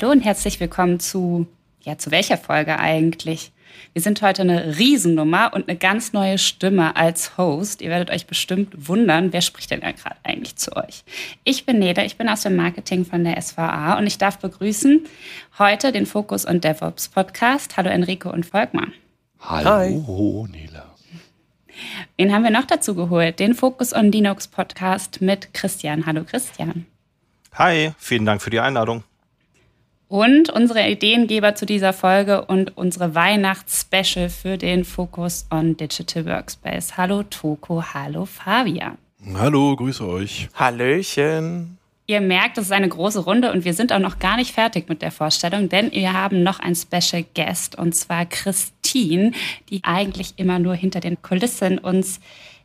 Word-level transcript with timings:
Hallo 0.00 0.12
und 0.12 0.22
herzlich 0.22 0.60
willkommen 0.60 0.98
zu, 0.98 1.46
ja, 1.82 1.98
zu 1.98 2.10
welcher 2.10 2.38
Folge 2.38 2.78
eigentlich? 2.78 3.52
Wir 3.92 4.00
sind 4.00 4.22
heute 4.22 4.40
eine 4.40 4.78
Riesennummer 4.78 5.52
und 5.52 5.68
eine 5.68 5.76
ganz 5.76 6.14
neue 6.14 6.38
Stimme 6.38 6.96
als 6.96 7.36
Host. 7.36 7.82
Ihr 7.82 7.90
werdet 7.90 8.10
euch 8.10 8.26
bestimmt 8.26 8.88
wundern, 8.88 9.34
wer 9.34 9.42
spricht 9.42 9.70
denn 9.70 9.80
gerade 9.80 10.16
eigentlich 10.22 10.56
zu 10.56 10.74
euch? 10.74 11.04
Ich 11.44 11.66
bin 11.66 11.80
Neda, 11.80 12.02
ich 12.02 12.16
bin 12.16 12.30
aus 12.30 12.40
dem 12.40 12.56
Marketing 12.56 13.04
von 13.04 13.24
der 13.24 13.38
SVA 13.42 13.98
und 13.98 14.06
ich 14.06 14.16
darf 14.16 14.38
begrüßen 14.38 15.04
heute 15.58 15.92
den 15.92 16.06
Focus 16.06 16.46
on 16.46 16.62
DevOps 16.62 17.08
Podcast. 17.08 17.76
Hallo 17.76 17.90
Enrico 17.90 18.30
und 18.30 18.46
Volkmar. 18.46 18.86
Hallo 19.40 20.46
Nela. 20.50 20.94
Wen 22.16 22.32
haben 22.32 22.44
wir 22.44 22.50
noch 22.50 22.64
dazu 22.64 22.94
geholt? 22.94 23.38
Den 23.38 23.54
Focus 23.54 23.92
on 23.92 24.10
Linux 24.10 24.48
Podcast 24.48 25.20
mit 25.20 25.52
Christian. 25.52 26.06
Hallo 26.06 26.24
Christian. 26.24 26.86
Hi, 27.52 27.92
vielen 27.98 28.24
Dank 28.24 28.40
für 28.40 28.50
die 28.50 28.60
Einladung. 28.60 29.04
Und 30.10 30.50
unsere 30.50 30.90
Ideengeber 30.90 31.54
zu 31.54 31.66
dieser 31.66 31.92
Folge 31.92 32.44
und 32.44 32.76
unsere 32.76 33.14
Weihnachtsspecial 33.14 34.28
für 34.28 34.58
den 34.58 34.84
Focus 34.84 35.46
on 35.52 35.76
Digital 35.76 36.26
Workspace. 36.26 36.96
Hallo 36.96 37.22
Toko, 37.22 37.80
hallo 37.94 38.24
Fabian. 38.24 38.98
Hallo, 39.34 39.76
grüße 39.76 40.04
euch. 40.04 40.48
Hallöchen. 40.52 41.78
Ihr 42.08 42.20
merkt, 42.20 42.58
es 42.58 42.64
ist 42.64 42.72
eine 42.72 42.88
große 42.88 43.20
Runde 43.20 43.52
und 43.52 43.64
wir 43.64 43.72
sind 43.72 43.92
auch 43.92 44.00
noch 44.00 44.18
gar 44.18 44.36
nicht 44.36 44.52
fertig 44.52 44.88
mit 44.88 45.00
der 45.00 45.12
Vorstellung, 45.12 45.68
denn 45.68 45.92
wir 45.92 46.12
haben 46.12 46.42
noch 46.42 46.58
einen 46.58 46.74
Special 46.74 47.24
Guest 47.36 47.78
und 47.78 47.94
zwar 47.94 48.26
Christine, 48.26 49.30
die 49.68 49.82
eigentlich 49.84 50.32
immer 50.38 50.58
nur 50.58 50.74
hinter 50.74 50.98
den 50.98 51.22
Kulissen 51.22 51.78
uns 51.78 52.18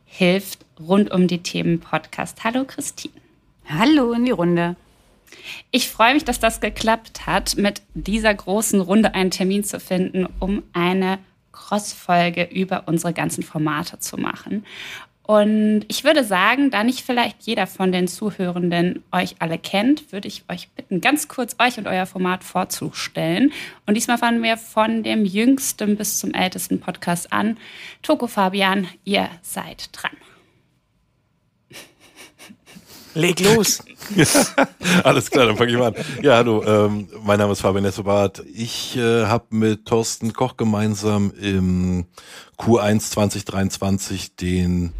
hilft 0.04 0.66
rund 0.80 1.12
um 1.12 1.28
die 1.28 1.44
Themen 1.44 1.78
Podcast. 1.78 2.42
Hallo 2.42 2.64
Christine. 2.64 3.14
Hallo 3.68 4.10
in 4.14 4.24
die 4.24 4.32
Runde. 4.32 4.74
Ich 5.70 5.88
freue 5.88 6.14
mich, 6.14 6.24
dass 6.24 6.40
das 6.40 6.60
geklappt 6.60 7.26
hat, 7.26 7.56
mit 7.56 7.82
dieser 7.94 8.34
großen 8.34 8.80
Runde 8.80 9.14
einen 9.14 9.30
Termin 9.30 9.64
zu 9.64 9.80
finden, 9.80 10.26
um 10.40 10.62
eine 10.72 11.18
Cross-Folge 11.52 12.44
über 12.44 12.84
unsere 12.86 13.12
ganzen 13.12 13.42
Formate 13.42 13.98
zu 13.98 14.16
machen. 14.16 14.64
Und 15.26 15.84
ich 15.88 16.04
würde 16.04 16.22
sagen, 16.22 16.70
da 16.70 16.84
nicht 16.84 17.00
vielleicht 17.00 17.42
jeder 17.42 17.66
von 17.66 17.90
den 17.90 18.06
Zuhörenden 18.06 19.02
euch 19.10 19.34
alle 19.40 19.58
kennt, 19.58 20.12
würde 20.12 20.28
ich 20.28 20.44
euch 20.48 20.68
bitten, 20.70 21.00
ganz 21.00 21.26
kurz 21.26 21.56
euch 21.58 21.78
und 21.78 21.88
euer 21.88 22.06
Format 22.06 22.44
vorzustellen. 22.44 23.52
Und 23.86 23.96
diesmal 23.96 24.18
fangen 24.18 24.40
wir 24.44 24.56
von 24.56 25.02
dem 25.02 25.24
jüngsten 25.24 25.96
bis 25.96 26.20
zum 26.20 26.32
ältesten 26.32 26.78
Podcast 26.78 27.32
an. 27.32 27.56
Toko 28.02 28.28
Fabian, 28.28 28.86
ihr 29.04 29.28
seid 29.42 29.88
dran. 29.90 30.16
Leg 33.16 33.40
los. 33.40 33.82
Alles 35.02 35.30
klar, 35.30 35.46
dann 35.46 35.56
fange 35.56 35.72
ich 35.72 35.78
mal 35.78 35.86
an. 35.86 35.94
Ja, 36.22 36.36
hallo, 36.36 36.62
ähm, 36.64 37.08
mein 37.24 37.38
Name 37.38 37.52
ist 37.52 37.62
Fabian 37.62 37.86
Essobart. 37.86 38.42
Ich 38.52 38.94
äh, 38.98 39.24
habe 39.24 39.46
mit 39.50 39.86
Thorsten 39.86 40.34
Koch 40.34 40.58
gemeinsam 40.58 41.32
im 41.40 42.04
Q1 42.58 43.10
2023 43.10 44.36
den 44.36 44.92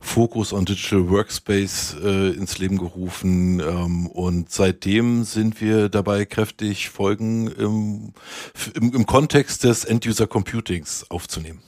Focus 0.00 0.54
on 0.54 0.64
Digital 0.64 1.10
Workspace 1.10 1.96
äh, 2.02 2.30
ins 2.30 2.56
Leben 2.56 2.78
gerufen 2.78 3.60
ähm, 3.60 4.06
und 4.06 4.50
seitdem 4.50 5.24
sind 5.24 5.60
wir 5.60 5.90
dabei 5.90 6.24
kräftig 6.24 6.88
Folgen 6.88 7.48
im, 7.48 8.14
im, 8.72 8.94
im 8.94 9.04
Kontext 9.04 9.64
des 9.64 9.84
End-User 9.84 10.26
Computings 10.26 11.04
aufzunehmen. 11.10 11.60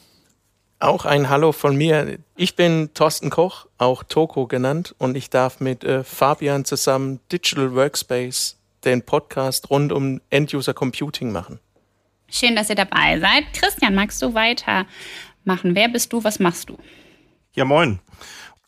Auch 0.82 1.04
ein 1.04 1.30
Hallo 1.30 1.52
von 1.52 1.76
mir. 1.76 2.18
Ich 2.34 2.56
bin 2.56 2.90
Thorsten 2.92 3.30
Koch, 3.30 3.66
auch 3.78 4.02
Toko 4.02 4.48
genannt, 4.48 4.96
und 4.98 5.16
ich 5.16 5.30
darf 5.30 5.60
mit 5.60 5.84
äh, 5.84 6.02
Fabian 6.02 6.64
zusammen 6.64 7.20
Digital 7.30 7.76
Workspace, 7.76 8.58
den 8.84 9.02
Podcast 9.02 9.70
rund 9.70 9.92
um 9.92 10.20
End-User 10.30 10.74
Computing 10.74 11.30
machen. 11.30 11.60
Schön, 12.28 12.56
dass 12.56 12.68
ihr 12.68 12.74
dabei 12.74 13.20
seid. 13.20 13.44
Christian, 13.52 13.94
magst 13.94 14.20
du 14.22 14.34
weitermachen? 14.34 15.76
Wer 15.76 15.88
bist 15.88 16.12
du? 16.12 16.24
Was 16.24 16.40
machst 16.40 16.68
du? 16.68 16.76
Ja, 17.54 17.64
moin. 17.64 18.00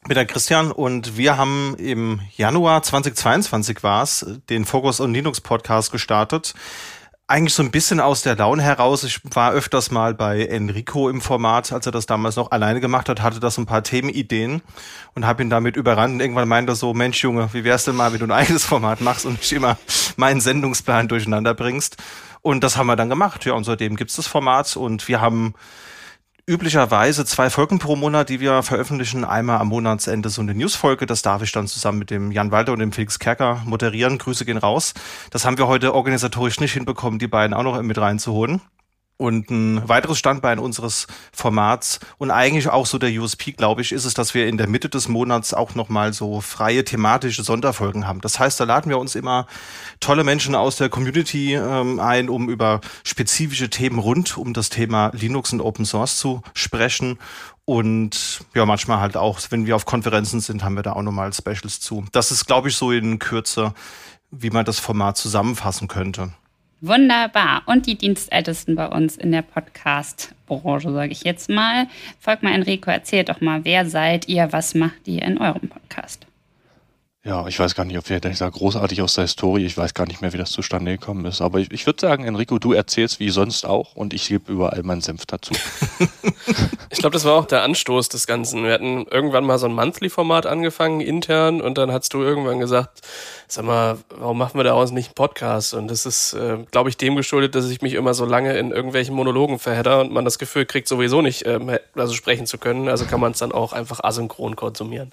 Ich 0.02 0.06
bin 0.06 0.14
der 0.14 0.26
Christian 0.26 0.70
und 0.70 1.16
wir 1.16 1.36
haben 1.36 1.74
im 1.78 2.20
Januar 2.36 2.84
2022 2.84 3.82
war 3.82 4.04
es 4.04 4.24
den 4.48 4.64
Focus 4.64 5.00
on 5.00 5.12
Linux 5.12 5.40
Podcast 5.40 5.90
gestartet 5.90 6.54
eigentlich 7.26 7.54
so 7.54 7.62
ein 7.62 7.70
bisschen 7.70 8.00
aus 8.00 8.22
der 8.22 8.36
Laune 8.36 8.62
heraus. 8.62 9.02
Ich 9.02 9.20
war 9.34 9.52
öfters 9.52 9.90
mal 9.90 10.14
bei 10.14 10.44
Enrico 10.44 11.08
im 11.08 11.22
Format, 11.22 11.72
als 11.72 11.86
er 11.86 11.92
das 11.92 12.04
damals 12.04 12.36
noch 12.36 12.50
alleine 12.50 12.80
gemacht 12.80 13.08
hat, 13.08 13.22
hatte 13.22 13.40
das 13.40 13.56
ein 13.56 13.64
paar 13.64 13.82
Themenideen 13.82 14.60
und 15.14 15.26
habe 15.26 15.42
ihn 15.42 15.48
damit 15.48 15.76
überrannt. 15.76 16.14
Und 16.14 16.20
irgendwann 16.20 16.48
meinte 16.48 16.72
er 16.72 16.76
so, 16.76 16.92
Mensch 16.92 17.22
Junge, 17.22 17.48
wie 17.52 17.64
wär's 17.64 17.84
denn 17.84 17.96
mal, 17.96 18.12
wenn 18.12 18.18
du 18.18 18.26
ein 18.26 18.32
eigenes 18.32 18.64
Format 18.64 19.00
machst 19.00 19.24
und 19.24 19.38
nicht 19.38 19.52
immer 19.52 19.78
meinen 20.16 20.42
Sendungsplan 20.42 21.08
durcheinander 21.08 21.54
bringst? 21.54 21.96
Und 22.42 22.62
das 22.62 22.76
haben 22.76 22.88
wir 22.88 22.96
dann 22.96 23.08
gemacht. 23.08 23.46
Ja, 23.46 23.54
und 23.54 23.64
seitdem 23.64 23.96
gibt's 23.96 24.16
das 24.16 24.26
Format 24.26 24.76
und 24.76 25.08
wir 25.08 25.22
haben 25.22 25.54
üblicherweise 26.46 27.24
zwei 27.24 27.48
Folgen 27.48 27.78
pro 27.78 27.96
Monat, 27.96 28.28
die 28.28 28.40
wir 28.40 28.62
veröffentlichen. 28.62 29.24
Einmal 29.24 29.58
am 29.58 29.68
Monatsende 29.68 30.28
so 30.28 30.42
eine 30.42 30.54
Newsfolge. 30.54 31.06
Das 31.06 31.22
darf 31.22 31.42
ich 31.42 31.52
dann 31.52 31.66
zusammen 31.66 31.98
mit 31.98 32.10
dem 32.10 32.32
Jan 32.32 32.50
Walter 32.50 32.72
und 32.72 32.80
dem 32.80 32.92
Felix 32.92 33.18
Kerker 33.18 33.62
moderieren. 33.64 34.18
Grüße 34.18 34.44
gehen 34.44 34.58
raus. 34.58 34.94
Das 35.30 35.44
haben 35.44 35.58
wir 35.58 35.68
heute 35.68 35.94
organisatorisch 35.94 36.60
nicht 36.60 36.72
hinbekommen, 36.72 37.18
die 37.18 37.28
beiden 37.28 37.54
auch 37.54 37.62
noch 37.62 37.80
mit 37.82 37.98
reinzuholen. 37.98 38.60
Und 39.16 39.48
ein 39.48 39.88
weiteres 39.88 40.18
Standbein 40.18 40.58
unseres 40.58 41.06
Formats 41.32 42.00
und 42.18 42.32
eigentlich 42.32 42.68
auch 42.68 42.84
so 42.84 42.98
der 42.98 43.10
USP, 43.10 43.52
glaube 43.52 43.80
ich, 43.80 43.92
ist 43.92 44.04
es, 44.04 44.14
dass 44.14 44.34
wir 44.34 44.48
in 44.48 44.58
der 44.58 44.68
Mitte 44.68 44.88
des 44.88 45.06
Monats 45.06 45.54
auch 45.54 45.76
nochmal 45.76 46.12
so 46.12 46.40
freie 46.40 46.84
thematische 46.84 47.44
Sonderfolgen 47.44 48.08
haben. 48.08 48.20
Das 48.20 48.40
heißt, 48.40 48.58
da 48.58 48.64
laden 48.64 48.90
wir 48.90 48.98
uns 48.98 49.14
immer 49.14 49.46
tolle 50.00 50.24
Menschen 50.24 50.56
aus 50.56 50.76
der 50.76 50.88
Community 50.88 51.54
ähm, 51.54 52.00
ein, 52.00 52.28
um 52.28 52.48
über 52.48 52.80
spezifische 53.04 53.70
Themen 53.70 54.00
rund 54.00 54.36
um 54.36 54.52
das 54.52 54.68
Thema 54.68 55.12
Linux 55.14 55.52
und 55.52 55.60
Open 55.60 55.84
Source 55.84 56.16
zu 56.16 56.42
sprechen. 56.52 57.18
Und 57.64 58.44
ja, 58.52 58.66
manchmal 58.66 58.98
halt 58.98 59.16
auch, 59.16 59.38
wenn 59.50 59.66
wir 59.66 59.76
auf 59.76 59.86
Konferenzen 59.86 60.40
sind, 60.40 60.64
haben 60.64 60.74
wir 60.74 60.82
da 60.82 60.94
auch 60.94 61.02
nochmal 61.02 61.32
Specials 61.32 61.78
zu. 61.78 62.04
Das 62.10 62.32
ist, 62.32 62.46
glaube 62.46 62.68
ich, 62.68 62.76
so 62.76 62.90
in 62.90 63.20
Kürze, 63.20 63.74
wie 64.32 64.50
man 64.50 64.64
das 64.64 64.80
Format 64.80 65.16
zusammenfassen 65.16 65.86
könnte. 65.86 66.32
Wunderbar. 66.80 67.62
Und 67.66 67.86
die 67.86 67.96
Dienstältesten 67.96 68.74
bei 68.74 68.86
uns 68.88 69.16
in 69.16 69.32
der 69.32 69.42
Podcast-Branche, 69.42 70.92
sage 70.92 71.12
ich 71.12 71.24
jetzt 71.24 71.48
mal. 71.48 71.86
Folgt 72.20 72.42
mal 72.42 72.54
Enrico, 72.54 72.90
erzählt 72.90 73.28
doch 73.28 73.40
mal, 73.40 73.64
wer 73.64 73.86
seid 73.86 74.28
ihr, 74.28 74.52
was 74.52 74.74
macht 74.74 75.06
ihr 75.06 75.22
in 75.22 75.38
eurem 75.38 75.68
Podcast? 75.68 76.26
Ja, 77.26 77.46
ich 77.46 77.58
weiß 77.58 77.74
gar 77.74 77.86
nicht, 77.86 77.96
ob 77.96 78.10
wir 78.10 78.20
da 78.20 78.28
großartig 78.28 79.00
aus 79.00 79.14
der 79.14 79.22
Historie, 79.22 79.64
ich 79.64 79.78
weiß 79.78 79.94
gar 79.94 80.06
nicht 80.06 80.20
mehr, 80.20 80.34
wie 80.34 80.38
das 80.38 80.50
zustande 80.50 80.98
gekommen 80.98 81.24
ist. 81.24 81.40
Aber 81.40 81.58
ich, 81.58 81.72
ich 81.72 81.86
würde 81.86 81.98
sagen, 81.98 82.24
Enrico, 82.26 82.58
du 82.58 82.74
erzählst 82.74 83.18
wie 83.18 83.30
sonst 83.30 83.64
auch 83.64 83.96
und 83.96 84.12
ich 84.12 84.28
gebe 84.28 84.52
überall 84.52 84.82
meinen 84.82 85.00
Senf 85.00 85.24
dazu. 85.24 85.54
ich 86.90 86.98
glaube, 86.98 87.14
das 87.14 87.24
war 87.24 87.32
auch 87.32 87.46
der 87.46 87.62
Anstoß 87.62 88.10
des 88.10 88.26
Ganzen. 88.26 88.62
Wir 88.64 88.74
hatten 88.74 89.06
irgendwann 89.10 89.44
mal 89.44 89.58
so 89.58 89.64
ein 89.64 89.72
Monthly-Format 89.72 90.44
angefangen, 90.44 91.00
intern, 91.00 91.62
und 91.62 91.78
dann 91.78 91.90
hast 91.90 92.12
du 92.12 92.20
irgendwann 92.20 92.60
gesagt, 92.60 93.00
sag 93.48 93.64
mal, 93.64 93.96
warum 94.10 94.36
machen 94.36 94.58
wir 94.58 94.64
daraus 94.64 94.90
nicht 94.90 95.08
einen 95.08 95.14
Podcast? 95.14 95.72
Und 95.72 95.88
das 95.88 96.04
ist, 96.04 96.34
äh, 96.34 96.58
glaube 96.72 96.90
ich, 96.90 96.98
dem 96.98 97.16
geschuldet, 97.16 97.54
dass 97.54 97.70
ich 97.70 97.80
mich 97.80 97.94
immer 97.94 98.12
so 98.12 98.26
lange 98.26 98.58
in 98.58 98.70
irgendwelchen 98.70 99.14
Monologen 99.14 99.58
verhedder 99.58 100.02
und 100.02 100.12
man 100.12 100.26
das 100.26 100.38
Gefühl 100.38 100.66
kriegt, 100.66 100.88
sowieso 100.88 101.22
nicht 101.22 101.46
ähm, 101.46 101.70
also 101.94 102.12
sprechen 102.12 102.44
zu 102.44 102.58
können. 102.58 102.86
Also 102.90 103.06
kann 103.06 103.20
man 103.20 103.32
es 103.32 103.38
dann 103.38 103.52
auch 103.52 103.72
einfach 103.72 104.04
asynchron 104.04 104.56
konsumieren. 104.56 105.12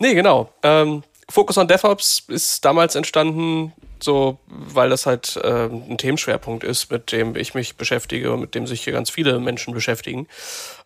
Nee, 0.00 0.14
genau. 0.14 0.48
Ähm, 0.64 1.04
Focus 1.30 1.58
on 1.58 1.68
DevOps 1.68 2.24
ist 2.28 2.64
damals 2.64 2.94
entstanden, 2.94 3.72
so, 4.02 4.38
weil 4.46 4.88
das 4.90 5.06
halt 5.06 5.36
äh, 5.36 5.66
ein 5.66 5.98
Themenschwerpunkt 5.98 6.64
ist, 6.64 6.90
mit 6.90 7.12
dem 7.12 7.36
ich 7.36 7.54
mich 7.54 7.76
beschäftige 7.76 8.32
und 8.32 8.40
mit 8.40 8.54
dem 8.54 8.66
sich 8.66 8.82
hier 8.82 8.92
ganz 8.92 9.10
viele 9.10 9.38
Menschen 9.38 9.74
beschäftigen. 9.74 10.26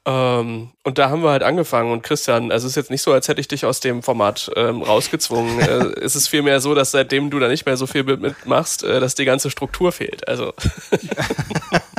Ähm, 0.04 0.70
und 0.82 0.98
da 0.98 1.10
haben 1.10 1.22
wir 1.22 1.30
halt 1.30 1.42
angefangen. 1.42 1.92
Und 1.92 2.02
Christian, 2.02 2.50
also 2.50 2.66
es 2.66 2.72
ist 2.72 2.76
jetzt 2.76 2.90
nicht 2.90 3.02
so, 3.02 3.12
als 3.12 3.28
hätte 3.28 3.40
ich 3.40 3.48
dich 3.48 3.64
aus 3.64 3.80
dem 3.80 4.02
Format 4.02 4.50
ähm, 4.56 4.82
rausgezwungen. 4.82 5.60
äh, 5.60 6.00
es 6.00 6.16
ist 6.16 6.28
vielmehr 6.28 6.60
so, 6.60 6.74
dass 6.74 6.90
seitdem 6.90 7.30
du 7.30 7.38
da 7.38 7.48
nicht 7.48 7.66
mehr 7.66 7.76
so 7.76 7.86
viel 7.86 8.02
mitmachst, 8.02 8.82
äh, 8.82 8.98
dass 8.98 9.14
die 9.14 9.24
ganze 9.24 9.50
Struktur 9.50 9.92
fehlt. 9.92 10.26
Also. 10.26 10.52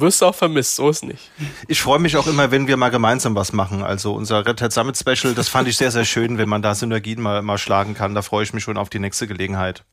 wirst 0.00 0.20
du 0.22 0.26
auch 0.26 0.34
vermisst, 0.34 0.76
so 0.76 0.88
ist 0.88 1.04
nicht. 1.04 1.30
Ich 1.66 1.80
freue 1.80 1.98
mich 1.98 2.16
auch 2.16 2.26
immer, 2.26 2.50
wenn 2.50 2.66
wir 2.66 2.76
mal 2.76 2.90
gemeinsam 2.90 3.34
was 3.34 3.52
machen. 3.52 3.82
Also 3.82 4.14
unser 4.14 4.46
Red 4.46 4.60
Hat 4.60 4.72
Summit 4.72 4.96
Special, 4.96 5.34
das 5.34 5.48
fand 5.48 5.68
ich 5.68 5.76
sehr, 5.76 5.90
sehr 5.90 6.04
schön, 6.04 6.38
wenn 6.38 6.48
man 6.48 6.62
da 6.62 6.74
Synergien 6.74 7.20
mal, 7.20 7.42
mal 7.42 7.58
schlagen 7.58 7.94
kann. 7.94 8.14
Da 8.14 8.22
freue 8.22 8.44
ich 8.44 8.52
mich 8.52 8.64
schon 8.64 8.76
auf 8.76 8.90
die 8.90 8.98
nächste 8.98 9.26
Gelegenheit. 9.26 9.84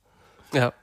Ja. 0.54 0.74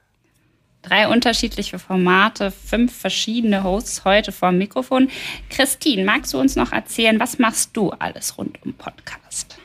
Drei 0.83 1.07
unterschiedliche 1.07 1.79
Formate, 1.79 2.51
fünf 2.51 2.97
verschiedene 2.97 3.63
Hosts 3.63 4.05
heute 4.05 4.33
vor 4.33 4.51
dem 4.51 4.59
Mikrofon. 4.59 5.11
Christine, 5.49 6.05
magst 6.05 6.35
du 6.35 6.39
uns 6.39 6.57
noch 6.57 6.73
erzählen, 6.73 7.21
was 7.21 7.39
machst 7.39 7.77
du 7.77 7.91
alles 7.91 8.37
rund 8.37 8.61
um 8.65 8.75
Podcast? 8.75 9.59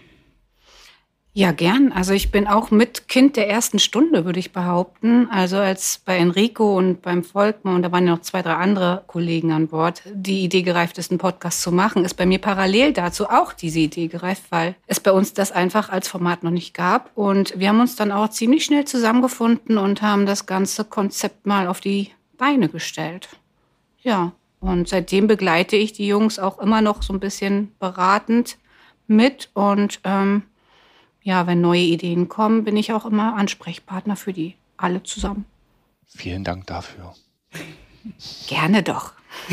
Ja, 1.37 1.51
gern. 1.51 1.91
Also 1.91 2.13
ich 2.13 2.31
bin 2.31 2.47
auch 2.47 2.71
mit 2.71 3.07
Kind 3.07 3.35
der 3.35 3.47
ersten 3.47 3.77
Stunde, 3.77 4.25
würde 4.25 4.39
ich 4.39 4.53
behaupten. 4.53 5.29
Also 5.29 5.57
als 5.57 6.01
bei 6.03 6.17
Enrico 6.17 6.75
und 6.75 7.03
beim 7.03 7.23
Volkmann, 7.23 7.75
und 7.75 7.83
da 7.83 7.91
waren 7.91 8.07
ja 8.07 8.15
noch 8.15 8.23
zwei, 8.23 8.41
drei 8.41 8.55
andere 8.55 9.03
Kollegen 9.05 9.51
an 9.51 9.67
Bord, 9.67 10.01
die 10.11 10.43
Idee 10.43 10.63
gereift 10.63 10.97
ist, 10.97 11.11
einen 11.11 11.19
Podcast 11.19 11.61
zu 11.61 11.71
machen, 11.71 12.03
ist 12.03 12.15
bei 12.15 12.25
mir 12.25 12.39
parallel 12.39 12.91
dazu 12.91 13.29
auch 13.29 13.53
diese 13.53 13.77
Idee 13.77 14.07
gereift, 14.07 14.45
weil 14.49 14.73
es 14.87 14.99
bei 14.99 15.11
uns 15.11 15.33
das 15.33 15.51
einfach 15.51 15.89
als 15.89 16.07
Format 16.07 16.41
noch 16.41 16.49
nicht 16.49 16.73
gab. 16.73 17.11
Und 17.13 17.53
wir 17.55 17.69
haben 17.69 17.81
uns 17.81 17.95
dann 17.95 18.11
auch 18.11 18.29
ziemlich 18.29 18.65
schnell 18.65 18.85
zusammengefunden 18.85 19.77
und 19.77 20.01
haben 20.01 20.25
das 20.25 20.47
ganze 20.47 20.85
Konzept 20.85 21.45
mal 21.45 21.67
auf 21.67 21.81
die 21.81 22.09
Beine 22.39 22.67
gestellt. 22.67 23.29
Ja, 24.01 24.31
und 24.59 24.89
seitdem 24.89 25.27
begleite 25.27 25.75
ich 25.75 25.93
die 25.93 26.07
Jungs 26.07 26.39
auch 26.39 26.57
immer 26.57 26.81
noch 26.81 27.03
so 27.03 27.13
ein 27.13 27.19
bisschen 27.19 27.73
beratend 27.77 28.57
mit 29.05 29.51
und 29.53 29.99
ähm, 30.03 30.41
ja, 31.27 31.45
wenn 31.45 31.59
neue 31.59 31.81
Ideen 31.81 32.29
kommen, 32.29 32.63
bin 32.63 32.77
ich 32.77 32.94
auch 32.94 33.06
immer 33.06 33.35
Ansprechpartner 33.35 34.15
für 34.15 34.31
die 34.31 34.56
alle 34.77 35.03
zusammen. 35.03 35.44
Vielen 36.06 36.45
Dank 36.45 36.65
dafür. 36.68 37.13
Gerne 38.47 38.81
doch. 38.81 39.12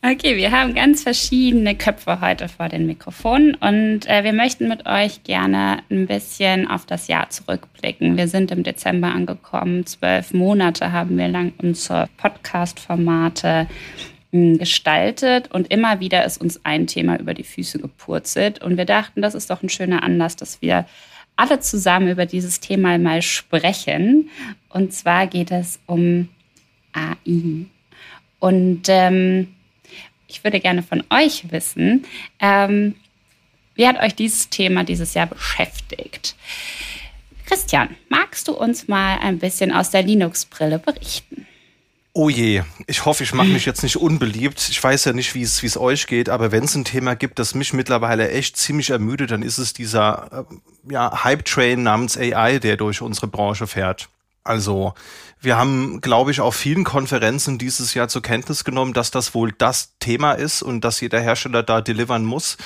Okay, 0.00 0.36
wir 0.36 0.52
haben 0.52 0.76
ganz 0.76 1.02
verschiedene 1.02 1.74
Köpfe 1.74 2.20
heute 2.20 2.48
vor 2.48 2.68
den 2.68 2.86
Mikrofonen 2.86 3.56
und 3.56 4.08
äh, 4.08 4.22
wir 4.22 4.32
möchten 4.32 4.68
mit 4.68 4.86
euch 4.86 5.24
gerne 5.24 5.82
ein 5.90 6.06
bisschen 6.06 6.68
auf 6.68 6.86
das 6.86 7.08
Jahr 7.08 7.28
zurückblicken. 7.28 8.16
Wir 8.16 8.28
sind 8.28 8.52
im 8.52 8.62
Dezember 8.62 9.08
angekommen. 9.08 9.84
Zwölf 9.86 10.32
Monate 10.32 10.92
haben 10.92 11.18
wir 11.18 11.26
lang 11.26 11.52
unsere 11.58 12.08
Podcast-Formate 12.16 13.66
gestaltet 14.30 15.50
und 15.50 15.70
immer 15.72 16.00
wieder 16.00 16.24
ist 16.24 16.38
uns 16.40 16.60
ein 16.64 16.86
Thema 16.86 17.18
über 17.18 17.32
die 17.32 17.44
Füße 17.44 17.78
gepurzelt. 17.78 18.62
Und 18.62 18.76
wir 18.76 18.84
dachten, 18.84 19.22
das 19.22 19.34
ist 19.34 19.48
doch 19.48 19.62
ein 19.62 19.70
schöner 19.70 20.02
Anlass, 20.02 20.36
dass 20.36 20.60
wir 20.60 20.86
alle 21.36 21.60
zusammen 21.60 22.08
über 22.08 22.26
dieses 22.26 22.60
Thema 22.60 22.98
mal 22.98 23.22
sprechen. 23.22 24.28
Und 24.68 24.92
zwar 24.92 25.26
geht 25.26 25.50
es 25.50 25.80
um 25.86 26.28
AI. 26.92 27.66
Und 28.38 28.82
ähm, 28.88 29.54
ich 30.26 30.44
würde 30.44 30.60
gerne 30.60 30.82
von 30.82 31.02
euch 31.10 31.50
wissen, 31.50 32.04
ähm, 32.38 32.96
wie 33.76 33.86
hat 33.86 34.00
euch 34.00 34.14
dieses 34.14 34.50
Thema 34.50 34.84
dieses 34.84 35.14
Jahr 35.14 35.26
beschäftigt? 35.26 36.36
Christian, 37.46 37.96
magst 38.08 38.46
du 38.48 38.52
uns 38.52 38.88
mal 38.88 39.18
ein 39.20 39.38
bisschen 39.38 39.72
aus 39.72 39.90
der 39.90 40.02
Linux-Brille 40.02 40.78
berichten? 40.78 41.46
Oh 42.20 42.28
je, 42.28 42.64
ich 42.88 43.04
hoffe, 43.04 43.22
ich 43.22 43.32
mache 43.32 43.46
mich 43.46 43.64
jetzt 43.64 43.84
nicht 43.84 43.96
unbeliebt. 43.96 44.70
Ich 44.70 44.82
weiß 44.82 45.04
ja 45.04 45.12
nicht, 45.12 45.36
wie 45.36 45.42
es 45.42 45.62
wie 45.62 45.68
es 45.68 45.76
euch 45.76 46.08
geht, 46.08 46.28
aber 46.28 46.50
wenn 46.50 46.64
es 46.64 46.74
ein 46.74 46.84
Thema 46.84 47.14
gibt, 47.14 47.38
das 47.38 47.54
mich 47.54 47.72
mittlerweile 47.72 48.28
echt 48.28 48.56
ziemlich 48.56 48.90
ermüdet, 48.90 49.30
dann 49.30 49.42
ist 49.42 49.58
es 49.58 49.72
dieser 49.72 50.46
äh, 50.50 50.92
ja, 50.92 51.22
Hype-Train 51.22 51.80
namens 51.80 52.18
AI, 52.18 52.58
der 52.58 52.76
durch 52.76 53.02
unsere 53.02 53.28
Branche 53.28 53.68
fährt. 53.68 54.08
Also 54.42 54.94
wir 55.40 55.56
haben, 55.58 56.00
glaube 56.00 56.32
ich, 56.32 56.40
auf 56.40 56.56
vielen 56.56 56.82
Konferenzen 56.82 57.56
dieses 57.56 57.94
Jahr 57.94 58.08
zur 58.08 58.22
Kenntnis 58.22 58.64
genommen, 58.64 58.94
dass 58.94 59.12
das 59.12 59.32
wohl 59.32 59.52
das 59.56 59.96
Thema 60.00 60.32
ist 60.32 60.62
und 60.62 60.80
dass 60.80 61.00
jeder 61.00 61.20
Hersteller 61.20 61.62
da 61.62 61.80
delivern 61.80 62.24
muss 62.24 62.56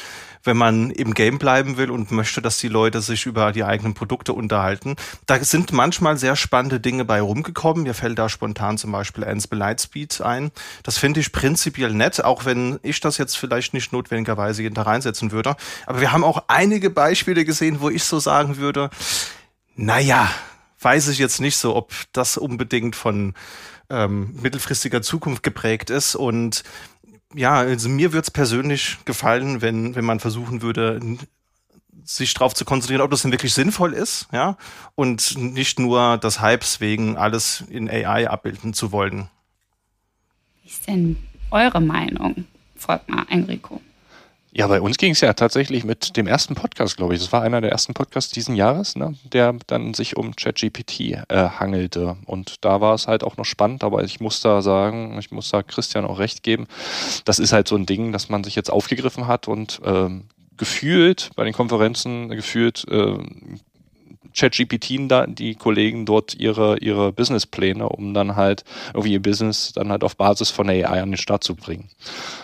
wenn 0.44 0.56
man 0.56 0.90
im 0.90 1.14
Game 1.14 1.38
bleiben 1.38 1.76
will 1.76 1.90
und 1.90 2.10
möchte, 2.10 2.42
dass 2.42 2.58
die 2.58 2.68
Leute 2.68 3.00
sich 3.00 3.26
über 3.26 3.52
die 3.52 3.64
eigenen 3.64 3.94
Produkte 3.94 4.32
unterhalten. 4.32 4.96
Da 5.26 5.42
sind 5.42 5.72
manchmal 5.72 6.16
sehr 6.16 6.36
spannende 6.36 6.80
Dinge 6.80 7.04
bei 7.04 7.20
rumgekommen. 7.20 7.84
Mir 7.84 7.94
fällt 7.94 8.18
da 8.18 8.28
spontan 8.28 8.78
zum 8.78 8.92
Beispiel 8.92 9.24
Ansible 9.24 9.58
Lightspeed 9.58 10.20
ein. 10.20 10.50
Das 10.82 10.98
finde 10.98 11.20
ich 11.20 11.32
prinzipiell 11.32 11.92
nett, 11.92 12.24
auch 12.24 12.44
wenn 12.44 12.78
ich 12.82 13.00
das 13.00 13.18
jetzt 13.18 13.36
vielleicht 13.36 13.74
nicht 13.74 13.92
notwendigerweise 13.92 14.62
jeden 14.62 14.74
Tag 14.74 14.86
reinsetzen 14.86 15.32
würde. 15.32 15.56
Aber 15.86 16.00
wir 16.00 16.12
haben 16.12 16.24
auch 16.24 16.44
einige 16.48 16.90
Beispiele 16.90 17.44
gesehen, 17.44 17.80
wo 17.80 17.88
ich 17.88 18.04
so 18.04 18.18
sagen 18.18 18.56
würde, 18.56 18.90
naja, 19.76 20.30
weiß 20.80 21.08
ich 21.08 21.18
jetzt 21.18 21.40
nicht 21.40 21.56
so, 21.56 21.76
ob 21.76 21.92
das 22.12 22.36
unbedingt 22.36 22.96
von 22.96 23.34
ähm, 23.88 24.34
mittelfristiger 24.40 25.02
Zukunft 25.02 25.42
geprägt 25.42 25.90
ist. 25.90 26.14
Und 26.14 26.64
ja, 27.34 27.54
also 27.58 27.88
mir 27.88 28.12
würde 28.12 28.22
es 28.22 28.30
persönlich 28.30 28.98
gefallen, 29.04 29.60
wenn, 29.60 29.94
wenn 29.94 30.04
man 30.04 30.20
versuchen 30.20 30.62
würde, 30.62 31.00
sich 32.04 32.34
darauf 32.34 32.54
zu 32.54 32.64
konzentrieren, 32.64 33.00
ob 33.00 33.10
das 33.10 33.22
denn 33.22 33.32
wirklich 33.32 33.54
sinnvoll 33.54 33.92
ist, 33.92 34.28
ja, 34.32 34.56
und 34.94 35.36
nicht 35.38 35.78
nur 35.78 36.18
das 36.18 36.42
Hypes 36.42 36.80
wegen 36.80 37.16
alles 37.16 37.64
in 37.68 37.88
AI 37.88 38.28
abbilden 38.28 38.74
zu 38.74 38.92
wollen. 38.92 39.28
Wie 40.62 40.68
ist 40.68 40.86
denn 40.86 41.16
eure 41.50 41.80
Meinung, 41.80 42.46
Volkmar 42.76 43.26
Enrico? 43.28 43.80
Ja, 44.54 44.66
bei 44.66 44.82
uns 44.82 44.98
ging 44.98 45.12
es 45.12 45.22
ja 45.22 45.32
tatsächlich 45.32 45.82
mit 45.82 46.14
dem 46.18 46.26
ersten 46.26 46.54
Podcast, 46.54 46.98
glaube 46.98 47.14
ich. 47.14 47.20
Das 47.20 47.32
war 47.32 47.40
einer 47.40 47.62
der 47.62 47.72
ersten 47.72 47.94
Podcasts 47.94 48.30
diesen 48.30 48.54
Jahres, 48.54 48.96
ne? 48.96 49.14
der 49.24 49.54
dann 49.66 49.94
sich 49.94 50.18
um 50.18 50.36
ChatGPT 50.36 51.00
äh, 51.00 51.24
hangelte. 51.30 52.18
Und 52.26 52.56
da 52.62 52.82
war 52.82 52.92
es 52.92 53.08
halt 53.08 53.24
auch 53.24 53.38
noch 53.38 53.46
spannend, 53.46 53.82
aber 53.82 54.04
ich 54.04 54.20
muss 54.20 54.42
da 54.42 54.60
sagen, 54.60 55.18
ich 55.18 55.30
muss 55.30 55.48
da 55.48 55.62
Christian 55.62 56.04
auch 56.04 56.18
recht 56.18 56.42
geben, 56.42 56.66
das 57.24 57.38
ist 57.38 57.54
halt 57.54 57.66
so 57.66 57.76
ein 57.76 57.86
Ding, 57.86 58.12
dass 58.12 58.28
man 58.28 58.44
sich 58.44 58.54
jetzt 58.54 58.70
aufgegriffen 58.70 59.26
hat 59.26 59.48
und 59.48 59.80
ähm, 59.86 60.24
gefühlt 60.58 61.30
bei 61.34 61.44
den 61.44 61.54
Konferenzen 61.54 62.28
gefühlt 62.28 62.86
äh, 62.90 63.16
ChatGPT 64.36 65.10
die 65.38 65.54
Kollegen 65.54 66.06
dort 66.06 66.34
ihre, 66.34 66.78
ihre 66.78 67.12
Businesspläne, 67.12 67.88
um 67.88 68.14
dann 68.14 68.36
halt 68.36 68.64
irgendwie 68.88 69.12
ihr 69.12 69.22
Business 69.22 69.72
dann 69.72 69.90
halt 69.90 70.04
auf 70.04 70.16
Basis 70.16 70.50
von 70.50 70.68
AI 70.68 71.02
an 71.02 71.10
den 71.10 71.16
Start 71.16 71.44
zu 71.44 71.54
bringen. 71.54 71.90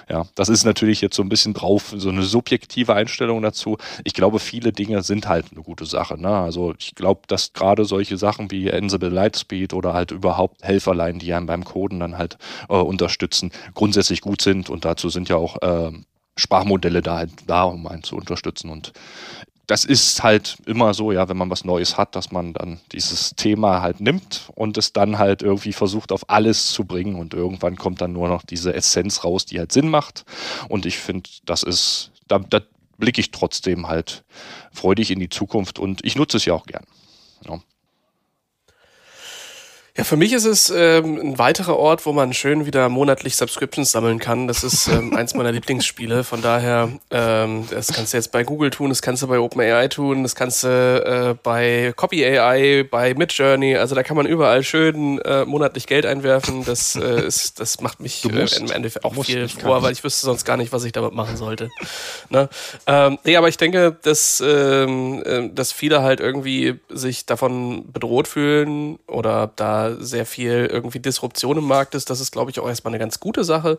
Ja, 0.09 0.27
das 0.35 0.49
ist 0.49 0.65
natürlich 0.65 1.01
jetzt 1.01 1.17
so 1.17 1.23
ein 1.23 1.29
bisschen 1.29 1.55
drauf, 1.55 1.95
so 1.97 2.09
eine 2.09 2.23
subjektive 2.23 2.95
Einstellung 2.95 3.43
dazu. 3.43 3.77
Ich 4.05 4.15
glaube, 4.15 4.39
viele 4.39 4.73
Dinge 4.73 5.03
sind 5.03 5.29
halt 5.29 5.47
eine 5.53 5.63
gute 5.63 5.85
Sache. 5.85 6.21
Ne? 6.21 6.29
Also 6.29 6.75
ich 6.79 6.95
glaube, 6.95 7.23
dass 7.27 7.53
gerade 7.53 7.85
solche 7.85 8.17
Sachen 8.17 8.51
wie 8.51 8.73
Ansible 8.73 9.11
Lightspeed 9.11 9.75
oder 9.75 9.93
halt 9.93 10.11
überhaupt 10.11 10.63
Helferlein, 10.63 11.19
die 11.19 11.33
einen 11.35 11.47
beim 11.47 11.65
Coden 11.65 12.01
dann 12.01 12.19
halt 12.19 12.39
äh, 12.69 12.75
unterstützen, 12.75 13.53
grundsätzlich 13.75 14.21
gut 14.21 14.43
sind 14.43 14.71
und 14.71 14.85
dazu 14.85 15.09
sind 15.09 15.29
ja 15.29 15.37
auch 15.37 15.61
äh, 15.63 15.93
Sprachmodelle 16.39 17.03
da, 17.03 17.17
halt 17.17 17.33
da, 17.47 17.65
um 17.65 17.87
einen 17.87 18.05
zu 18.05 18.17
unterstützen. 18.17 18.71
Und 18.71 18.93
das 19.69 19.85
ist 19.85 20.23
halt 20.23 20.57
immer 20.65 20.95
so, 20.95 21.13
ja, 21.13 21.29
wenn 21.29 21.37
man 21.37 21.51
was 21.51 21.65
Neues 21.65 21.99
hat, 21.99 22.17
dass 22.17 22.33
man 22.33 22.55
dann 22.55 22.81
dieses 22.91 23.37
Thema 23.37 23.83
halt 23.83 24.01
nimmt 24.01 24.51
und 24.55 24.79
es 24.79 24.95
dann 24.95 25.19
halt 25.19 25.43
irgendwie 25.43 25.75
versucht, 25.75 26.11
auf 26.11 26.31
alles 26.31 26.69
zu 26.69 26.85
bringen 26.85 27.17
und 27.17 27.35
irgendwann 27.35 27.77
kommt 27.77 28.01
dann 28.01 28.15
nur 28.15 28.29
noch 28.29 28.43
diese 28.43 28.73
Essenz 28.73 29.25
raus, 29.25 29.45
die 29.45 29.59
halt 29.59 29.71
Sinn 29.71 29.91
macht. 29.91 30.25
Und 30.71 30.87
ich 30.87 30.97
finde, 30.99 31.29
das 31.45 31.63
ist, 31.63 32.13
da, 32.29 32.39
da 32.39 32.63
blicke 32.97 33.21
ich 33.21 33.31
trotzdem 33.31 33.89
halt 33.89 34.25
freudig 34.73 35.11
in 35.11 35.21
die 35.21 35.29
Zukunft 35.29 35.79
und 35.79 36.03
ich 36.03 36.17
nutze 36.17 36.39
es 36.39 36.47
ja 36.47 36.55
auch 36.55 36.65
gern. 36.65 36.85
Ja. 37.47 37.61
Ja, 39.99 40.05
für 40.05 40.17
mich 40.17 40.33
ist 40.33 40.45
es 40.45 40.71
ähm, 40.71 41.19
ein 41.21 41.39
weiterer 41.39 41.77
Ort, 41.77 42.07
wo 42.07 42.13
man 42.13 42.33
schön 42.33 42.67
wieder 42.67 42.89
monatlich 42.89 43.35
Subscriptions 43.35 43.91
sammeln 43.91 44.21
kann. 44.21 44.47
Das 44.47 44.63
ist 44.63 44.87
ähm, 44.87 45.13
eins 45.17 45.35
meiner 45.35 45.51
Lieblingsspiele. 45.51 46.23
Von 46.23 46.41
daher, 46.41 46.89
ähm, 47.11 47.67
das 47.69 47.89
kannst 47.89 48.13
du 48.13 48.17
jetzt 48.17 48.31
bei 48.31 48.45
Google 48.45 48.71
tun, 48.71 48.91
das 48.91 49.03
kannst 49.03 49.25
du 49.25 49.27
bei 49.27 49.41
OpenAI 49.41 49.89
tun, 49.89 50.23
das 50.23 50.37
kannst 50.37 50.63
du 50.63 50.69
äh, 50.69 51.35
bei 51.43 51.93
Copy 51.97 52.25
AI, 52.25 52.85
bei 52.89 53.15
Midjourney. 53.15 53.77
Also 53.77 53.97
da 53.97 54.05
kann 54.05 54.17
man 54.17 54.27
überall 54.27 54.63
schön 54.63 55.19
äh, 55.23 55.45
monatlich 55.45 55.89
Geld 55.89 56.07
einwerfen. 56.07 56.65
Das 56.65 56.95
äh, 56.95 57.21
ist, 57.27 57.59
das 57.59 57.81
macht 57.81 57.99
mich 57.99 58.25
äh, 58.25 58.47
im 58.57 58.71
Endeffekt 58.71 59.05
auch 59.05 59.25
viel 59.25 59.49
froher, 59.49 59.83
weil 59.83 59.91
ich 59.91 60.05
wüsste 60.05 60.27
sonst 60.27 60.45
gar 60.45 60.57
nicht, 60.57 60.73
was 60.73 60.85
ich 60.85 60.93
damit 60.93 61.13
machen 61.13 61.37
sollte. 61.37 61.71
Ne? 62.31 62.49
Ähm, 62.87 63.19
nee, 63.25 63.37
aber 63.37 63.49
ich 63.49 63.57
denke, 63.57 63.97
dass, 64.03 64.41
ähm, 64.47 65.25
äh, 65.27 65.49
dass 65.53 65.73
viele 65.73 66.03
halt 66.03 66.21
irgendwie 66.21 66.79
sich 66.89 67.27
davon 67.27 67.91
bedroht 67.91 68.29
fühlen 68.29 69.01
oder 69.09 69.51
da 69.57 69.88
sehr 69.97 70.27
viel 70.27 70.69
irgendwie 70.71 71.01
Disruption 71.01 71.59
im 71.59 71.65
Markt 71.65 71.95
ist. 71.95 72.11
Das 72.11 72.21
ist, 72.21 72.33
glaube 72.33 72.51
ich, 72.51 72.61
auch 72.61 72.69
erstmal 72.69 72.93
eine 72.93 72.99
ganz 72.99 73.21
gute 73.21 73.45
Sache. 73.45 73.79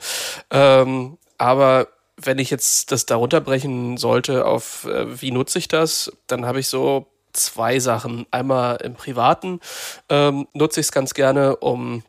Ähm, 0.51 1.17
aber 1.37 1.87
wenn 2.17 2.39
ich 2.39 2.49
jetzt 2.49 2.91
das 2.91 3.05
darunter 3.05 3.41
brechen 3.41 3.97
sollte 3.97 4.45
auf, 4.45 4.85
äh, 4.85 5.21
wie 5.21 5.31
nutze 5.31 5.59
ich 5.59 5.67
das, 5.67 6.11
dann 6.27 6.45
habe 6.45 6.59
ich 6.59 6.67
so 6.67 7.07
zwei 7.33 7.79
Sachen. 7.79 8.25
Einmal 8.31 8.77
im 8.77 8.95
Privaten 8.95 9.59
ähm, 10.09 10.47
nutze 10.53 10.79
ich 10.79 10.87
es 10.87 10.91
ganz 10.91 11.13
gerne, 11.13 11.57
um 11.57 12.03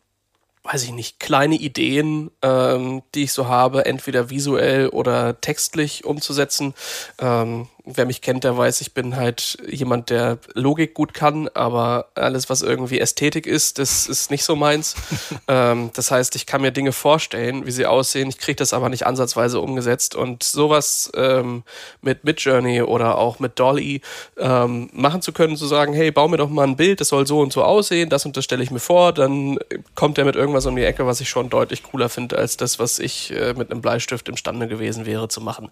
weiß 0.62 0.84
ich 0.84 0.92
nicht, 0.92 1.18
kleine 1.18 1.54
Ideen, 1.54 2.30
ähm, 2.42 3.02
die 3.14 3.24
ich 3.24 3.32
so 3.32 3.48
habe, 3.48 3.86
entweder 3.86 4.28
visuell 4.28 4.88
oder 4.88 5.40
textlich 5.40 6.04
umzusetzen. 6.04 6.74
Ähm, 7.18 7.68
wer 7.94 8.06
mich 8.06 8.22
kennt, 8.22 8.44
der 8.44 8.56
weiß, 8.56 8.80
ich 8.80 8.94
bin 8.94 9.16
halt 9.16 9.58
jemand, 9.66 10.10
der 10.10 10.38
Logik 10.54 10.94
gut 10.94 11.14
kann, 11.14 11.48
aber 11.54 12.08
alles, 12.14 12.50
was 12.50 12.62
irgendwie 12.62 13.00
Ästhetik 13.00 13.46
ist, 13.46 13.78
das 13.78 14.08
ist 14.08 14.30
nicht 14.30 14.44
so 14.44 14.56
meins. 14.56 14.94
ähm, 15.48 15.90
das 15.94 16.10
heißt, 16.10 16.36
ich 16.36 16.46
kann 16.46 16.62
mir 16.62 16.70
Dinge 16.70 16.92
vorstellen, 16.92 17.66
wie 17.66 17.70
sie 17.70 17.86
aussehen, 17.86 18.28
ich 18.28 18.38
kriege 18.38 18.56
das 18.56 18.72
aber 18.72 18.88
nicht 18.88 19.06
ansatzweise 19.06 19.60
umgesetzt 19.60 20.14
und 20.14 20.42
sowas 20.42 21.10
ähm, 21.14 21.62
mit 22.02 22.24
Midjourney 22.24 22.82
oder 22.82 23.18
auch 23.18 23.38
mit 23.38 23.58
Dolly 23.58 24.00
ähm, 24.38 24.90
machen 24.92 25.22
zu 25.22 25.32
können, 25.32 25.56
zu 25.56 25.66
sagen, 25.66 25.92
hey, 25.92 26.10
bau 26.10 26.28
mir 26.28 26.36
doch 26.36 26.48
mal 26.48 26.66
ein 26.66 26.76
Bild, 26.76 27.00
das 27.00 27.08
soll 27.08 27.26
so 27.26 27.40
und 27.40 27.52
so 27.52 27.62
aussehen, 27.62 28.08
das 28.08 28.26
und 28.26 28.36
das 28.36 28.44
stelle 28.44 28.62
ich 28.62 28.70
mir 28.70 28.80
vor, 28.80 29.12
dann 29.12 29.58
kommt 29.94 30.18
er 30.18 30.24
mit 30.24 30.36
irgendwas 30.36 30.66
um 30.66 30.76
die 30.76 30.84
Ecke, 30.84 31.06
was 31.06 31.20
ich 31.20 31.28
schon 31.28 31.50
deutlich 31.50 31.82
cooler 31.82 32.08
finde 32.08 32.38
als 32.38 32.56
das, 32.56 32.78
was 32.78 32.98
ich 32.98 33.32
äh, 33.32 33.54
mit 33.54 33.70
einem 33.70 33.80
Bleistift 33.80 34.28
imstande 34.28 34.68
gewesen 34.68 35.06
wäre 35.06 35.28
zu 35.28 35.40
machen. 35.40 35.70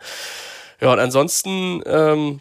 Ja, 0.80 0.92
und 0.92 0.98
ansonsten 1.00 1.82
ähm, 1.86 2.40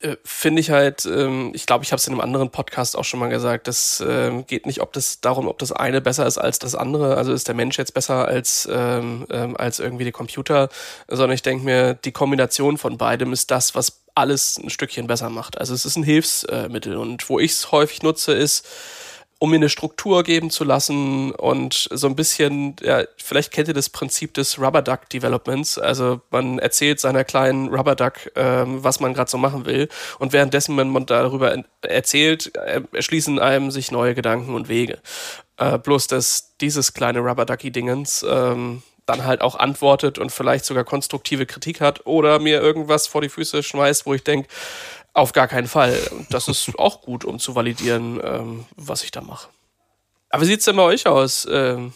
äh, 0.00 0.16
finde 0.24 0.60
ich 0.60 0.70
halt, 0.70 1.06
ähm, 1.06 1.52
ich 1.54 1.64
glaube, 1.64 1.84
ich 1.84 1.92
habe 1.92 1.98
es 1.98 2.06
in 2.06 2.12
einem 2.12 2.20
anderen 2.20 2.50
Podcast 2.50 2.96
auch 2.96 3.04
schon 3.04 3.18
mal 3.18 3.28
gesagt, 3.30 3.66
das 3.66 4.04
ähm, 4.06 4.46
geht 4.46 4.66
nicht 4.66 4.82
ob 4.82 4.92
das 4.92 5.22
darum, 5.22 5.48
ob 5.48 5.58
das 5.58 5.72
eine 5.72 6.02
besser 6.02 6.26
ist 6.26 6.36
als 6.36 6.58
das 6.58 6.74
andere, 6.74 7.16
also 7.16 7.32
ist 7.32 7.48
der 7.48 7.54
Mensch 7.54 7.78
jetzt 7.78 7.94
besser 7.94 8.28
als, 8.28 8.68
ähm, 8.70 9.26
ähm, 9.30 9.56
als 9.56 9.78
irgendwie 9.78 10.04
die 10.04 10.12
Computer, 10.12 10.68
sondern 11.08 11.34
ich 11.34 11.42
denke 11.42 11.64
mir, 11.64 11.94
die 11.94 12.12
Kombination 12.12 12.76
von 12.76 12.98
beidem 12.98 13.32
ist 13.32 13.50
das, 13.50 13.74
was 13.74 14.02
alles 14.14 14.58
ein 14.58 14.70
Stückchen 14.70 15.06
besser 15.06 15.30
macht. 15.30 15.58
Also 15.58 15.74
es 15.74 15.84
ist 15.84 15.96
ein 15.96 16.02
Hilfsmittel 16.02 16.96
und 16.96 17.28
wo 17.28 17.38
ich 17.38 17.52
es 17.52 17.72
häufig 17.72 18.02
nutze, 18.02 18.32
ist, 18.32 18.66
um 19.38 19.50
mir 19.50 19.56
eine 19.56 19.68
Struktur 19.68 20.22
geben 20.22 20.50
zu 20.50 20.64
lassen 20.64 21.30
und 21.32 21.88
so 21.92 22.06
ein 22.06 22.16
bisschen, 22.16 22.76
ja, 22.80 23.04
vielleicht 23.18 23.52
kennt 23.52 23.68
ihr 23.68 23.74
das 23.74 23.90
Prinzip 23.90 24.32
des 24.32 24.58
Rubber 24.58 24.80
Duck 24.80 25.10
Developments. 25.10 25.78
Also 25.78 26.20
man 26.30 26.58
erzählt 26.58 27.00
seiner 27.00 27.24
kleinen 27.24 27.68
Rubber 27.68 27.96
Duck, 27.96 28.14
ähm, 28.34 28.82
was 28.82 29.00
man 29.00 29.12
gerade 29.12 29.30
so 29.30 29.36
machen 29.36 29.66
will. 29.66 29.88
Und 30.18 30.32
währenddessen, 30.32 30.76
wenn 30.78 30.88
man 30.88 31.04
darüber 31.04 31.54
erzählt, 31.82 32.54
äh, 32.56 32.80
erschließen 32.92 33.38
einem 33.38 33.70
sich 33.70 33.90
neue 33.90 34.14
Gedanken 34.14 34.54
und 34.54 34.68
Wege. 34.68 35.00
Äh, 35.58 35.78
bloß, 35.78 36.06
dass 36.06 36.56
dieses 36.60 36.94
kleine 36.94 37.20
Rubber 37.20 37.44
Ducky 37.44 37.70
Dingens 37.70 38.24
ähm, 38.26 38.82
dann 39.04 39.24
halt 39.24 39.42
auch 39.42 39.54
antwortet 39.54 40.18
und 40.18 40.32
vielleicht 40.32 40.64
sogar 40.64 40.84
konstruktive 40.84 41.46
Kritik 41.46 41.80
hat 41.80 42.06
oder 42.06 42.38
mir 42.38 42.60
irgendwas 42.60 43.06
vor 43.06 43.20
die 43.20 43.28
Füße 43.28 43.62
schmeißt, 43.62 44.06
wo 44.06 44.14
ich 44.14 44.24
denke, 44.24 44.48
auf 45.16 45.32
gar 45.32 45.48
keinen 45.48 45.66
Fall. 45.66 45.98
Das 46.30 46.48
ist 46.48 46.70
auch 46.78 47.00
gut, 47.02 47.24
um 47.24 47.38
zu 47.38 47.54
validieren, 47.54 48.20
ähm, 48.22 48.66
was 48.76 49.02
ich 49.02 49.10
da 49.10 49.20
mache. 49.20 49.48
Aber 50.30 50.42
wie 50.42 50.46
sieht 50.46 50.60
es 50.60 50.66
denn 50.66 50.76
bei 50.76 50.82
euch 50.82 51.06
aus? 51.06 51.46
Ähm, 51.50 51.92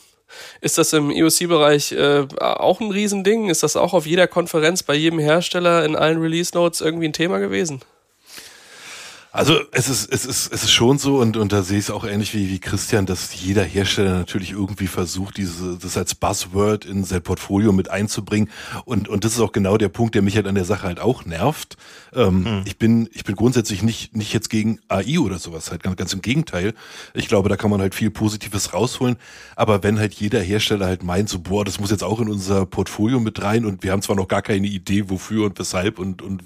ist 0.61 0.79
das 0.79 0.93
im 0.93 1.11
EOC-Bereich 1.11 1.93
äh, 1.93 2.27
auch 2.39 2.81
ein 2.81 2.91
Riesending? 2.91 3.50
Ist 3.50 3.62
das 3.62 3.77
auch 3.77 3.93
auf 3.93 4.07
jeder 4.07 4.29
Konferenz 4.29 4.83
bei 4.83 4.95
jedem 4.95 5.19
Hersteller 5.19 5.85
in 5.85 5.97
allen 5.97 6.21
Release-Notes 6.21 6.81
irgendwie 6.81 7.09
ein 7.09 7.12
Thema 7.12 7.39
gewesen? 7.39 7.83
Also 9.33 9.55
es 9.71 9.89
ist, 9.89 10.13
es 10.13 10.27
ist, 10.27 10.53
es 10.53 10.65
ist 10.65 10.73
schon 10.73 10.99
so 10.99 11.21
und, 11.21 11.37
und 11.37 11.53
da 11.53 11.63
sehe 11.63 11.79
ich 11.79 11.85
es 11.85 11.91
auch 11.91 12.05
ähnlich 12.05 12.35
wie, 12.35 12.51
wie 12.51 12.59
Christian, 12.59 13.07
dass 13.07 13.41
jeder 13.41 13.63
Hersteller 13.63 14.15
natürlich 14.15 14.51
irgendwie 14.51 14.89
versucht, 14.89 15.37
diese, 15.37 15.79
das 15.79 15.97
als 15.97 16.17
Buzzword 16.17 16.85
in 16.85 17.05
sein 17.05 17.23
Portfolio 17.23 17.71
mit 17.71 17.91
einzubringen. 17.91 18.51
Und, 18.85 19.09
und 19.09 19.25
das 19.25 19.35
ist 19.35 19.41
auch 19.41 19.53
genau 19.53 19.77
der 19.77 19.89
Punkt, 19.89 20.17
der 20.17 20.23
mich 20.23 20.35
halt 20.35 20.49
an 20.49 20.57
der 20.57 20.65
Sache 20.65 20.83
halt 20.89 20.99
auch 20.99 21.27
nervt. 21.27 21.77
Ähm, 22.13 22.45
hm. 22.45 22.63
Ich 22.65 22.77
bin, 22.77 23.09
ich 23.13 23.23
bin 23.23 23.37
grundsätzlich 23.37 23.85
nicht, 23.85 24.17
nicht 24.17 24.33
jetzt 24.33 24.51
gegen 24.51 24.81
AI 24.89 25.21
oder 25.21 25.39
sowas, 25.39 25.71
halt 25.71 25.85
ganz, 25.85 25.97
ganz 25.97 26.13
im 26.13 26.23
Gegenteil. 26.23 26.75
Ich 27.15 27.29
glaube, 27.29 27.49
da 27.49 27.57
kann 27.57 27.71
man 27.71 27.81
halt 27.81 27.95
viel 27.95 28.11
Positives 28.11 28.75
rausholen. 28.75 29.15
Aber 29.55 29.85
wenn 29.85 30.01
halt 30.01 30.13
jeder 30.15 30.41
Hersteller 30.41 30.87
halt 30.87 31.05
meint, 31.05 31.29
so, 31.29 31.39
boah, 31.39 31.65
das 31.65 31.79
muss 31.79 31.93
jetzt 31.93 32.03
auch 32.03 32.19
in 32.21 32.29
unser 32.29 32.67
Portfolio 32.67 33.21
mit 33.21 33.41
rein 33.41 33.65
und 33.65 33.85
wir 33.85 33.93
haben 33.93 34.03
zwar 34.03 34.17
noch 34.17 34.27
gar 34.27 34.43
keine 34.43 34.67
Idee, 34.67 35.09
wofür 35.09 35.47
und 35.47 35.57
weshalb 35.61 36.01
und, 36.01 36.21
und 36.21 36.43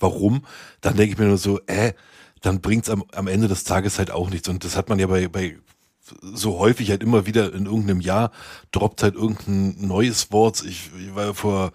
warum, 0.00 0.44
dann 0.80 0.96
denke 0.96 1.12
ich 1.12 1.18
mir 1.18 1.26
nur 1.26 1.38
so, 1.38 1.60
äh, 1.66 1.92
dann 2.40 2.60
bringt's 2.60 2.90
am, 2.90 3.04
am 3.12 3.28
Ende 3.28 3.48
des 3.48 3.64
Tages 3.64 3.98
halt 3.98 4.10
auch 4.10 4.30
nichts. 4.30 4.48
Und 4.48 4.64
das 4.64 4.76
hat 4.76 4.88
man 4.88 4.98
ja 4.98 5.06
bei, 5.06 5.28
bei 5.28 5.58
so 6.22 6.58
häufig 6.58 6.90
halt 6.90 7.02
immer 7.02 7.26
wieder 7.26 7.52
in 7.52 7.66
irgendeinem 7.66 8.00
Jahr 8.00 8.32
droppt 8.72 9.02
halt 9.02 9.14
irgendein 9.14 9.86
neues 9.86 10.32
Wort. 10.32 10.64
Ich, 10.64 10.90
ich 10.98 11.14
war 11.14 11.34
vor, 11.34 11.72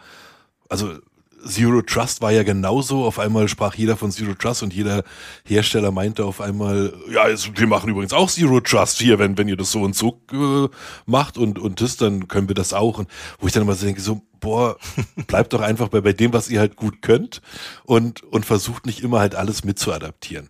also 0.70 0.98
Zero 1.46 1.82
Trust 1.82 2.22
war 2.22 2.32
ja 2.32 2.44
genauso. 2.44 3.06
Auf 3.06 3.20
einmal 3.20 3.48
sprach 3.48 3.76
jeder 3.76 3.98
von 3.98 4.12
Zero 4.12 4.34
Trust 4.34 4.64
und 4.64 4.74
jeder 4.74 5.04
Hersteller 5.46 5.92
meinte 5.92 6.26
auf 6.26 6.42
einmal, 6.42 6.94
ja, 7.12 7.26
wir 7.28 7.68
machen 7.68 7.90
übrigens 7.90 8.14
auch 8.14 8.30
Zero 8.30 8.60
Trust 8.60 9.00
hier, 9.00 9.20
wenn, 9.20 9.38
wenn 9.38 9.48
ihr 9.48 9.58
das 9.58 9.72
so 9.72 9.82
und 9.82 9.96
so 9.96 10.22
äh, 10.32 10.68
macht 11.06 11.38
und, 11.38 11.60
und 11.60 11.82
das, 11.82 11.98
dann 11.98 12.28
können 12.28 12.48
wir 12.48 12.56
das 12.56 12.74
auch. 12.74 13.00
Und 13.00 13.10
wo 13.40 13.48
ich 13.48 13.54
dann 13.54 13.64
immer 13.64 13.76
so 13.76 13.86
denke, 13.86 14.02
so, 14.02 14.22
boah, 14.40 14.78
bleibt 15.28 15.54
doch 15.54 15.62
einfach 15.62 15.90
bei, 15.90 16.02
bei 16.02 16.14
dem, 16.14 16.34
was 16.34 16.50
ihr 16.50 16.60
halt 16.60 16.76
gut 16.76 17.02
könnt 17.02 17.42
und, 17.84 18.24
und 18.24 18.46
versucht 18.46 18.86
nicht 18.86 19.02
immer 19.02 19.20
halt 19.20 19.36
alles 19.36 19.64
mitzuadaptieren. 19.64 20.50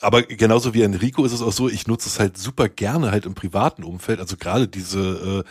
Aber 0.00 0.22
genauso 0.22 0.74
wie 0.74 0.82
Enrico 0.82 1.24
ist 1.24 1.32
es 1.32 1.42
auch 1.42 1.52
so, 1.52 1.68
ich 1.68 1.86
nutze 1.86 2.08
es 2.08 2.20
halt 2.20 2.38
super 2.38 2.68
gerne 2.68 3.10
halt 3.10 3.26
im 3.26 3.34
privaten 3.34 3.82
Umfeld. 3.82 4.20
Also 4.20 4.36
gerade 4.36 4.68
diese 4.68 5.44
äh, 5.44 5.50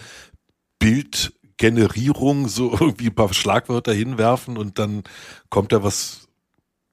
Bildgenerierung, 1.58 2.48
so 2.48 2.72
irgendwie 2.80 3.08
ein 3.08 3.16
paar 3.16 3.34
Schlagwörter 3.34 3.94
hinwerfen 3.94 4.58
und 4.58 4.80
dann 4.80 5.04
kommt 5.50 5.72
da 5.72 5.84
was 5.84 6.24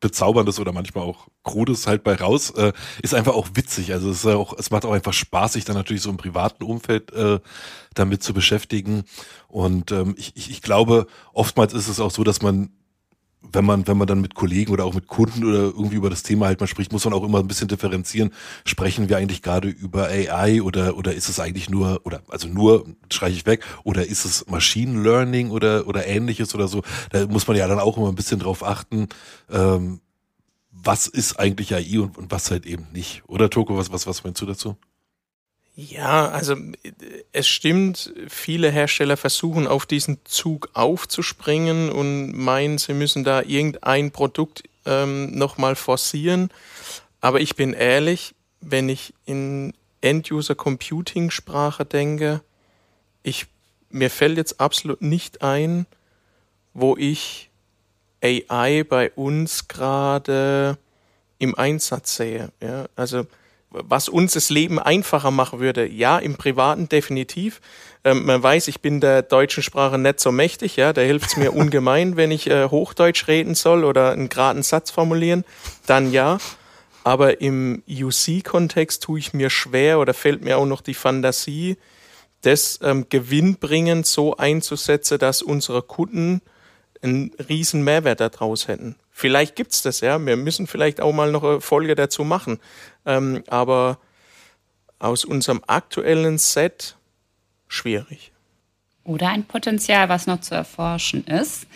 Bezauberndes 0.00 0.60
oder 0.60 0.72
manchmal 0.72 1.04
auch 1.04 1.28
Krudes 1.44 1.86
halt 1.86 2.04
bei 2.04 2.14
raus, 2.14 2.50
äh, 2.50 2.74
ist 3.02 3.14
einfach 3.14 3.32
auch 3.32 3.48
witzig. 3.54 3.92
Also 3.94 4.10
es 4.10 4.18
ist 4.18 4.26
auch, 4.26 4.52
es 4.58 4.70
macht 4.70 4.84
auch 4.84 4.92
einfach 4.92 5.14
Spaß, 5.14 5.54
sich 5.54 5.64
dann 5.64 5.76
natürlich 5.76 6.02
so 6.02 6.10
im 6.10 6.18
privaten 6.18 6.62
Umfeld 6.62 7.10
äh, 7.12 7.40
damit 7.94 8.22
zu 8.22 8.34
beschäftigen. 8.34 9.04
Und 9.48 9.92
ähm, 9.92 10.14
ich, 10.18 10.36
ich, 10.36 10.50
ich 10.50 10.60
glaube, 10.60 11.06
oftmals 11.32 11.72
ist 11.72 11.88
es 11.88 12.00
auch 12.00 12.10
so, 12.10 12.22
dass 12.22 12.42
man 12.42 12.70
wenn 13.52 13.64
man, 13.64 13.86
wenn 13.86 13.96
man 13.96 14.06
dann 14.06 14.20
mit 14.20 14.34
Kollegen 14.34 14.72
oder 14.72 14.84
auch 14.84 14.94
mit 14.94 15.06
Kunden 15.06 15.44
oder 15.44 15.58
irgendwie 15.58 15.96
über 15.96 16.10
das 16.10 16.22
Thema 16.22 16.46
halt 16.46 16.60
mal 16.60 16.66
spricht, 16.66 16.92
muss 16.92 17.04
man 17.04 17.14
auch 17.14 17.24
immer 17.24 17.38
ein 17.38 17.46
bisschen 17.46 17.68
differenzieren. 17.68 18.32
Sprechen 18.64 19.08
wir 19.08 19.16
eigentlich 19.16 19.42
gerade 19.42 19.68
über 19.68 20.08
AI 20.08 20.62
oder, 20.62 20.96
oder 20.96 21.14
ist 21.14 21.28
es 21.28 21.40
eigentlich 21.40 21.70
nur, 21.70 22.00
oder, 22.04 22.22
also 22.28 22.48
nur, 22.48 22.86
streiche 23.12 23.36
ich 23.36 23.46
weg, 23.46 23.64
oder 23.84 24.06
ist 24.06 24.24
es 24.24 24.46
Machine 24.48 25.02
Learning 25.02 25.50
oder, 25.50 25.86
oder 25.86 26.06
ähnliches 26.06 26.54
oder 26.54 26.68
so? 26.68 26.82
Da 27.10 27.26
muss 27.26 27.46
man 27.46 27.56
ja 27.56 27.68
dann 27.68 27.78
auch 27.78 27.96
immer 27.96 28.08
ein 28.08 28.14
bisschen 28.16 28.40
drauf 28.40 28.64
achten, 28.64 29.08
ähm, 29.50 30.00
was 30.70 31.06
ist 31.06 31.38
eigentlich 31.38 31.74
AI 31.74 32.00
und, 32.00 32.18
und 32.18 32.30
was 32.30 32.50
halt 32.50 32.66
eben 32.66 32.86
nicht. 32.92 33.22
Oder 33.26 33.48
Toko, 33.50 33.76
was, 33.76 33.92
was, 33.92 34.06
was 34.06 34.24
meinst 34.24 34.40
du 34.40 34.46
dazu? 34.46 34.76
Ja, 35.76 36.28
also 36.28 36.54
es 37.32 37.48
stimmt, 37.48 38.14
viele 38.28 38.70
Hersteller 38.70 39.16
versuchen 39.16 39.66
auf 39.66 39.86
diesen 39.86 40.18
Zug 40.24 40.68
aufzuspringen 40.72 41.90
und 41.90 42.32
meinen, 42.32 42.78
sie 42.78 42.94
müssen 42.94 43.24
da 43.24 43.42
irgendein 43.42 44.12
Produkt 44.12 44.62
ähm, 44.86 45.36
nochmal 45.36 45.74
forcieren. 45.74 46.50
Aber 47.20 47.40
ich 47.40 47.56
bin 47.56 47.72
ehrlich, 47.72 48.36
wenn 48.60 48.88
ich 48.88 49.14
in 49.26 49.72
End-User-Computing-Sprache 50.00 51.84
denke, 51.84 52.42
ich, 53.24 53.46
mir 53.90 54.10
fällt 54.10 54.36
jetzt 54.36 54.60
absolut 54.60 55.02
nicht 55.02 55.42
ein, 55.42 55.86
wo 56.72 56.96
ich 56.96 57.50
AI 58.22 58.84
bei 58.84 59.10
uns 59.10 59.66
gerade 59.66 60.78
im 61.38 61.56
Einsatz 61.56 62.14
sehe. 62.16 62.52
Ja, 62.60 62.86
also 62.94 63.26
was 63.74 64.08
uns 64.08 64.34
das 64.34 64.50
Leben 64.50 64.78
einfacher 64.78 65.30
machen 65.30 65.60
würde. 65.60 65.86
Ja, 65.86 66.18
im 66.18 66.36
Privaten 66.36 66.88
definitiv. 66.88 67.60
Ähm, 68.04 68.24
man 68.26 68.42
weiß, 68.42 68.68
ich 68.68 68.80
bin 68.80 69.00
der 69.00 69.22
deutschen 69.22 69.62
Sprache 69.62 69.98
nicht 69.98 70.20
so 70.20 70.30
mächtig, 70.30 70.76
ja, 70.76 70.92
da 70.92 71.00
hilft 71.00 71.30
es 71.30 71.36
mir 71.36 71.52
ungemein, 71.54 72.16
wenn 72.16 72.30
ich 72.30 72.48
äh, 72.48 72.68
Hochdeutsch 72.68 73.28
reden 73.28 73.54
soll 73.54 73.84
oder 73.84 74.12
einen 74.12 74.28
geraden 74.28 74.62
Satz 74.62 74.90
formulieren, 74.90 75.44
dann 75.86 76.12
ja. 76.12 76.38
Aber 77.02 77.42
im 77.42 77.82
UC-Kontext 77.88 79.02
tue 79.02 79.18
ich 79.18 79.34
mir 79.34 79.50
schwer 79.50 79.98
oder 79.98 80.14
fällt 80.14 80.42
mir 80.42 80.56
auch 80.56 80.66
noch 80.66 80.80
die 80.80 80.94
Fantasie, 80.94 81.76
das 82.42 82.78
ähm, 82.82 83.06
gewinnbringend 83.08 84.06
so 84.06 84.36
einzusetzen, 84.36 85.18
dass 85.18 85.42
unsere 85.42 85.82
Kunden 85.82 86.40
einen 87.02 87.32
riesen 87.48 87.82
Mehrwert 87.84 88.20
daraus 88.20 88.68
hätten. 88.68 88.96
Vielleicht 89.16 89.54
gibt's 89.54 89.80
das, 89.80 90.00
ja. 90.00 90.18
Wir 90.18 90.36
müssen 90.36 90.66
vielleicht 90.66 91.00
auch 91.00 91.12
mal 91.12 91.30
noch 91.30 91.44
eine 91.44 91.60
Folge 91.60 91.94
dazu 91.94 92.24
machen. 92.24 92.58
Ähm, 93.06 93.44
aber 93.46 93.98
aus 94.98 95.24
unserem 95.24 95.62
aktuellen 95.68 96.36
Set 96.36 96.96
schwierig. 97.68 98.32
Oder 99.04 99.28
ein 99.28 99.44
Potenzial, 99.44 100.08
was 100.08 100.26
noch 100.26 100.40
zu 100.40 100.56
erforschen 100.56 101.24
ist. 101.28 101.68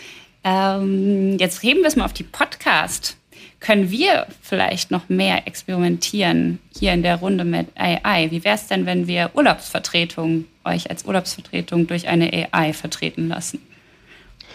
Ähm, 0.42 1.38
jetzt 1.38 1.62
heben 1.62 1.80
wir 1.80 1.86
es 1.86 1.94
mal 1.94 2.06
auf 2.06 2.12
die 2.12 2.24
Podcast. 2.24 3.16
Können 3.60 3.92
wir 3.92 4.26
vielleicht 4.42 4.90
noch 4.90 5.08
mehr 5.08 5.46
experimentieren 5.46 6.58
hier 6.76 6.92
in 6.92 7.04
der 7.04 7.16
Runde 7.16 7.44
mit 7.44 7.68
AI? 7.76 8.32
Wie 8.32 8.42
wäre 8.42 8.56
es 8.56 8.66
denn, 8.66 8.84
wenn 8.84 9.06
wir 9.06 9.30
Urlaubsvertretung, 9.34 10.46
euch 10.64 10.90
als 10.90 11.04
Urlaubsvertretung 11.04 11.86
durch 11.86 12.08
eine 12.08 12.48
AI 12.52 12.72
vertreten 12.72 13.28
lassen? 13.28 13.60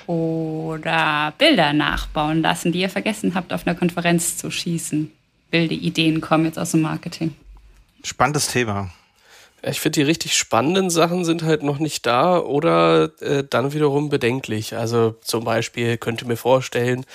Oder 0.08 1.34
Bilder 1.38 1.74
nachbauen 1.74 2.42
lassen, 2.42 2.72
die 2.72 2.82
ihr 2.82 2.90
vergessen 2.90 3.36
habt, 3.36 3.54
auf 3.54 3.66
einer 3.66 3.76
Konferenz 3.76 4.38
zu 4.38 4.52
schießen? 4.52 5.12
wilde 5.54 5.76
Ideen 5.76 6.20
kommen 6.20 6.46
jetzt 6.46 6.60
aus 6.60 6.72
dem 6.72 6.82
Marketing. 6.82 7.34
Spannendes 8.04 8.48
Thema. 8.48 8.92
Ich 9.62 9.80
finde, 9.80 10.02
die 10.02 10.06
richtig 10.06 10.38
spannenden 10.38 10.90
Sachen 10.90 11.24
sind 11.24 11.44
halt 11.44 11.64
noch 11.64 11.80
nicht 11.80 12.06
da 12.06 12.38
oder 12.38 13.12
äh, 13.22 13.46
dann 13.50 13.72
wiederum 13.72 14.10
bedenklich. 14.10 14.76
Also 14.76 15.16
zum 15.22 15.46
Beispiel 15.46 15.98
könnte 15.98 16.26
mir 16.26 16.36
vorstellen, 16.36 17.06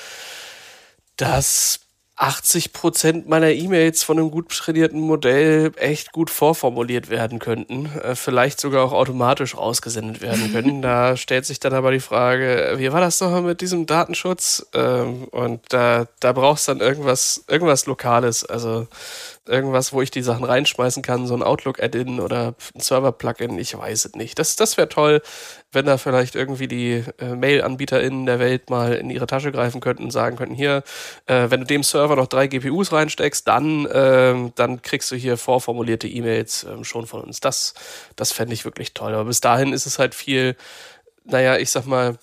dass 1.19 1.81
80 2.19 2.73
Prozent 2.73 3.29
meiner 3.29 3.51
E-Mails 3.51 4.03
von 4.03 4.19
einem 4.19 4.33
gut 4.33 4.49
trainierten 4.49 5.01
Modell 5.01 5.71
echt 5.77 6.11
gut 6.11 6.31
vorformuliert 6.31 7.11
werden 7.11 7.39
könnten, 7.39 7.87
äh, 8.03 8.17
vielleicht 8.17 8.61
sogar 8.61 8.85
auch 8.85 8.93
automatisch 8.93 9.57
rausgesendet 9.57 10.21
werden 10.21 10.53
können. 10.53 10.83
da 10.83 11.17
stellt 11.17 11.47
sich 11.47 11.61
dann 11.61 11.75
aber 11.75 11.93
die 11.93 12.01
Frage, 12.01 12.75
wie 12.77 12.93
war 12.93 13.01
das 13.01 13.21
nochmal 13.21 13.43
mit 13.43 13.61
diesem 13.61 13.87
Datenschutz? 13.87 14.67
Ähm, 14.75 15.25
und 15.31 15.61
da, 15.69 16.07
da 16.19 16.33
brauchst 16.33 16.67
dann 16.67 16.81
irgendwas, 16.81 17.45
irgendwas 17.47 17.87
Lokales. 17.87 18.45
Also 18.45 18.89
irgendwas, 19.49 19.93
wo 19.93 20.03
ich 20.03 20.11
die 20.11 20.23
Sachen 20.23 20.45
reinschmeißen 20.45 21.03
kann, 21.03 21.27
so 21.27 21.35
ein 21.35 21.43
Outlook-Add-in 21.43 22.21
oder 22.21 22.55
ein 22.75 22.81
Server-Plugin, 22.81 23.59
ich 23.59 23.77
weiß 23.77 24.05
es 24.05 24.15
nicht. 24.15 24.39
Das, 24.39 24.57
das 24.57 24.77
wäre 24.77 24.89
toll, 24.89 25.23
wenn 25.73 25.87
da 25.87 25.99
vielleicht 25.99 26.35
irgendwie 26.35 26.69
die 26.69 27.05
äh, 27.19 27.35
Mail-AnbieterInnen 27.35 28.27
der 28.27 28.39
Welt 28.39 28.71
mal 28.71 28.95
in 28.95 29.11
ihre 29.11 29.27
Tasche 29.27 29.53
greifen 29.53 29.81
könnten 29.81 30.05
und 30.05 30.11
sagen 30.11 30.37
könnten, 30.37 30.55
hier, 30.55 30.83
äh, 31.27 31.51
wenn 31.51 31.61
du 31.61 31.67
dem 31.67 31.83
Server 31.83 32.17
noch 32.17 32.27
drei 32.27 32.47
GPUs 32.47 32.93
reinsteckst, 32.93 33.47
dann, 33.49 33.87
äh, 33.87 34.51
dann 34.55 34.83
kriegst 34.83 35.11
du 35.11 35.17
hier 35.17 35.37
vorformulierte 35.37 36.09
E-Mails 36.09 36.65
äh, 36.65 36.85
schon 36.85 37.07
von 37.07 37.23
uns. 37.23 37.41
Das, 37.41 37.75
das 38.17 38.33
fände 38.33 38.55
ich 38.55 38.65
wirklich 38.65 38.95
toll. 38.95 39.15
Aber 39.15 39.25
bis 39.25 39.41
dahin 39.41 39.73
ist 39.73 39.87
es 39.87 39.99
halt 39.99 40.15
viel, 40.15 40.57
naja, 41.25 41.57
ich 41.57 41.71
sag 41.71 41.87
mal, 41.87 42.19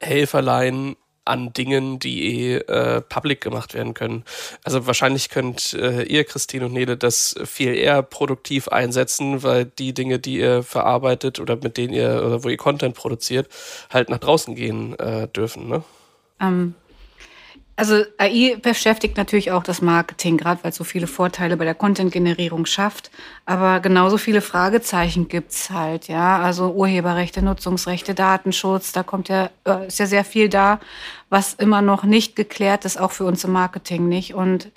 Helferlein 0.00 0.96
an 1.24 1.52
Dingen, 1.52 1.98
die 1.98 2.24
eh 2.24 2.56
äh, 2.56 3.00
public 3.00 3.40
gemacht 3.40 3.74
werden 3.74 3.94
können. 3.94 4.24
Also 4.62 4.86
wahrscheinlich 4.86 5.30
könnt 5.30 5.72
äh, 5.74 6.02
ihr, 6.02 6.24
Christine 6.24 6.66
und 6.66 6.72
Nele, 6.72 6.96
das 6.96 7.34
viel 7.44 7.74
eher 7.74 8.02
produktiv 8.02 8.68
einsetzen, 8.68 9.42
weil 9.42 9.64
die 9.64 9.94
Dinge, 9.94 10.18
die 10.18 10.38
ihr 10.38 10.62
verarbeitet 10.62 11.40
oder 11.40 11.56
mit 11.56 11.76
denen 11.76 11.94
ihr 11.94 12.22
oder 12.24 12.44
wo 12.44 12.48
ihr 12.48 12.56
Content 12.56 12.94
produziert, 12.94 13.48
halt 13.90 14.10
nach 14.10 14.18
draußen 14.18 14.54
gehen 14.54 14.98
äh, 14.98 15.28
dürfen. 15.28 15.68
Ne? 15.68 15.82
Ähm, 16.40 16.74
also 17.76 18.04
AI 18.18 18.56
beschäftigt 18.62 19.16
natürlich 19.16 19.50
auch 19.50 19.64
das 19.64 19.82
Marketing, 19.82 20.36
gerade 20.36 20.62
weil 20.62 20.70
es 20.70 20.76
so 20.76 20.84
viele 20.84 21.08
Vorteile 21.08 21.56
bei 21.56 21.64
der 21.64 21.74
Content-Generierung 21.74 22.66
schafft. 22.66 23.10
Aber 23.46 23.80
genauso 23.80 24.16
viele 24.16 24.40
Fragezeichen 24.42 25.26
gibt's 25.26 25.70
halt, 25.70 26.06
ja. 26.06 26.38
Also 26.40 26.72
Urheberrechte, 26.72 27.42
Nutzungsrechte, 27.42 28.14
Datenschutz, 28.14 28.92
da 28.92 29.02
kommt 29.02 29.28
ja, 29.28 29.50
äh, 29.66 29.88
ist 29.88 29.98
ja 29.98 30.06
sehr 30.06 30.24
viel 30.24 30.48
da, 30.48 30.78
was 31.30 31.54
immer 31.54 31.82
noch 31.82 32.04
nicht 32.04 32.36
geklärt 32.36 32.84
ist, 32.84 33.00
auch 33.00 33.10
für 33.10 33.24
uns 33.24 33.42
im 33.42 33.52
Marketing 33.52 34.08
nicht. 34.08 34.34
Und 34.34 34.70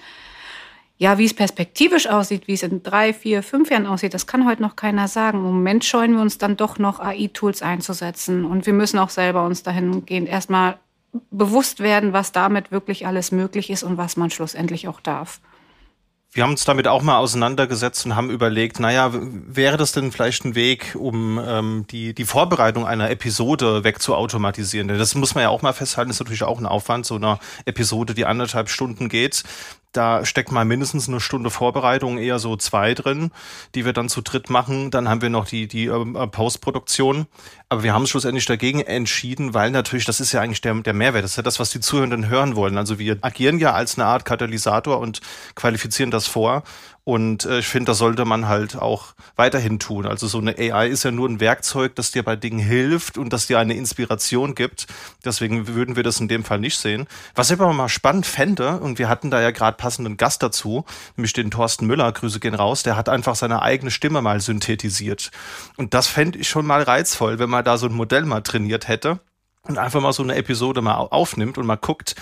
ja, 0.97 1.19
wie 1.19 1.25
es 1.25 1.35
perspektivisch 1.35 2.07
aussieht, 2.07 2.47
wie 2.47 2.53
es 2.53 2.63
in 2.63 2.81
drei, 2.81 3.13
vier, 3.13 3.43
fünf 3.43 3.69
Jahren 3.69 3.85
aussieht, 3.85 4.15
das 4.15 4.25
kann 4.25 4.47
heute 4.47 4.63
noch 4.63 4.75
keiner 4.75 5.07
sagen. 5.07 5.37
Im 5.37 5.43
Moment 5.43 5.85
scheuen 5.85 6.13
wir 6.13 6.21
uns 6.21 6.39
dann 6.39 6.57
doch 6.57 6.79
noch 6.79 6.99
AI-Tools 6.99 7.61
einzusetzen. 7.61 8.43
Und 8.43 8.65
wir 8.65 8.73
müssen 8.73 8.97
auch 8.97 9.11
selber 9.11 9.45
uns 9.45 9.61
dahingehend 9.61 10.27
erstmal 10.27 10.79
bewusst 11.31 11.79
werden, 11.79 12.13
was 12.13 12.31
damit 12.31 12.71
wirklich 12.71 13.07
alles 13.07 13.31
möglich 13.31 13.69
ist 13.69 13.83
und 13.83 13.97
was 13.97 14.17
man 14.17 14.29
schlussendlich 14.29 14.87
auch 14.87 14.99
darf. 14.99 15.39
Wir 16.33 16.43
haben 16.43 16.51
uns 16.51 16.65
damit 16.65 16.87
auch 16.87 17.01
mal 17.01 17.17
auseinandergesetzt 17.17 18.05
und 18.05 18.15
haben 18.15 18.29
überlegt, 18.29 18.79
naja, 18.79 19.11
wäre 19.13 19.77
das 19.77 19.93
denn 19.93 20.11
vielleicht 20.11 20.45
ein 20.45 20.55
Weg, 20.55 20.95
um 20.95 21.41
ähm, 21.43 21.85
die, 21.89 22.13
die 22.13 22.25
Vorbereitung 22.25 22.85
einer 22.85 23.09
Episode 23.09 23.83
wegzuautomatisieren? 23.83 24.87
Denn 24.87 24.99
das 24.99 25.15
muss 25.15 25.35
man 25.35 25.43
ja 25.43 25.49
auch 25.49 25.61
mal 25.61 25.73
festhalten, 25.73 26.11
ist 26.11 26.19
natürlich 26.19 26.43
auch 26.43 26.59
ein 26.59 26.65
Aufwand, 26.65 27.05
so 27.05 27.15
einer 27.15 27.39
Episode, 27.65 28.13
die 28.13 28.25
anderthalb 28.25 28.69
Stunden 28.69 29.09
geht 29.09 29.43
da 29.91 30.25
steckt 30.25 30.51
mal 30.51 30.65
mindestens 30.65 31.07
eine 31.07 31.19
Stunde 31.19 31.49
Vorbereitung, 31.49 32.17
eher 32.17 32.39
so 32.39 32.55
zwei 32.55 32.93
drin, 32.93 33.31
die 33.73 33.85
wir 33.85 33.93
dann 33.93 34.09
zu 34.09 34.21
dritt 34.21 34.49
machen. 34.49 34.91
Dann 34.91 35.09
haben 35.09 35.21
wir 35.21 35.29
noch 35.29 35.45
die, 35.45 35.67
die 35.67 35.85
äh, 35.85 36.27
Postproduktion. 36.27 37.25
Aber 37.69 37.83
wir 37.83 37.93
haben 37.93 38.01
uns 38.01 38.09
schlussendlich 38.09 38.45
dagegen 38.45 38.81
entschieden, 38.81 39.53
weil 39.53 39.71
natürlich, 39.71 40.05
das 40.05 40.19
ist 40.19 40.31
ja 40.31 40.41
eigentlich 40.41 40.61
der, 40.61 40.73
der 40.75 40.93
Mehrwert. 40.93 41.23
Das 41.23 41.31
ist 41.31 41.37
ja 41.37 41.43
das, 41.43 41.59
was 41.59 41.71
die 41.71 41.79
Zuhörenden 41.79 42.29
hören 42.29 42.55
wollen. 42.55 42.77
Also 42.77 42.99
wir 42.99 43.17
agieren 43.21 43.59
ja 43.59 43.73
als 43.73 43.97
eine 43.97 44.05
Art 44.05 44.25
Katalysator 44.25 44.99
und 44.99 45.21
qualifizieren 45.55 46.11
das 46.11 46.27
vor. 46.27 46.63
Und 47.07 47.45
äh, 47.45 47.59
ich 47.59 47.67
finde, 47.69 47.91
das 47.91 47.99
sollte 47.99 48.25
man 48.25 48.49
halt 48.49 48.75
auch 48.75 49.13
weiterhin 49.37 49.79
tun. 49.79 50.05
Also 50.05 50.27
so 50.27 50.39
eine 50.39 50.57
AI 50.57 50.89
ist 50.89 51.03
ja 51.03 51.11
nur 51.11 51.29
ein 51.29 51.39
Werkzeug, 51.39 51.95
das 51.95 52.11
dir 52.11 52.21
bei 52.21 52.35
Dingen 52.35 52.59
hilft 52.59 53.17
und 53.17 53.31
das 53.31 53.47
dir 53.47 53.59
eine 53.59 53.75
Inspiration 53.75 54.55
gibt. 54.55 54.87
Deswegen 55.23 55.69
würden 55.69 55.95
wir 55.95 56.03
das 56.03 56.19
in 56.19 56.27
dem 56.27 56.43
Fall 56.43 56.59
nicht 56.59 56.77
sehen. 56.77 57.07
Was 57.33 57.49
ich 57.49 57.61
aber 57.61 57.71
mal 57.71 57.87
spannend 57.87 58.25
fände, 58.25 58.81
und 58.81 58.99
wir 58.99 59.07
hatten 59.07 59.31
da 59.31 59.39
ja 59.39 59.51
gerade 59.51 59.77
passenden 59.77 60.17
Gast 60.17 60.43
dazu, 60.43 60.83
nämlich 61.15 61.31
den 61.31 61.49
Thorsten 61.49 61.87
Müller, 61.87 62.11
Grüße 62.11 62.41
gehen 62.41 62.55
raus, 62.55 62.83
der 62.83 62.97
hat 62.97 63.07
einfach 63.07 63.37
seine 63.37 63.61
eigene 63.61 63.89
Stimme 63.89 64.21
mal 64.21 64.41
synthetisiert. 64.41 65.31
Und 65.77 65.93
das 65.93 66.07
fände 66.07 66.37
ich 66.37 66.49
schon 66.49 66.65
mal 66.65 66.81
reizvoll, 66.81 67.39
wenn 67.39 67.49
man 67.49 67.63
da 67.63 67.77
so 67.77 67.85
ein 67.85 67.93
Modell 67.93 68.25
mal 68.25 68.41
trainiert 68.41 68.89
hätte 68.89 69.21
und 69.67 69.77
einfach 69.77 70.01
mal 70.01 70.13
so 70.13 70.23
eine 70.23 70.35
Episode 70.35 70.81
mal 70.81 70.95
aufnimmt 70.95 71.57
und 71.57 71.65
mal 71.65 71.75
guckt, 71.75 72.15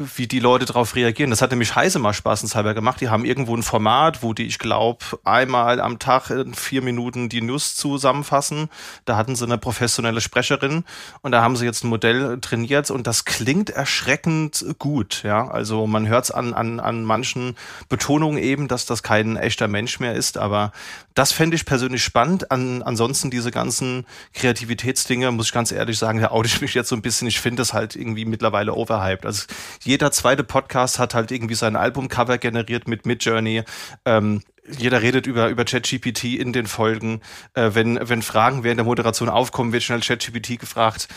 wie 0.00 0.26
die 0.26 0.40
Leute 0.40 0.64
darauf 0.64 0.94
reagieren. 0.94 1.30
Das 1.30 1.42
hat 1.42 1.50
nämlich 1.50 1.76
Heise 1.76 1.98
mal 1.98 2.14
spaßenshalber 2.14 2.74
gemacht. 2.74 3.00
Die 3.00 3.10
haben 3.10 3.24
irgendwo 3.24 3.54
ein 3.54 3.62
Format, 3.62 4.22
wo 4.22 4.32
die, 4.32 4.46
ich 4.46 4.58
glaube, 4.58 5.04
einmal 5.24 5.80
am 5.80 5.98
Tag 5.98 6.30
in 6.30 6.54
vier 6.54 6.82
Minuten 6.82 7.28
die 7.28 7.42
News 7.42 7.76
zusammenfassen. 7.76 8.70
Da 9.04 9.16
hatten 9.16 9.36
sie 9.36 9.44
eine 9.44 9.58
professionelle 9.58 10.20
Sprecherin 10.20 10.84
und 11.20 11.32
da 11.32 11.42
haben 11.42 11.56
sie 11.56 11.66
jetzt 11.66 11.84
ein 11.84 11.88
Modell 11.88 12.38
trainiert 12.40 12.90
und 12.90 13.06
das 13.06 13.24
klingt 13.24 13.70
erschreckend 13.70 14.64
gut. 14.78 15.22
Ja, 15.22 15.48
also 15.48 15.86
man 15.86 16.08
hört 16.08 16.24
es 16.24 16.30
an, 16.30 16.54
an, 16.54 16.80
an 16.80 17.04
manchen 17.04 17.56
Betonungen 17.88 18.42
eben, 18.42 18.68
dass 18.68 18.86
das 18.86 19.02
kein 19.02 19.36
echter 19.36 19.68
Mensch 19.68 20.00
mehr 20.00 20.14
ist. 20.14 20.38
Aber 20.38 20.72
das 21.14 21.32
fände 21.32 21.56
ich 21.56 21.66
persönlich 21.66 22.02
spannend. 22.02 22.50
An, 22.50 22.82
ansonsten 22.82 23.30
diese 23.30 23.50
ganzen 23.50 24.06
Kreativitätsdinge, 24.32 25.30
muss 25.30 25.46
ich 25.46 25.52
ganz 25.52 25.72
ehrlich 25.72 25.98
sagen, 25.98 26.20
da 26.20 26.30
oute 26.30 26.48
ich 26.48 26.60
mich 26.62 26.72
jetzt 26.72 26.79
so 26.88 26.96
ein 26.96 27.02
bisschen. 27.02 27.28
Ich 27.28 27.40
finde 27.40 27.60
das 27.60 27.72
halt 27.72 27.96
irgendwie 27.96 28.24
mittlerweile 28.24 28.74
overhyped. 28.74 29.26
Also 29.26 29.44
jeder 29.82 30.10
zweite 30.12 30.44
Podcast 30.44 30.98
hat 30.98 31.14
halt 31.14 31.30
irgendwie 31.30 31.54
sein 31.54 31.76
Albumcover 31.76 32.38
generiert 32.38 32.88
mit 32.88 33.06
Midjourney. 33.06 33.64
Ähm, 34.04 34.42
jeder 34.78 35.02
redet 35.02 35.26
über, 35.26 35.48
über 35.48 35.64
ChatGPT 35.64 36.24
in 36.24 36.52
den 36.52 36.66
Folgen. 36.66 37.20
Äh, 37.54 37.70
wenn, 37.74 37.98
wenn 38.02 38.22
Fragen 38.22 38.64
während 38.64 38.78
der 38.78 38.84
Moderation 38.84 39.28
aufkommen, 39.28 39.72
wird 39.72 39.82
schnell 39.82 40.00
ChatGPT 40.00 40.58
gefragt. 40.58 41.08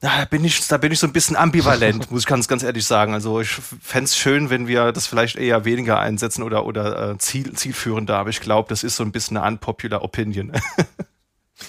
Da 0.00 0.24
bin 0.24 0.44
ich, 0.44 0.66
da 0.66 0.78
bin 0.78 0.90
ich 0.90 0.98
so 0.98 1.06
ein 1.06 1.12
bisschen 1.12 1.36
ambivalent, 1.36 2.10
muss 2.10 2.22
ich 2.22 2.26
ganz, 2.26 2.48
ganz 2.48 2.64
ehrlich 2.64 2.84
sagen. 2.84 3.14
Also 3.14 3.40
ich 3.40 3.50
fände 3.50 4.06
es 4.06 4.16
schön, 4.16 4.50
wenn 4.50 4.66
wir 4.66 4.90
das 4.90 5.06
vielleicht 5.06 5.36
eher 5.36 5.64
weniger 5.64 6.00
einsetzen 6.00 6.42
oder, 6.42 6.66
oder 6.66 7.12
äh, 7.12 7.18
ziel, 7.18 7.52
zielführender, 7.52 8.18
aber 8.18 8.30
ich 8.30 8.40
glaube, 8.40 8.68
das 8.68 8.82
ist 8.82 8.96
so 8.96 9.04
ein 9.04 9.12
bisschen 9.12 9.36
eine 9.36 9.46
unpopular 9.46 10.02
Opinion. 10.02 10.52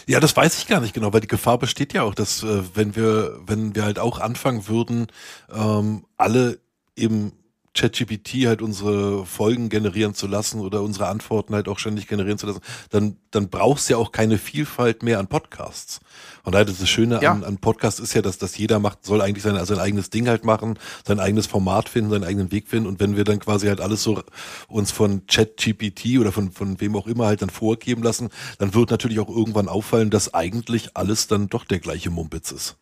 Ja, 0.08 0.20
das 0.20 0.36
weiß 0.36 0.58
ich 0.58 0.68
gar 0.68 0.80
nicht 0.80 0.94
genau, 0.94 1.14
weil 1.14 1.22
die 1.22 1.28
Gefahr 1.28 1.58
besteht 1.58 1.94
ja 1.94 2.04
auch, 2.04 2.16
dass 2.16 2.44
äh, 2.44 2.64
wenn 2.74 2.96
wir, 2.96 3.40
wenn 3.46 3.76
wir 3.76 3.84
halt 3.84 4.00
auch 4.00 4.20
anfangen 4.20 4.68
würden, 4.68 5.08
ähm, 5.54 6.06
alle 6.18 6.60
eben 6.96 7.34
ChatGPT 7.74 8.46
halt 8.46 8.62
unsere 8.62 9.26
Folgen 9.26 9.70
generieren 9.70 10.14
zu 10.14 10.28
lassen 10.28 10.60
oder 10.60 10.82
unsere 10.82 11.08
Antworten 11.08 11.56
halt 11.56 11.68
auch 11.68 11.80
ständig 11.80 12.08
generieren 12.08 12.38
zu 12.38 12.46
lassen, 12.46 12.62
dann, 12.92 13.18
dann 13.32 13.50
brauchst 13.50 13.90
du 13.90 13.94
ja 13.94 13.98
auch 13.98 14.12
keine 14.12 14.38
Vielfalt 14.38 15.02
mehr 15.02 15.20
an 15.20 15.28
Podcasts. 15.28 16.00
Und 16.44 16.54
daher 16.54 16.66
das 16.66 16.88
Schöne 16.88 17.20
ja. 17.22 17.32
an, 17.32 17.44
an 17.44 17.58
Podcasts 17.58 18.00
ist 18.00 18.14
ja, 18.14 18.22
dass, 18.22 18.38
dass 18.38 18.58
jeder 18.58 18.80
macht, 18.80 19.06
soll 19.06 19.22
eigentlich 19.22 19.44
sein, 19.44 19.64
sein 19.66 19.80
eigenes 19.80 20.10
Ding 20.10 20.28
halt 20.28 20.44
machen, 20.44 20.78
sein 21.06 21.20
eigenes 21.20 21.48
Format 21.48 21.90
finden, 21.90 22.12
seinen 22.12 22.26
eigenen 22.26 22.52
Weg 22.52 22.68
finden. 22.68 22.88
Und 22.88 23.00
wenn 23.00 23.16
wir 23.16 23.24
dann 23.24 23.40
quasi 23.40 23.68
halt 23.68 23.82
alles 23.82 24.04
so 24.04 24.22
uns 24.68 24.92
von 24.92 25.26
ChatGPT 25.26 26.20
oder 26.20 26.32
von, 26.32 26.52
von 26.52 26.80
wem 26.80 26.96
auch 26.96 27.08
immer 27.08 27.26
halt 27.26 27.42
dann 27.42 27.50
vorgeben 27.50 28.04
lassen, 28.04 28.30
dann 28.60 28.74
wird 28.74 28.92
natürlich 28.92 29.20
auch 29.20 29.30
irgendwann 29.30 29.68
auffallen, 29.68 30.10
dass 30.10 30.34
eigentlich 30.34 30.96
alles 30.96 31.28
dann 31.28 31.48
doch 31.48 31.66
der 31.66 31.80
gleiche 31.80 32.12
Mumpitz 32.12 32.52
ist. 32.52 32.76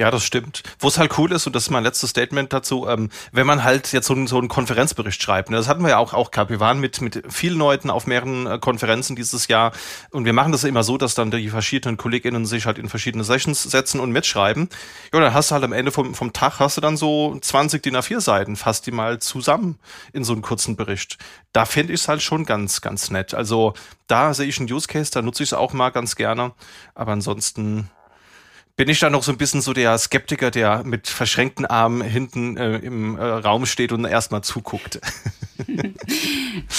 Ja, 0.00 0.10
das 0.10 0.24
stimmt. 0.24 0.62
Wo 0.78 0.88
es 0.88 0.96
halt 0.96 1.18
cool 1.18 1.30
ist, 1.30 1.46
und 1.46 1.54
das 1.54 1.64
ist 1.64 1.70
mein 1.70 1.84
letztes 1.84 2.08
Statement 2.08 2.54
dazu, 2.54 2.88
ähm, 2.88 3.10
wenn 3.32 3.46
man 3.46 3.64
halt 3.64 3.92
jetzt 3.92 4.06
so, 4.06 4.14
einen, 4.14 4.26
so 4.28 4.38
einen 4.38 4.48
Konferenzbericht 4.48 5.22
schreibt, 5.22 5.50
ne, 5.50 5.58
das 5.58 5.68
hatten 5.68 5.82
wir 5.82 5.90
ja 5.90 5.98
auch, 5.98 6.14
auch 6.14 6.30
gehabt. 6.30 6.48
Wir 6.48 6.58
waren 6.58 6.80
mit, 6.80 7.02
mit 7.02 7.22
vielen 7.28 7.58
Leuten 7.58 7.90
auf 7.90 8.06
mehreren 8.06 8.46
äh, 8.46 8.58
Konferenzen 8.58 9.14
dieses 9.14 9.48
Jahr 9.48 9.72
und 10.10 10.24
wir 10.24 10.32
machen 10.32 10.52
das 10.52 10.64
immer 10.64 10.84
so, 10.84 10.96
dass 10.96 11.14
dann 11.14 11.30
die 11.30 11.50
verschiedenen 11.50 11.98
KollegInnen 11.98 12.46
sich 12.46 12.64
halt 12.64 12.78
in 12.78 12.88
verschiedene 12.88 13.24
Sessions 13.24 13.62
setzen 13.62 14.00
und 14.00 14.10
mitschreiben. 14.10 14.70
Ja, 15.12 15.20
dann 15.20 15.34
hast 15.34 15.50
du 15.50 15.56
halt 15.56 15.64
am 15.64 15.74
Ende 15.74 15.92
vom, 15.92 16.14
vom 16.14 16.32
Tag 16.32 16.60
hast 16.60 16.78
du 16.78 16.80
dann 16.80 16.96
so 16.96 17.38
20 17.38 17.82
DIN 17.82 17.96
A4 17.98 18.22
Seiten, 18.22 18.56
fasst 18.56 18.86
die 18.86 18.92
mal 18.92 19.18
zusammen 19.18 19.78
in 20.14 20.24
so 20.24 20.32
einen 20.32 20.40
kurzen 20.40 20.76
Bericht. 20.76 21.18
Da 21.52 21.66
finde 21.66 21.92
ich 21.92 22.00
es 22.00 22.08
halt 22.08 22.22
schon 22.22 22.46
ganz, 22.46 22.80
ganz 22.80 23.10
nett. 23.10 23.34
Also 23.34 23.74
da 24.06 24.32
sehe 24.32 24.46
ich 24.46 24.58
einen 24.60 24.72
Use 24.72 24.88
Case, 24.88 25.10
da 25.10 25.20
nutze 25.20 25.42
ich 25.42 25.50
es 25.50 25.52
auch 25.52 25.74
mal 25.74 25.90
ganz 25.90 26.16
gerne. 26.16 26.52
Aber 26.94 27.12
ansonsten 27.12 27.90
bin 28.80 28.88
ich 28.88 28.98
da 28.98 29.10
noch 29.10 29.22
so 29.22 29.30
ein 29.30 29.36
bisschen 29.36 29.60
so 29.60 29.74
der 29.74 29.98
Skeptiker, 29.98 30.50
der 30.50 30.84
mit 30.84 31.06
verschränkten 31.06 31.66
Armen 31.66 32.00
hinten 32.00 32.56
äh, 32.56 32.78
im 32.78 33.14
äh, 33.14 33.22
Raum 33.22 33.66
steht 33.66 33.92
und 33.92 34.06
erstmal 34.06 34.40
zuguckt. 34.40 34.98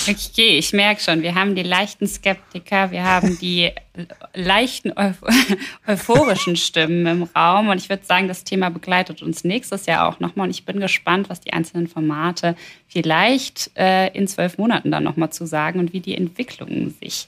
okay, 0.09 0.57
ich 0.57 0.73
merke 0.73 0.99
schon, 0.99 1.21
wir 1.21 1.35
haben 1.35 1.53
die 1.53 1.61
leichten 1.61 2.07
Skeptiker, 2.07 2.89
wir 2.89 3.03
haben 3.03 3.37
die 3.37 3.69
leichten 4.34 4.93
euphorischen 5.88 6.56
Stimmen 6.56 7.06
im 7.08 7.23
Raum 7.23 7.69
und 7.69 7.77
ich 7.77 7.89
würde 7.89 8.06
sagen, 8.06 8.27
das 8.27 8.43
Thema 8.43 8.69
begleitet 8.69 9.21
uns 9.21 9.43
nächstes 9.43 9.86
Jahr 9.86 10.08
auch 10.08 10.19
nochmal 10.19 10.45
und 10.45 10.51
ich 10.51 10.65
bin 10.65 10.80
gespannt, 10.80 11.30
was 11.30 11.41
die 11.41 11.54
einzelnen 11.54 11.88
Formate 11.88 12.56
vielleicht 12.88 13.71
äh, 13.75 14.08
in 14.15 14.27
zwölf 14.27 14.58
Monaten 14.58 14.91
dann 14.91 15.04
nochmal 15.04 15.32
zu 15.32 15.45
sagen 15.45 15.80
und 15.80 15.93
wie 15.93 15.99
die 15.99 16.15
Entwicklungen 16.15 16.95
sich 17.01 17.27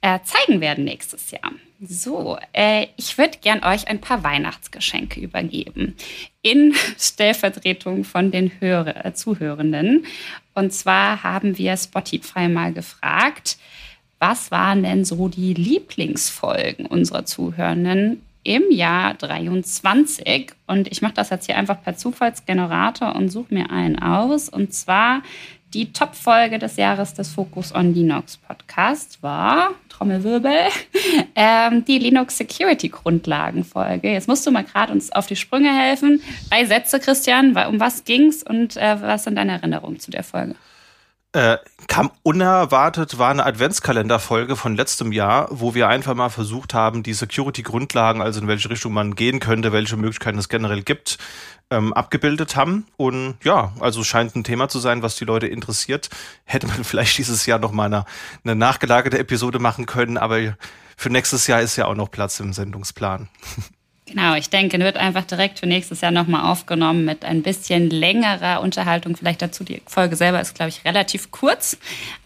äh, 0.00 0.18
zeigen 0.24 0.60
werden 0.60 0.84
nächstes 0.84 1.30
Jahr. 1.30 1.52
So, 1.84 2.38
äh, 2.52 2.86
ich 2.96 3.18
würde 3.18 3.38
gern 3.42 3.64
euch 3.64 3.88
ein 3.88 4.00
paar 4.00 4.22
Weihnachtsgeschenke 4.22 5.20
übergeben. 5.20 5.96
In 6.40 6.74
Stellvertretung 6.98 8.04
von 8.04 8.30
den 8.30 8.52
Hörer, 8.60 9.14
Zuhörenden. 9.14 10.06
Und 10.54 10.72
zwar 10.72 11.22
haben 11.24 11.58
wir 11.58 11.76
Spotify 11.76 12.48
mal 12.48 12.72
gefragt, 12.72 13.58
was 14.22 14.52
waren 14.52 14.84
denn 14.84 15.04
so 15.04 15.26
die 15.26 15.52
Lieblingsfolgen 15.52 16.86
unserer 16.86 17.24
Zuhörenden 17.24 18.22
im 18.44 18.62
Jahr 18.70 19.14
23. 19.14 20.52
Und 20.68 20.86
ich 20.92 21.02
mache 21.02 21.14
das 21.14 21.30
jetzt 21.30 21.46
hier 21.46 21.56
einfach 21.56 21.82
per 21.82 21.96
Zufallsgenerator 21.96 23.16
und 23.16 23.30
suche 23.30 23.52
mir 23.52 23.70
einen 23.70 24.00
aus. 24.00 24.48
Und 24.48 24.72
zwar 24.72 25.22
die 25.74 25.92
Top-Folge 25.92 26.60
des 26.60 26.76
Jahres 26.76 27.14
des 27.14 27.32
Focus 27.32 27.74
on 27.74 27.94
Linux 27.94 28.36
Podcast 28.36 29.20
war, 29.24 29.70
Trommelwirbel, 29.88 30.68
ähm, 31.34 31.84
die 31.84 31.98
Linux 31.98 32.38
Security 32.38 32.90
Grundlagen-Folge. 32.90 34.12
Jetzt 34.12 34.28
musst 34.28 34.46
du 34.46 34.52
mal 34.52 34.62
gerade 34.62 34.92
uns 34.92 35.10
auf 35.10 35.26
die 35.26 35.34
Sprünge 35.34 35.76
helfen. 35.76 36.22
Drei 36.48 36.64
Sätze, 36.64 37.00
Christian. 37.00 37.56
Um 37.56 37.80
was 37.80 38.04
ging's 38.04 38.44
und 38.44 38.76
äh, 38.76 39.02
was 39.02 39.24
sind 39.24 39.34
deine 39.34 39.52
Erinnerungen 39.52 39.98
zu 39.98 40.12
der 40.12 40.22
Folge? 40.22 40.54
Äh, 41.34 41.56
kam 41.88 42.10
unerwartet, 42.22 43.18
war 43.18 43.30
eine 43.30 43.46
Adventskalenderfolge 43.46 44.54
von 44.54 44.76
letztem 44.76 45.12
Jahr, 45.12 45.48
wo 45.50 45.74
wir 45.74 45.88
einfach 45.88 46.14
mal 46.14 46.28
versucht 46.28 46.74
haben, 46.74 47.02
die 47.02 47.14
Security-Grundlagen, 47.14 48.20
also 48.20 48.40
in 48.40 48.48
welche 48.48 48.68
Richtung 48.68 48.92
man 48.92 49.14
gehen 49.14 49.40
könnte, 49.40 49.72
welche 49.72 49.96
Möglichkeiten 49.96 50.36
es 50.36 50.50
generell 50.50 50.82
gibt, 50.82 51.16
ähm, 51.70 51.94
abgebildet 51.94 52.54
haben. 52.54 52.86
Und 52.98 53.36
ja, 53.44 53.72
also 53.80 54.04
scheint 54.04 54.36
ein 54.36 54.44
Thema 54.44 54.68
zu 54.68 54.78
sein, 54.78 55.02
was 55.02 55.16
die 55.16 55.24
Leute 55.24 55.46
interessiert. 55.46 56.10
Hätte 56.44 56.66
man 56.66 56.84
vielleicht 56.84 57.16
dieses 57.16 57.46
Jahr 57.46 57.58
noch 57.58 57.72
mal 57.72 57.86
eine, 57.86 58.04
eine 58.44 58.54
nachgelagerte 58.54 59.18
Episode 59.18 59.58
machen 59.58 59.86
können, 59.86 60.18
aber 60.18 60.56
für 60.98 61.08
nächstes 61.10 61.46
Jahr 61.46 61.62
ist 61.62 61.76
ja 61.76 61.86
auch 61.86 61.94
noch 61.94 62.10
Platz 62.10 62.40
im 62.40 62.52
Sendungsplan. 62.52 63.28
Genau, 64.12 64.34
ich 64.34 64.50
denke, 64.50 64.78
wird 64.78 64.98
einfach 64.98 65.24
direkt 65.24 65.58
für 65.58 65.66
nächstes 65.66 66.02
Jahr 66.02 66.10
nochmal 66.10 66.42
aufgenommen 66.50 67.06
mit 67.06 67.24
ein 67.24 67.42
bisschen 67.42 67.88
längerer 67.88 68.60
Unterhaltung. 68.60 69.16
Vielleicht 69.16 69.40
dazu, 69.40 69.64
die 69.64 69.80
Folge 69.86 70.16
selber 70.16 70.38
ist, 70.38 70.54
glaube 70.54 70.68
ich, 70.68 70.84
relativ 70.84 71.30
kurz, 71.30 71.78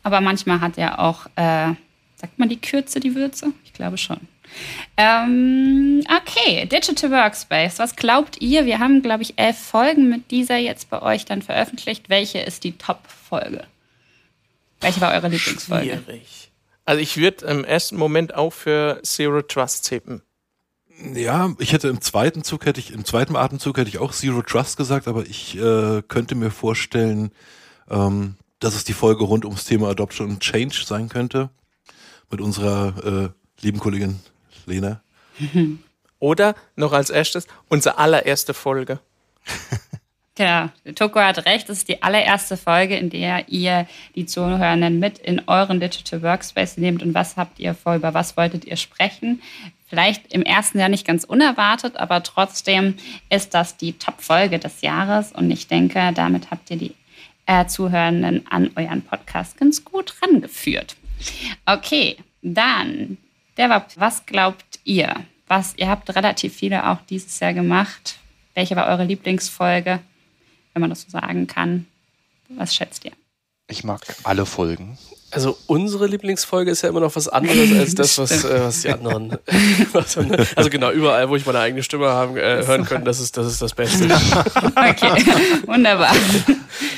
aber 0.03 0.21
manchmal 0.21 0.61
hat 0.61 0.77
ja 0.79 0.99
auch, 0.99 1.27
äh, 1.37 1.75
sagt 2.17 2.39
man 2.39 2.49
die 2.49 2.61
Kürze, 2.61 2.99
die 2.99 3.15
Würze? 3.15 3.53
Ich 3.65 3.73
glaube 3.73 3.99
schon. 3.99 4.19
Ähm, 4.97 6.03
okay, 6.09 6.67
Digital 6.67 7.13
Workspace. 7.13 7.79
Was 7.79 7.95
glaubt 7.95 8.41
ihr? 8.41 8.67
Wir 8.67 8.81
haben, 8.81 9.01
glaube 9.01 9.23
ich, 9.23 9.39
elf 9.39 9.57
Folgen 9.57 10.09
mit 10.09 10.33
dieser 10.33 10.57
jetzt 10.57 10.91
bei 10.91 11.01
euch 11.01 11.25
dann 11.25 11.41
veröffentlicht. 11.41 12.09
Welche 12.09 12.41
ist 12.41 12.65
die 12.65 12.73
Top-Folge? 12.73 13.63
Welche 14.81 15.01
war 15.01 15.13
eure 15.13 15.29
Lieblingsfolge? 15.29 16.03
Schwierig. 16.05 16.51
Also 16.85 17.01
ich 17.01 17.17
würde 17.17 17.47
im 17.47 17.65
ersten 17.65 17.97
Moment 17.97 18.35
auch 18.35 18.53
für 18.53 19.01
Zero 19.05 19.43
Trust 19.43 19.89
tippen. 19.89 20.23
Ja, 21.15 21.55
ich 21.59 21.73
hätte 21.73 21.89
im 21.89 22.01
zweiten 22.01 22.43
Zug 22.43 22.65
hätte 22.65 22.81
ich 22.81 22.93
im 22.93 23.05
zweiten 23.05 23.37
Atemzug 23.37 23.77
hätte 23.77 23.89
ich 23.89 23.99
auch 23.99 24.13
Zero 24.13 24.43
Trust 24.43 24.77
gesagt, 24.77 25.09
aber 25.09 25.27
ich 25.27 25.57
äh, 25.57 26.03
könnte 26.03 26.35
mir 26.35 26.51
vorstellen, 26.51 27.33
ähm, 27.91 28.37
dass 28.61 28.75
es 28.75 28.85
die 28.85 28.95
Folge 28.95 29.25
rund 29.25 29.45
ums 29.45 29.65
Thema 29.65 29.89
Adoption 29.89 30.31
und 30.31 30.41
Change 30.41 30.83
sein 30.87 31.09
könnte 31.09 31.51
mit 32.31 32.41
unserer 32.41 32.95
äh, 33.25 33.63
lieben 33.63 33.79
Kollegin 33.79 34.21
Lena. 34.65 35.03
Oder 36.19 36.55
noch 36.77 36.93
als 36.93 37.11
erstes 37.11 37.47
unsere 37.69 37.99
allererste 37.99 38.55
Folge. 38.55 38.99
Genau, 40.37 40.69
Toko 40.95 41.19
hat 41.21 41.47
recht, 41.47 41.67
das 41.71 41.79
ist 41.79 41.89
die 41.89 42.03
allererste 42.03 42.59
Folge, 42.59 42.95
in 42.97 43.09
der 43.09 43.49
ihr 43.49 43.87
die 44.15 44.27
Zuhörenden 44.27 44.99
mit 44.99 45.17
in 45.17 45.41
euren 45.47 45.81
Digital 45.81 46.21
Workspace 46.23 46.77
nehmt 46.77 47.03
und 47.03 47.15
was 47.15 47.39
habt 47.39 47.59
ihr 47.59 47.73
vor, 47.73 47.97
über 47.97 48.13
was 48.13 48.37
wolltet 48.37 48.67
ihr 48.67 48.77
sprechen. 48.77 49.41
Vielleicht 49.89 50.35
im 50.35 50.43
ersten 50.43 50.79
Jahr 50.79 50.91
nicht 50.91 51.07
ganz 51.07 51.25
unerwartet, 51.25 51.97
aber 51.97 52.23
trotzdem 52.23 52.97
ist 53.31 53.55
das 53.55 53.79
die 53.79 53.95
Top-Folge 53.95 54.59
des 54.59 54.83
Jahres 54.83 55.33
und 55.33 55.51
ich 55.51 55.69
denke, 55.69 56.13
damit 56.15 56.51
habt 56.51 56.71
ihr 56.71 56.77
die 56.77 56.95
äh, 57.47 57.65
Zuhörenden 57.65 58.47
an 58.51 58.71
euren 58.77 59.01
Podcast 59.01 59.57
ganz 59.57 59.87
gut 59.87 60.15
rangeführt. 60.21 60.97
Okay, 61.65 62.19
dann, 62.43 63.17
der 63.57 63.87
was 63.95 64.27
glaubt 64.27 64.81
ihr? 64.85 65.15
Was, 65.47 65.75
ihr 65.79 65.89
habt 65.89 66.15
relativ 66.15 66.55
viele 66.57 66.91
auch 66.91 66.99
dieses 67.09 67.41
Jahr 67.41 67.55
gemacht. 67.55 68.19
Welche 68.53 68.77
war 68.77 68.89
eure 68.89 69.05
Lieblingsfolge? 69.05 70.01
Wenn 70.77 70.83
man 70.83 70.91
das 70.91 71.03
so 71.03 71.09
sagen 71.09 71.47
kann. 71.47 71.87
Was 72.51 72.75
schätzt 72.75 73.07
ihr? 73.07 73.13
Ich 73.67 73.83
mag 73.83 74.03
alle 74.25 74.45
Folgen. 74.45 74.99
Also 75.31 75.57
unsere 75.67 76.07
Lieblingsfolge 76.07 76.71
ist 76.71 76.83
ja 76.83 76.91
immer 76.91 77.01
noch 77.01 77.17
was 77.17 77.29
anderes 77.29 77.73
als 77.73 77.95
das, 77.97 78.19
was, 78.19 78.45
äh, 78.45 78.61
was 78.61 78.83
die 78.83 78.91
anderen. 78.91 79.39
also 80.55 80.71
genau, 80.71 80.91
überall, 80.91 81.31
wo 81.31 81.37
ich 81.37 81.47
meine 81.47 81.61
eigene 81.61 81.83
Stimme 81.83 82.09
haben, 82.09 82.37
äh, 82.37 82.65
hören 82.67 82.85
können, 82.85 83.07
das 83.07 83.21
ist, 83.21 83.39
das 83.39 83.47
ist 83.47 83.63
das 83.63 83.75
Beste. 83.75 84.05
okay, 84.77 85.25
wunderbar. 85.65 86.15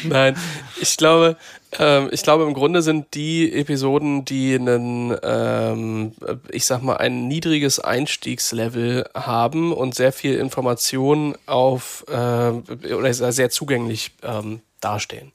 Nein, 0.02 0.36
ich 0.80 0.96
glaube, 0.96 1.36
ähm, 1.78 2.08
ich 2.12 2.22
glaube, 2.22 2.44
im 2.44 2.54
Grunde 2.54 2.82
sind 2.82 3.14
die 3.14 3.52
Episoden, 3.52 4.24
die 4.24 4.54
einen, 4.54 5.16
ähm, 5.22 6.12
ich 6.50 6.64
sag 6.66 6.82
mal, 6.82 6.96
ein 6.96 7.28
niedriges 7.28 7.78
Einstiegslevel 7.78 9.08
haben 9.14 9.72
und 9.72 9.94
sehr 9.94 10.12
viel 10.12 10.34
Information 10.34 11.36
auf 11.46 12.04
äh, 12.08 12.92
oder 12.92 13.12
sehr 13.12 13.50
zugänglich 13.50 14.12
ähm, 14.22 14.60
dastehen. 14.80 15.32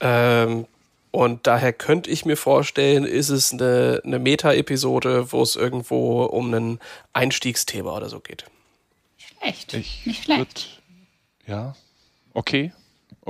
Ähm, 0.00 0.66
und 1.12 1.46
daher 1.46 1.72
könnte 1.72 2.08
ich 2.10 2.24
mir 2.24 2.36
vorstellen, 2.36 3.04
ist 3.04 3.30
es 3.30 3.52
eine, 3.52 4.00
eine 4.04 4.18
Meta-Episode, 4.18 5.32
wo 5.32 5.42
es 5.42 5.56
irgendwo 5.56 6.24
um 6.24 6.54
ein 6.54 6.78
Einstiegsthema 7.12 7.96
oder 7.96 8.08
so 8.08 8.20
geht. 8.20 8.44
Schlecht. 9.18 9.74
Ich 9.74 10.06
Nicht 10.06 10.24
schlecht. 10.24 10.38
Würd, 10.38 10.80
ja, 11.46 11.74
okay. 12.32 12.72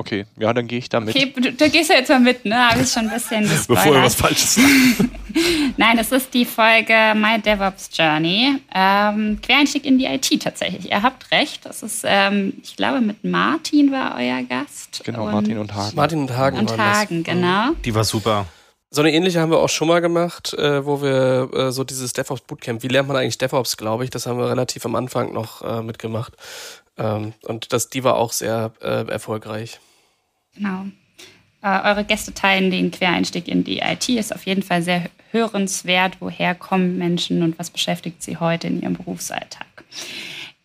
Okay, 0.00 0.24
ja, 0.38 0.54
dann 0.54 0.66
gehe 0.66 0.78
ich 0.78 0.88
da 0.88 0.98
mit. 0.98 1.14
Okay, 1.14 1.30
du, 1.36 1.52
du, 1.52 1.68
gehst 1.68 1.90
ja 1.90 1.96
jetzt 1.96 2.08
mal 2.08 2.20
mit, 2.20 2.46
ne? 2.46 2.56
Habe 2.70 2.80
ich 2.80 2.90
schon 2.90 3.06
ein 3.06 3.12
bisschen 3.12 3.42
gespoilert. 3.50 3.84
Bevor 3.84 3.92
wir 3.92 4.02
was 4.02 4.14
Falsches 4.14 4.54
sagen. 4.54 5.10
Nein, 5.76 5.98
das 5.98 6.10
ist 6.10 6.32
die 6.32 6.46
Folge 6.46 6.94
My 7.14 7.38
DevOps 7.38 7.90
Journey. 7.92 8.62
Ähm, 8.74 9.38
Quereinstieg 9.42 9.84
in 9.84 9.98
die 9.98 10.06
IT 10.06 10.42
tatsächlich. 10.42 10.90
Ihr 10.90 11.02
habt 11.02 11.30
recht. 11.32 11.66
Das 11.66 11.82
ist, 11.82 12.02
ähm, 12.06 12.54
ich 12.62 12.76
glaube, 12.76 13.02
mit 13.02 13.24
Martin 13.24 13.92
war 13.92 14.16
euer 14.16 14.42
Gast. 14.42 15.02
Genau, 15.04 15.26
und 15.26 15.32
Martin 15.32 15.58
und 15.58 15.74
Hagen. 15.74 15.94
Martin 15.94 16.18
und 16.20 16.34
Hagen. 16.34 16.58
Und 16.60 16.78
Hagen, 16.78 17.22
das. 17.22 17.34
genau. 17.34 17.72
Die 17.84 17.94
war 17.94 18.04
super. 18.04 18.46
So 18.88 19.02
eine 19.02 19.12
ähnliche 19.12 19.38
haben 19.38 19.50
wir 19.50 19.58
auch 19.58 19.68
schon 19.68 19.88
mal 19.88 20.00
gemacht, 20.00 20.54
äh, 20.54 20.86
wo 20.86 21.02
wir 21.02 21.50
äh, 21.52 21.72
so 21.72 21.84
dieses 21.84 22.14
DevOps 22.14 22.40
Bootcamp, 22.40 22.82
wie 22.82 22.88
lernt 22.88 23.06
man 23.06 23.18
eigentlich 23.18 23.36
DevOps, 23.36 23.76
glaube 23.76 24.04
ich, 24.04 24.10
das 24.10 24.24
haben 24.24 24.38
wir 24.38 24.48
relativ 24.48 24.86
am 24.86 24.94
Anfang 24.94 25.34
noch 25.34 25.60
äh, 25.60 25.82
mitgemacht. 25.82 26.32
Ähm, 26.96 27.34
und 27.42 27.74
das, 27.74 27.90
die 27.90 28.02
war 28.02 28.16
auch 28.16 28.32
sehr 28.32 28.72
äh, 28.80 29.06
erfolgreich. 29.08 29.78
Genau. 30.60 30.84
Äh, 31.62 31.88
eure 31.88 32.04
Gäste 32.04 32.32
teilen 32.32 32.70
den 32.70 32.90
Quereinstieg 32.90 33.48
in 33.48 33.64
die 33.64 33.78
IT. 33.78 34.08
Ist 34.08 34.34
auf 34.34 34.46
jeden 34.46 34.62
Fall 34.62 34.82
sehr 34.82 35.04
hörenswert. 35.30 36.16
Woher 36.20 36.54
kommen 36.54 36.98
Menschen 36.98 37.42
und 37.42 37.58
was 37.58 37.70
beschäftigt 37.70 38.22
sie 38.22 38.36
heute 38.36 38.66
in 38.66 38.82
ihrem 38.82 38.94
Berufsalltag? 38.94 39.66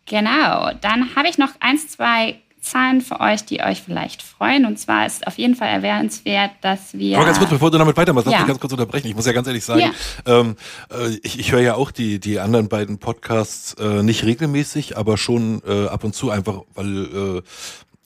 Genau. 0.06 0.70
Dann 0.80 1.14
habe 1.16 1.28
ich 1.28 1.38
noch 1.38 1.50
eins, 1.60 1.88
zwei 1.88 2.36
Zahlen 2.66 3.00
für 3.00 3.20
euch, 3.20 3.44
die 3.44 3.60
euch 3.60 3.82
vielleicht 3.82 4.22
freuen. 4.22 4.66
Und 4.66 4.78
zwar 4.78 5.06
ist 5.06 5.26
auf 5.26 5.38
jeden 5.38 5.54
Fall 5.54 5.68
erwähnenswert, 5.68 6.50
dass 6.62 6.94
wir. 6.94 7.16
Aber 7.16 7.26
ganz 7.26 7.38
kurz, 7.38 7.50
bevor 7.50 7.70
du 7.70 7.78
damit 7.78 7.96
weitermachst, 7.96 8.26
lass 8.26 8.32
ja. 8.32 8.40
mich 8.40 8.48
ganz 8.48 8.60
kurz 8.60 8.72
unterbrechen. 8.72 9.06
Ich 9.06 9.14
muss 9.14 9.26
ja 9.26 9.32
ganz 9.32 9.46
ehrlich 9.46 9.64
sagen, 9.64 9.80
ja. 9.80 10.40
ähm, 10.40 10.56
äh, 10.90 11.16
ich, 11.22 11.38
ich 11.38 11.52
höre 11.52 11.60
ja 11.60 11.74
auch 11.74 11.92
die, 11.92 12.18
die 12.18 12.40
anderen 12.40 12.68
beiden 12.68 12.98
Podcasts 12.98 13.74
äh, 13.74 14.02
nicht 14.02 14.24
regelmäßig, 14.24 14.96
aber 14.96 15.16
schon 15.16 15.62
äh, 15.66 15.86
ab 15.86 16.02
und 16.02 16.14
zu 16.14 16.30
einfach, 16.30 16.62
weil 16.74 17.38
äh, 17.38 17.42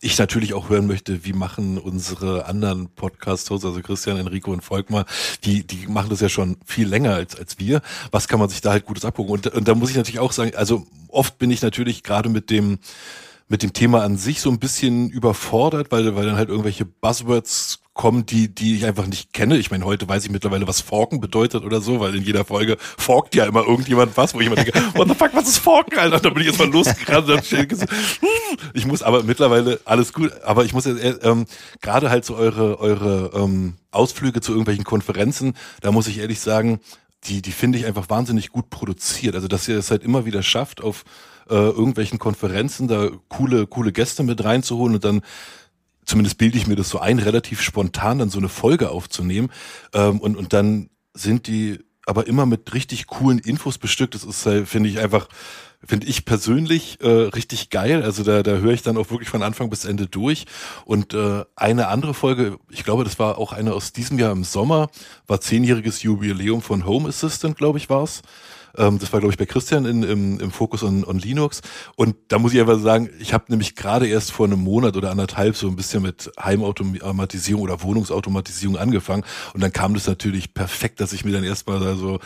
ich 0.00 0.18
natürlich 0.18 0.54
auch 0.54 0.70
hören 0.70 0.86
möchte, 0.86 1.24
wie 1.24 1.32
machen 1.32 1.78
unsere 1.78 2.46
anderen 2.46 2.88
Podcast-Hosts, 2.88 3.66
also 3.66 3.80
Christian, 3.82 4.16
Enrico 4.16 4.50
und 4.50 4.62
Volkmar, 4.62 5.04
die, 5.44 5.66
die 5.66 5.86
machen 5.86 6.10
das 6.10 6.20
ja 6.20 6.28
schon 6.28 6.56
viel 6.64 6.88
länger 6.88 7.14
als, 7.14 7.36
als 7.36 7.58
wir. 7.58 7.82
Was 8.10 8.26
kann 8.26 8.40
man 8.40 8.48
sich 8.48 8.60
da 8.60 8.70
halt 8.70 8.86
Gutes 8.86 9.04
abgucken? 9.04 9.32
Und, 9.32 9.46
und 9.48 9.68
da 9.68 9.74
muss 9.74 9.90
ich 9.90 9.96
natürlich 9.96 10.20
auch 10.20 10.32
sagen, 10.32 10.52
also 10.54 10.86
oft 11.08 11.38
bin 11.38 11.50
ich 11.50 11.62
natürlich 11.62 12.02
gerade 12.02 12.28
mit 12.28 12.50
dem, 12.50 12.78
mit 13.48 13.62
dem 13.62 13.72
Thema 13.72 14.02
an 14.02 14.16
sich 14.16 14.40
so 14.40 14.50
ein 14.50 14.58
bisschen 14.58 15.10
überfordert, 15.10 15.90
weil, 15.90 16.14
weil 16.16 16.26
dann 16.26 16.36
halt 16.36 16.48
irgendwelche 16.48 16.86
Buzzwords 16.86 17.79
kommen, 18.00 18.24
die, 18.24 18.48
die 18.48 18.76
ich 18.76 18.86
einfach 18.86 19.06
nicht 19.06 19.34
kenne. 19.34 19.58
Ich 19.58 19.70
meine, 19.70 19.84
heute 19.84 20.08
weiß 20.08 20.24
ich 20.24 20.30
mittlerweile, 20.30 20.66
was 20.66 20.80
Forken 20.80 21.20
bedeutet 21.20 21.64
oder 21.64 21.82
so, 21.82 22.00
weil 22.00 22.14
in 22.14 22.22
jeder 22.22 22.46
Folge 22.46 22.78
forkt 22.80 23.34
ja 23.34 23.44
immer 23.44 23.60
irgendjemand 23.66 24.16
was, 24.16 24.32
wo 24.32 24.40
ich 24.40 24.46
immer 24.46 24.56
denke, 24.56 24.72
what 24.94 25.06
the 25.06 25.14
fuck, 25.14 25.34
was 25.34 25.46
ist 25.46 25.58
Forken, 25.58 25.98
Alter? 25.98 26.16
Und 26.16 26.24
dann 26.24 26.32
bin 26.32 26.44
ich 26.44 26.48
jetzt 26.48 26.58
mal 26.58 26.70
losgerannt 26.70 27.28
und 27.28 27.44
so, 27.44 27.56
ich 28.72 28.86
muss 28.86 29.02
aber 29.02 29.22
mittlerweile 29.22 29.80
alles 29.84 30.14
gut, 30.14 30.32
aber 30.44 30.64
ich 30.64 30.72
muss 30.72 30.86
jetzt, 30.86 30.98
äh, 30.98 31.10
ähm, 31.28 31.44
gerade 31.82 32.08
halt 32.08 32.24
so 32.24 32.36
eure, 32.36 32.80
eure 32.80 33.32
ähm, 33.34 33.74
Ausflüge 33.90 34.40
zu 34.40 34.52
irgendwelchen 34.52 34.84
Konferenzen, 34.84 35.52
da 35.82 35.92
muss 35.92 36.06
ich 36.06 36.20
ehrlich 36.20 36.40
sagen, 36.40 36.80
die, 37.24 37.42
die 37.42 37.52
finde 37.52 37.76
ich 37.76 37.84
einfach 37.84 38.08
wahnsinnig 38.08 38.48
gut 38.48 38.70
produziert. 38.70 39.34
Also, 39.34 39.46
dass 39.46 39.68
ihr 39.68 39.76
es 39.76 39.90
halt 39.90 40.04
immer 40.04 40.24
wieder 40.24 40.42
schafft, 40.42 40.82
auf 40.82 41.04
äh, 41.50 41.54
irgendwelchen 41.54 42.18
Konferenzen 42.18 42.88
da 42.88 43.10
coole, 43.28 43.66
coole 43.66 43.92
Gäste 43.92 44.22
mit 44.22 44.42
reinzuholen 44.42 44.94
und 44.94 45.04
dann 45.04 45.20
zumindest 46.10 46.38
bilde 46.38 46.58
ich 46.58 46.66
mir 46.66 46.76
das 46.76 46.88
so 46.88 46.98
ein, 46.98 47.20
relativ 47.20 47.62
spontan 47.62 48.18
dann 48.18 48.30
so 48.30 48.38
eine 48.38 48.48
Folge 48.48 48.90
aufzunehmen. 48.90 49.50
Ähm, 49.94 50.18
und, 50.18 50.36
und 50.36 50.52
dann 50.52 50.90
sind 51.14 51.46
die 51.46 51.78
aber 52.04 52.26
immer 52.26 52.46
mit 52.46 52.74
richtig 52.74 53.06
coolen 53.06 53.38
Infos 53.38 53.78
bestückt. 53.78 54.14
Das 54.14 54.24
ist, 54.24 54.44
halt, 54.44 54.68
finde 54.68 54.88
ich, 54.88 54.98
einfach, 54.98 55.28
finde 55.84 56.08
ich 56.08 56.24
persönlich 56.24 56.98
äh, 57.00 57.06
richtig 57.08 57.70
geil. 57.70 58.02
Also 58.02 58.24
da, 58.24 58.42
da 58.42 58.56
höre 58.56 58.72
ich 58.72 58.82
dann 58.82 58.96
auch 58.96 59.10
wirklich 59.10 59.28
von 59.28 59.44
Anfang 59.44 59.70
bis 59.70 59.84
Ende 59.84 60.08
durch. 60.08 60.46
Und 60.84 61.14
äh, 61.14 61.44
eine 61.54 61.86
andere 61.86 62.12
Folge, 62.12 62.58
ich 62.70 62.82
glaube, 62.82 63.04
das 63.04 63.20
war 63.20 63.38
auch 63.38 63.52
eine 63.52 63.72
aus 63.72 63.92
diesem 63.92 64.18
Jahr 64.18 64.32
im 64.32 64.42
Sommer, 64.42 64.90
war 65.28 65.40
zehnjähriges 65.40 66.02
Jubiläum 66.02 66.60
von 66.60 66.86
Home 66.86 67.08
Assistant, 67.08 67.56
glaube 67.56 67.78
ich, 67.78 67.88
war's 67.88 68.22
Ähm, 68.76 68.98
das 68.98 69.12
war, 69.12 69.20
glaube 69.20 69.32
ich, 69.32 69.38
bei 69.38 69.46
Christian 69.46 69.84
in, 69.84 70.02
im, 70.02 70.40
im 70.40 70.50
Fokus 70.50 70.82
on, 70.82 71.04
on 71.04 71.18
Linux. 71.18 71.62
Und 71.96 72.16
da 72.28 72.38
muss 72.38 72.52
ich 72.52 72.60
einfach 72.60 72.78
sagen, 72.78 73.10
ich 73.18 73.32
habe 73.32 73.44
nämlich 73.48 73.76
gerade 73.76 74.06
erst 74.06 74.32
vor 74.32 74.46
einem 74.46 74.60
Monat 74.60 74.96
oder 74.96 75.10
anderthalb 75.10 75.56
so 75.56 75.68
ein 75.68 75.76
bisschen 75.76 76.02
mit 76.02 76.30
Heimautomatisierung 76.42 77.62
oder 77.62 77.82
Wohnungsautomatisierung 77.82 78.76
angefangen. 78.76 79.24
Und 79.54 79.62
dann 79.62 79.72
kam 79.72 79.94
das 79.94 80.06
natürlich 80.06 80.54
perfekt, 80.54 81.00
dass 81.00 81.12
ich 81.12 81.24
mir 81.24 81.32
dann 81.32 81.44
erstmal 81.44 81.80
da 81.80 81.96
so 81.96 82.20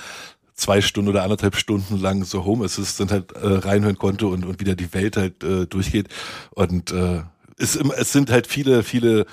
zwei 0.55 0.81
Stunden 0.81 1.11
oder 1.11 1.25
anderthalb 1.25 1.57
Stunden 1.57 2.01
lang 2.01 2.25
so 2.25 2.45
Home 2.45 2.65
Assistant 2.65 3.11
halt 3.11 3.33
äh, 3.33 3.47
reinhören 3.47 3.99
konnte 3.99 4.27
und, 4.27 4.45
und 4.45 4.61
wieder 4.61 4.77
die 4.77 4.93
Welt 4.95 5.17
halt 5.17 5.43
äh, 5.43 5.67
durchgeht. 5.67 6.09
Und 6.51 6.93
äh, 6.93 7.23
es, 7.59 7.77
es 7.77 8.13
sind 8.13 8.31
halt 8.31 8.47
viele, 8.47 8.83
viele 8.83 9.27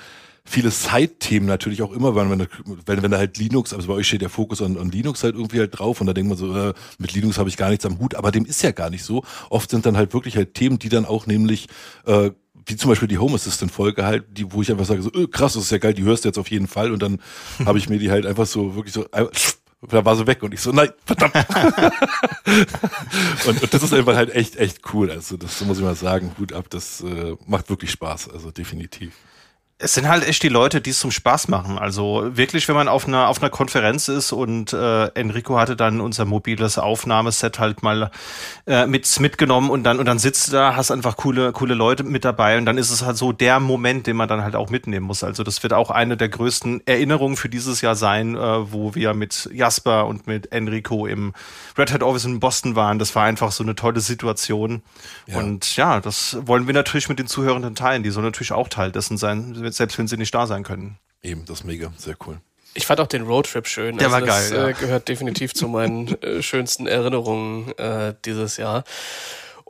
viele 0.44 0.70
Side-Themen 0.70 1.46
natürlich 1.46 1.82
auch 1.82 1.92
immer, 1.92 2.16
wenn, 2.16 2.46
wenn, 2.86 3.02
wenn, 3.02 3.10
da 3.10 3.18
halt 3.18 3.38
Linux, 3.38 3.72
also 3.72 3.88
bei 3.88 3.94
euch 3.94 4.08
steht 4.08 4.22
der 4.22 4.28
Fokus 4.28 4.60
an, 4.60 4.76
an 4.76 4.90
Linux 4.90 5.22
halt 5.22 5.34
irgendwie 5.34 5.60
halt 5.60 5.78
drauf 5.78 6.00
und 6.00 6.06
da 6.06 6.12
denkt 6.12 6.28
man 6.28 6.38
so, 6.38 6.54
äh, 6.56 6.74
mit 6.98 7.12
Linux 7.12 7.38
habe 7.38 7.48
ich 7.48 7.56
gar 7.56 7.70
nichts 7.70 7.86
am 7.86 7.98
Hut, 7.98 8.14
aber 8.14 8.30
dem 8.32 8.44
ist 8.44 8.62
ja 8.62 8.72
gar 8.72 8.90
nicht 8.90 9.04
so. 9.04 9.22
Oft 9.50 9.70
sind 9.70 9.86
dann 9.86 9.96
halt 9.96 10.12
wirklich 10.14 10.36
halt 10.36 10.54
Themen, 10.54 10.78
die 10.78 10.88
dann 10.88 11.04
auch 11.04 11.26
nämlich 11.26 11.68
äh, 12.06 12.30
wie 12.66 12.76
zum 12.76 12.90
Beispiel 12.90 13.08
die 13.08 13.18
Home 13.18 13.34
Assistant 13.34 13.72
Folge 13.72 14.04
halt, 14.04 14.24
die, 14.36 14.52
wo 14.52 14.62
ich 14.62 14.70
einfach 14.70 14.84
sage 14.84 15.02
so, 15.02 15.10
öh, 15.12 15.26
krass, 15.26 15.54
das 15.54 15.64
ist 15.64 15.70
ja 15.70 15.78
geil, 15.78 15.94
die 15.94 16.04
hörst 16.04 16.24
du 16.24 16.28
jetzt 16.28 16.38
auf 16.38 16.50
jeden 16.50 16.68
Fall 16.68 16.92
und 16.92 17.02
dann 17.02 17.20
habe 17.64 17.78
ich 17.78 17.88
mir 17.88 17.98
die 17.98 18.10
halt 18.10 18.26
einfach 18.26 18.46
so 18.46 18.74
wirklich 18.76 18.94
so 18.94 19.06
da 19.88 20.04
war 20.04 20.14
sie 20.14 20.28
weg 20.28 20.44
und 20.44 20.54
ich 20.54 20.60
so, 20.60 20.70
nein, 20.70 20.90
verdammt. 21.04 21.34
und, 23.46 23.62
und, 23.62 23.74
das 23.74 23.82
ist 23.82 23.92
einfach 23.92 24.14
halt 24.14 24.32
echt, 24.32 24.54
echt 24.54 24.94
cool. 24.94 25.10
Also 25.10 25.36
das 25.36 25.60
muss 25.62 25.78
ich 25.78 25.82
mal 25.82 25.96
sagen, 25.96 26.30
Hut 26.38 26.52
ab, 26.52 26.66
das 26.70 27.00
äh, 27.00 27.34
macht 27.48 27.68
wirklich 27.68 27.90
Spaß, 27.90 28.28
also 28.28 28.52
definitiv 28.52 29.12
es 29.82 29.94
sind 29.94 30.08
halt 30.08 30.26
echt 30.26 30.42
die 30.44 30.48
Leute, 30.48 30.80
die 30.80 30.90
es 30.90 31.00
zum 31.00 31.10
Spaß 31.10 31.48
machen. 31.48 31.76
Also 31.76 32.30
wirklich, 32.36 32.68
wenn 32.68 32.76
man 32.76 32.86
auf 32.86 33.06
einer 33.06 33.28
auf 33.28 33.42
einer 33.42 33.50
Konferenz 33.50 34.08
ist 34.08 34.32
und 34.32 34.72
äh, 34.72 35.06
Enrico 35.08 35.58
hatte 35.58 35.74
dann 35.74 36.00
unser 36.00 36.24
mobiles 36.24 36.78
Aufnahmeset 36.78 37.58
halt 37.58 37.82
mal 37.82 38.10
äh, 38.66 38.86
mit 38.86 39.18
mitgenommen 39.18 39.70
und 39.70 39.82
dann 39.82 39.98
und 39.98 40.06
dann 40.06 40.20
sitzt 40.20 40.48
du 40.48 40.52
da, 40.52 40.76
hast 40.76 40.92
einfach 40.92 41.16
coole 41.16 41.52
coole 41.52 41.74
Leute 41.74 42.04
mit 42.04 42.24
dabei 42.24 42.58
und 42.58 42.64
dann 42.64 42.78
ist 42.78 42.90
es 42.90 43.04
halt 43.04 43.16
so 43.16 43.32
der 43.32 43.58
Moment, 43.58 44.06
den 44.06 44.16
man 44.16 44.28
dann 44.28 44.44
halt 44.44 44.54
auch 44.54 44.70
mitnehmen 44.70 45.06
muss. 45.06 45.24
Also 45.24 45.42
das 45.42 45.62
wird 45.64 45.72
auch 45.72 45.90
eine 45.90 46.16
der 46.16 46.28
größten 46.28 46.86
Erinnerungen 46.86 47.36
für 47.36 47.48
dieses 47.48 47.80
Jahr 47.80 47.96
sein, 47.96 48.36
äh, 48.36 48.72
wo 48.72 48.94
wir 48.94 49.14
mit 49.14 49.50
Jasper 49.52 50.06
und 50.06 50.28
mit 50.28 50.52
Enrico 50.52 51.06
im 51.06 51.32
Red 51.76 51.92
Hat 51.92 52.02
Office 52.04 52.24
in 52.24 52.38
Boston 52.38 52.76
waren. 52.76 53.00
Das 53.00 53.16
war 53.16 53.24
einfach 53.24 53.50
so 53.50 53.64
eine 53.64 53.74
tolle 53.74 54.00
Situation. 54.00 54.82
Ja. 55.26 55.38
Und 55.38 55.76
ja, 55.76 56.00
das 56.00 56.38
wollen 56.42 56.66
wir 56.68 56.74
natürlich 56.74 57.08
mit 57.08 57.18
den 57.18 57.26
Zuhörenden 57.26 57.74
teilen. 57.74 58.04
Die 58.04 58.10
sollen 58.10 58.26
natürlich 58.26 58.52
auch 58.52 58.68
Teil 58.68 58.92
dessen 58.92 59.16
sein 59.16 59.54
selbst 59.72 59.98
wenn 59.98 60.08
sie 60.08 60.16
nicht 60.16 60.34
da 60.34 60.46
sein 60.46 60.62
können. 60.62 60.98
Eben, 61.22 61.44
das 61.44 61.60
ist 61.60 61.64
mega, 61.64 61.92
sehr 61.96 62.16
cool. 62.26 62.40
Ich 62.74 62.86
fand 62.86 63.00
auch 63.00 63.06
den 63.06 63.22
Roadtrip 63.22 63.66
schön. 63.66 63.98
Der 63.98 64.08
also 64.08 64.20
war 64.20 64.26
das, 64.26 64.50
geil. 64.50 64.58
Das 64.58 64.70
äh, 64.70 64.80
gehört 64.80 65.08
definitiv 65.08 65.54
zu 65.54 65.68
meinen 65.68 66.08
äh, 66.22 66.42
schönsten 66.42 66.86
Erinnerungen 66.86 67.76
äh, 67.78 68.14
dieses 68.24 68.56
Jahr. 68.56 68.84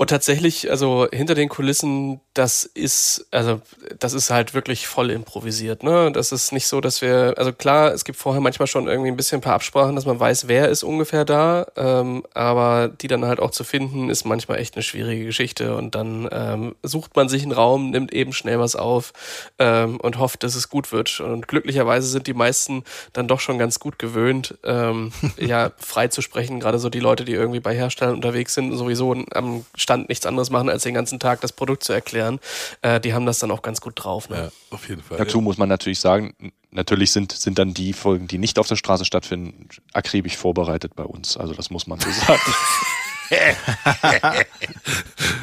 Und 0.02 0.08
tatsächlich, 0.08 0.68
also 0.68 1.06
hinter 1.12 1.36
den 1.36 1.48
Kulissen, 1.48 2.20
das 2.34 2.64
ist, 2.64 3.28
also 3.30 3.60
das 4.00 4.14
ist 4.14 4.30
halt 4.30 4.52
wirklich 4.52 4.88
voll 4.88 5.12
improvisiert. 5.12 5.84
Ne? 5.84 6.10
Das 6.10 6.32
ist 6.32 6.50
nicht 6.50 6.66
so, 6.66 6.80
dass 6.80 7.02
wir, 7.02 7.34
also 7.36 7.52
klar, 7.52 7.92
es 7.92 8.04
gibt 8.04 8.18
vorher 8.18 8.40
manchmal 8.40 8.66
schon 8.66 8.88
irgendwie 8.88 9.12
ein 9.12 9.16
bisschen 9.16 9.38
ein 9.38 9.42
paar 9.42 9.54
Absprachen, 9.54 9.94
dass 9.94 10.04
man 10.04 10.18
weiß, 10.18 10.48
wer 10.48 10.70
ist 10.70 10.82
ungefähr 10.82 11.24
da, 11.24 11.66
ähm, 11.76 12.24
aber 12.34 12.88
die 12.88 13.06
dann 13.06 13.24
halt 13.26 13.38
auch 13.38 13.52
zu 13.52 13.62
finden, 13.62 14.10
ist 14.10 14.24
manchmal 14.24 14.58
echt 14.58 14.74
eine 14.74 14.82
schwierige 14.82 15.24
Geschichte. 15.24 15.76
Und 15.76 15.94
dann 15.94 16.28
ähm, 16.32 16.74
sucht 16.82 17.14
man 17.14 17.28
sich 17.28 17.44
einen 17.44 17.52
Raum, 17.52 17.90
nimmt 17.90 18.12
eben 18.12 18.32
schnell 18.32 18.58
was 18.58 18.74
auf 18.74 19.12
ähm, 19.60 20.00
und 20.00 20.18
hofft, 20.18 20.42
dass 20.42 20.56
es 20.56 20.68
gut 20.68 20.90
wird. 20.90 21.20
Und 21.20 21.46
glücklicherweise 21.46 22.08
sind 22.08 22.26
die 22.26 22.34
meisten 22.34 22.82
dann 23.12 23.28
doch 23.28 23.38
schon 23.38 23.56
ganz 23.56 23.78
gut 23.78 24.00
gewöhnt, 24.00 24.58
ähm, 24.64 25.12
ja, 25.38 25.70
frei 25.78 26.08
zu 26.08 26.22
sprechen. 26.22 26.58
Gerade 26.58 26.80
so 26.80 26.88
die 26.88 26.98
Leute, 26.98 27.24
die 27.24 27.34
irgendwie 27.34 27.60
bei 27.60 27.76
Herstellern 27.76 28.16
unterwegs 28.16 28.54
sind, 28.54 28.76
sowieso 28.76 29.14
am 29.32 29.64
Stand 29.92 30.08
nichts 30.08 30.24
anderes 30.24 30.48
machen, 30.48 30.70
als 30.70 30.84
den 30.84 30.94
ganzen 30.94 31.20
Tag 31.20 31.42
das 31.42 31.52
Produkt 31.52 31.84
zu 31.84 31.92
erklären. 31.92 32.40
Äh, 32.80 32.98
die 32.98 33.12
haben 33.12 33.26
das 33.26 33.38
dann 33.40 33.50
auch 33.50 33.60
ganz 33.60 33.82
gut 33.82 33.92
drauf. 33.96 34.30
Ne? 34.30 34.36
Ja, 34.36 34.48
auf 34.70 34.88
jeden 34.88 35.02
Fall. 35.02 35.18
Dazu 35.18 35.38
ja. 35.38 35.44
muss 35.44 35.58
man 35.58 35.68
natürlich 35.68 36.00
sagen, 36.00 36.34
natürlich 36.70 37.10
sind, 37.10 37.32
sind 37.32 37.58
dann 37.58 37.74
die 37.74 37.92
Folgen, 37.92 38.26
die 38.26 38.38
nicht 38.38 38.58
auf 38.58 38.66
der 38.66 38.76
Straße 38.76 39.04
stattfinden, 39.04 39.68
akribisch 39.92 40.38
vorbereitet 40.38 40.96
bei 40.96 41.04
uns. 41.04 41.36
Also 41.36 41.52
das 41.52 41.68
muss 41.68 41.86
man 41.86 42.00
so 42.00 42.10
sagen. 42.10 42.40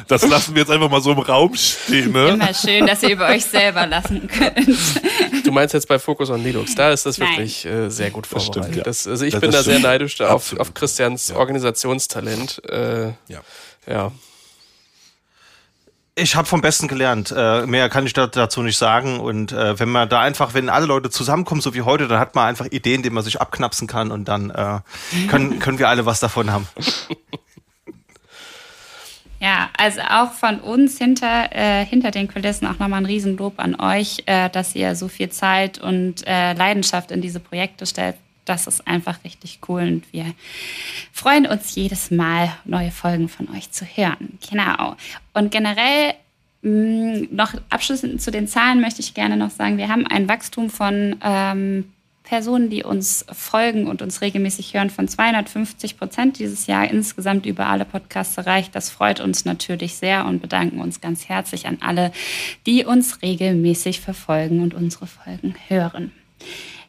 das 0.08 0.26
lassen 0.26 0.54
wir 0.54 0.62
jetzt 0.62 0.70
einfach 0.70 0.90
mal 0.90 1.00
so 1.00 1.12
im 1.12 1.20
Raum 1.20 1.54
stehen. 1.54 2.10
Ne? 2.12 2.30
Immer 2.30 2.52
schön, 2.52 2.86
dass 2.86 3.04
ihr 3.04 3.10
über 3.10 3.28
euch 3.28 3.44
selber 3.44 3.86
lassen 3.86 4.26
könnt. 4.26 4.68
Du 5.44 5.52
meinst 5.52 5.72
jetzt 5.74 5.88
bei 5.88 5.98
Focus 5.98 6.28
on 6.30 6.44
Linux, 6.44 6.74
da 6.74 6.90
ist 6.92 7.06
das 7.06 7.18
Nein. 7.18 7.30
wirklich 7.30 7.64
äh, 7.64 7.88
sehr 7.88 8.10
gut 8.10 8.26
vorbereitet. 8.26 8.56
Das 8.56 8.66
stimmt, 8.66 8.76
ja. 8.76 8.82
das, 8.82 9.06
also 9.06 9.24
ich 9.24 9.32
das 9.32 9.40
bin 9.40 9.50
da 9.50 9.62
sehr 9.62 9.78
neidisch 9.78 10.20
auf, 10.20 10.56
auf 10.58 10.74
Christians 10.74 11.28
ja. 11.28 11.36
Organisationstalent. 11.36 12.62
Äh, 12.68 13.06
ja. 13.28 13.40
Ja. 13.86 14.12
Ich 16.20 16.36
habe 16.36 16.46
vom 16.46 16.60
Besten 16.60 16.86
gelernt. 16.86 17.32
Äh, 17.34 17.66
mehr 17.66 17.88
kann 17.88 18.04
ich 18.04 18.12
da, 18.12 18.26
dazu 18.26 18.62
nicht 18.62 18.76
sagen. 18.76 19.20
Und 19.20 19.52
äh, 19.52 19.78
wenn 19.78 19.88
man 19.88 20.08
da 20.08 20.20
einfach, 20.20 20.52
wenn 20.52 20.68
alle 20.68 20.84
Leute 20.84 21.08
zusammenkommen, 21.08 21.62
so 21.62 21.74
wie 21.74 21.82
heute, 21.82 22.08
dann 22.08 22.18
hat 22.18 22.34
man 22.34 22.46
einfach 22.46 22.66
Ideen, 22.66 23.02
die 23.02 23.10
man 23.10 23.24
sich 23.24 23.40
abknapsen 23.40 23.88
kann 23.88 24.10
und 24.10 24.26
dann 24.26 24.50
äh, 24.50 24.80
können, 25.28 25.58
können 25.60 25.78
wir 25.78 25.88
alle 25.88 26.06
was 26.06 26.20
davon 26.20 26.52
haben. 26.52 26.68
Ja, 29.42 29.70
also 29.78 30.02
auch 30.02 30.32
von 30.32 30.60
uns 30.60 30.98
hinter, 30.98 31.48
äh, 31.52 31.86
hinter 31.86 32.10
den 32.10 32.28
Kulissen 32.28 32.66
auch 32.66 32.78
nochmal 32.78 33.00
ein 33.00 33.06
Riesenlob 33.06 33.54
an 33.56 33.74
euch, 33.80 34.24
äh, 34.26 34.50
dass 34.50 34.74
ihr 34.74 34.94
so 34.94 35.08
viel 35.08 35.30
Zeit 35.30 35.78
und 35.78 36.26
äh, 36.26 36.52
Leidenschaft 36.52 37.10
in 37.10 37.22
diese 37.22 37.40
Projekte 37.40 37.86
stellt 37.86 38.16
das 38.50 38.66
ist 38.66 38.86
einfach 38.86 39.22
richtig 39.24 39.60
cool 39.68 39.82
und 39.82 40.12
wir 40.12 40.34
freuen 41.20 41.46
uns 41.46 41.74
jedes 41.74 42.10
Mal, 42.10 42.50
neue 42.64 42.90
Folgen 42.90 43.28
von 43.28 43.50
euch 43.50 43.70
zu 43.70 43.84
hören. 43.84 44.38
Genau. 44.48 44.96
Und 45.34 45.50
generell 45.50 46.14
mh, 46.62 46.70
mm, 46.70 47.28
noch 47.30 47.52
abschließend 47.68 48.22
zu 48.22 48.30
den 48.30 48.48
Zahlen 48.48 48.80
möchte 48.80 49.00
ich 49.00 49.12
gerne 49.12 49.36
noch 49.36 49.50
sagen, 49.50 49.76
wir 49.76 49.88
haben 49.88 50.06
ein 50.06 50.30
Wachstum 50.30 50.70
von 50.70 51.16
ähm, 51.22 51.92
Personen, 52.24 52.70
die 52.70 52.84
uns 52.84 53.26
folgen 53.30 53.86
und 53.86 54.00
uns 54.00 54.22
regelmäßig 54.22 54.72
hören, 54.72 54.88
von 54.88 55.08
250 55.08 55.98
Prozent 55.98 56.38
dieses 56.38 56.66
Jahr 56.66 56.88
insgesamt 56.88 57.44
über 57.44 57.66
alle 57.66 57.84
Podcasts 57.84 58.38
erreicht. 58.38 58.74
Das 58.74 58.88
freut 58.88 59.20
uns 59.20 59.44
natürlich 59.44 59.96
sehr 59.96 60.24
und 60.24 60.40
bedanken 60.40 60.80
uns 60.80 61.02
ganz 61.02 61.28
herzlich 61.28 61.66
an 61.66 61.78
alle, 61.82 62.12
die 62.66 62.86
uns 62.86 63.20
regelmäßig 63.20 64.00
verfolgen 64.00 64.62
und 64.62 64.72
unsere 64.72 65.06
Folgen 65.06 65.54
hören. 65.68 66.12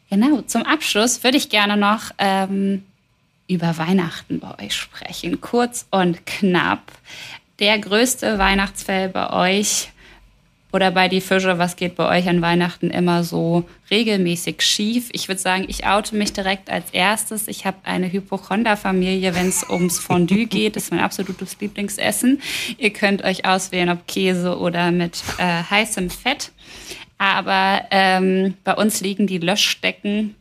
Genau, 0.10 0.41
zum 0.41 0.63
Abschluss 0.63 1.22
würde 1.26 1.38
ich 1.38 1.50
gerne 1.50 1.76
noch 1.76 2.12
ähm, 2.17 2.84
über 3.52 3.78
Weihnachten 3.78 4.40
bei 4.40 4.66
euch 4.66 4.74
sprechen. 4.74 5.42
Kurz 5.42 5.86
und 5.92 6.26
knapp. 6.26 6.92
Der 7.60 7.78
größte 7.78 8.40
Weihnachtsfell 8.40 9.10
bei 9.10 9.30
euch 9.32 9.90
oder 10.72 10.92
bei 10.92 11.10
die 11.10 11.20
Fische, 11.20 11.58
was 11.58 11.76
geht 11.76 11.96
bei 11.96 12.08
euch 12.18 12.30
an 12.30 12.42
Weihnachten 12.42 12.90
immer 12.92 13.26
so 13.26 13.68
regelmäßig 13.90 14.62
schief? 14.62 15.10
Ich 15.12 15.28
würde 15.28 15.42
sagen, 15.42 15.66
ich 15.68 15.86
oute 15.86 16.16
mich 16.16 16.32
direkt 16.32 16.70
als 16.70 16.92
erstes. 16.92 17.50
Ich 17.50 17.66
habe 17.66 17.78
eine 17.84 18.10
Hypochonda-Familie, 18.10 19.36
wenn 19.36 19.50
es 19.50 19.70
ums 19.70 20.00
Fondue 20.00 20.46
geht. 20.46 20.78
Das 20.78 20.84
ist 20.84 20.92
mein 20.92 21.02
absolutes 21.02 21.60
Lieblingsessen. 21.60 22.42
Ihr 22.78 22.92
könnt 22.92 23.24
euch 23.24 23.46
auswählen, 23.46 23.90
ob 23.90 24.08
Käse 24.08 24.58
oder 24.58 24.92
mit 24.92 25.22
äh, 25.38 25.64
heißem 25.70 26.10
Fett. 26.10 26.52
Aber 27.18 27.84
ähm, 27.92 28.56
bei 28.64 28.74
uns 28.74 29.02
liegen 29.02 29.28
die 29.28 29.40
Löschdecken, 29.40 30.36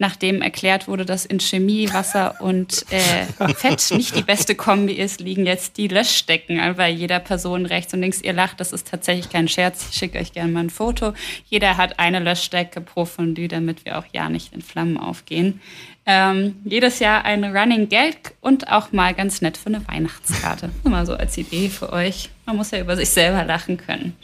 nachdem 0.00 0.40
erklärt 0.40 0.88
wurde, 0.88 1.04
dass 1.04 1.26
in 1.26 1.40
Chemie 1.40 1.92
Wasser 1.92 2.40
und 2.40 2.86
äh, 2.90 3.52
Fett 3.54 3.90
nicht 3.90 4.16
die 4.16 4.22
beste 4.22 4.54
Kombi 4.54 4.94
ist, 4.94 5.20
liegen 5.20 5.46
jetzt 5.46 5.76
die 5.76 5.88
Löschdecken 5.88 6.58
bei 6.76 6.88
jeder 6.88 7.20
Person 7.20 7.66
rechts 7.66 7.92
und 7.92 8.00
links. 8.00 8.22
Ihr 8.22 8.32
lacht, 8.32 8.60
das 8.60 8.72
ist 8.72 8.88
tatsächlich 8.88 9.30
kein 9.30 9.46
Scherz. 9.46 9.88
Ich 9.90 9.96
schicke 9.98 10.18
euch 10.18 10.32
gerne 10.32 10.50
mal 10.50 10.60
ein 10.60 10.70
Foto. 10.70 11.12
Jeder 11.44 11.76
hat 11.76 11.98
eine 11.98 12.18
Löschdecke 12.18 12.80
pro 12.80 13.04
Fondue, 13.04 13.46
damit 13.46 13.84
wir 13.84 13.98
auch 13.98 14.06
ja 14.12 14.30
nicht 14.30 14.54
in 14.54 14.62
Flammen 14.62 14.96
aufgehen. 14.96 15.60
Ähm, 16.06 16.56
jedes 16.64 16.98
Jahr 16.98 17.26
ein 17.26 17.44
Running 17.44 17.90
Gag 17.90 18.32
und 18.40 18.72
auch 18.72 18.92
mal 18.92 19.12
ganz 19.12 19.42
nett 19.42 19.58
für 19.58 19.66
eine 19.66 19.86
Weihnachtskarte. 19.86 20.70
Nur 20.82 20.92
mal 20.92 21.04
so 21.04 21.12
als 21.12 21.36
Idee 21.36 21.68
für 21.68 21.92
euch. 21.92 22.30
Man 22.46 22.56
muss 22.56 22.70
ja 22.70 22.80
über 22.80 22.96
sich 22.96 23.10
selber 23.10 23.44
lachen 23.44 23.76
können. 23.76 24.16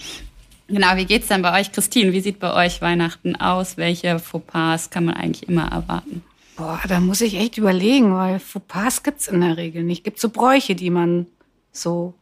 Genau, 0.69 0.97
wie 0.97 1.05
geht's 1.05 1.29
denn 1.29 1.43
bei 1.43 1.61
euch, 1.61 1.71
Christine? 1.71 2.13
Wie 2.13 2.21
sieht 2.21 2.41
bei 2.41 2.53
euch 2.53 2.83
Weihnachten 2.83 3.37
aus? 3.37 3.77
Welche 3.77 4.19
Fauxpas 4.19 4.91
kann 4.91 5.05
man 5.05 5.15
eigentlich 5.15 5.49
immer 5.49 5.71
erwarten? 5.71 6.25
Boah, 6.57 6.81
da 6.89 7.01
muss 7.01 7.21
ich 7.21 7.37
echt 7.37 7.59
überlegen, 7.59 8.15
weil 8.15 8.41
Fauxpas 8.41 9.03
gibt's 9.03 9.29
in 9.29 9.41
der 9.43 9.57
Regel 9.57 9.85
nicht. 9.85 10.03
Gibt 10.03 10.19
so 10.19 10.29
Bräuche, 10.29 10.75
die 10.75 10.91
man 10.91 11.27
so 11.71 12.15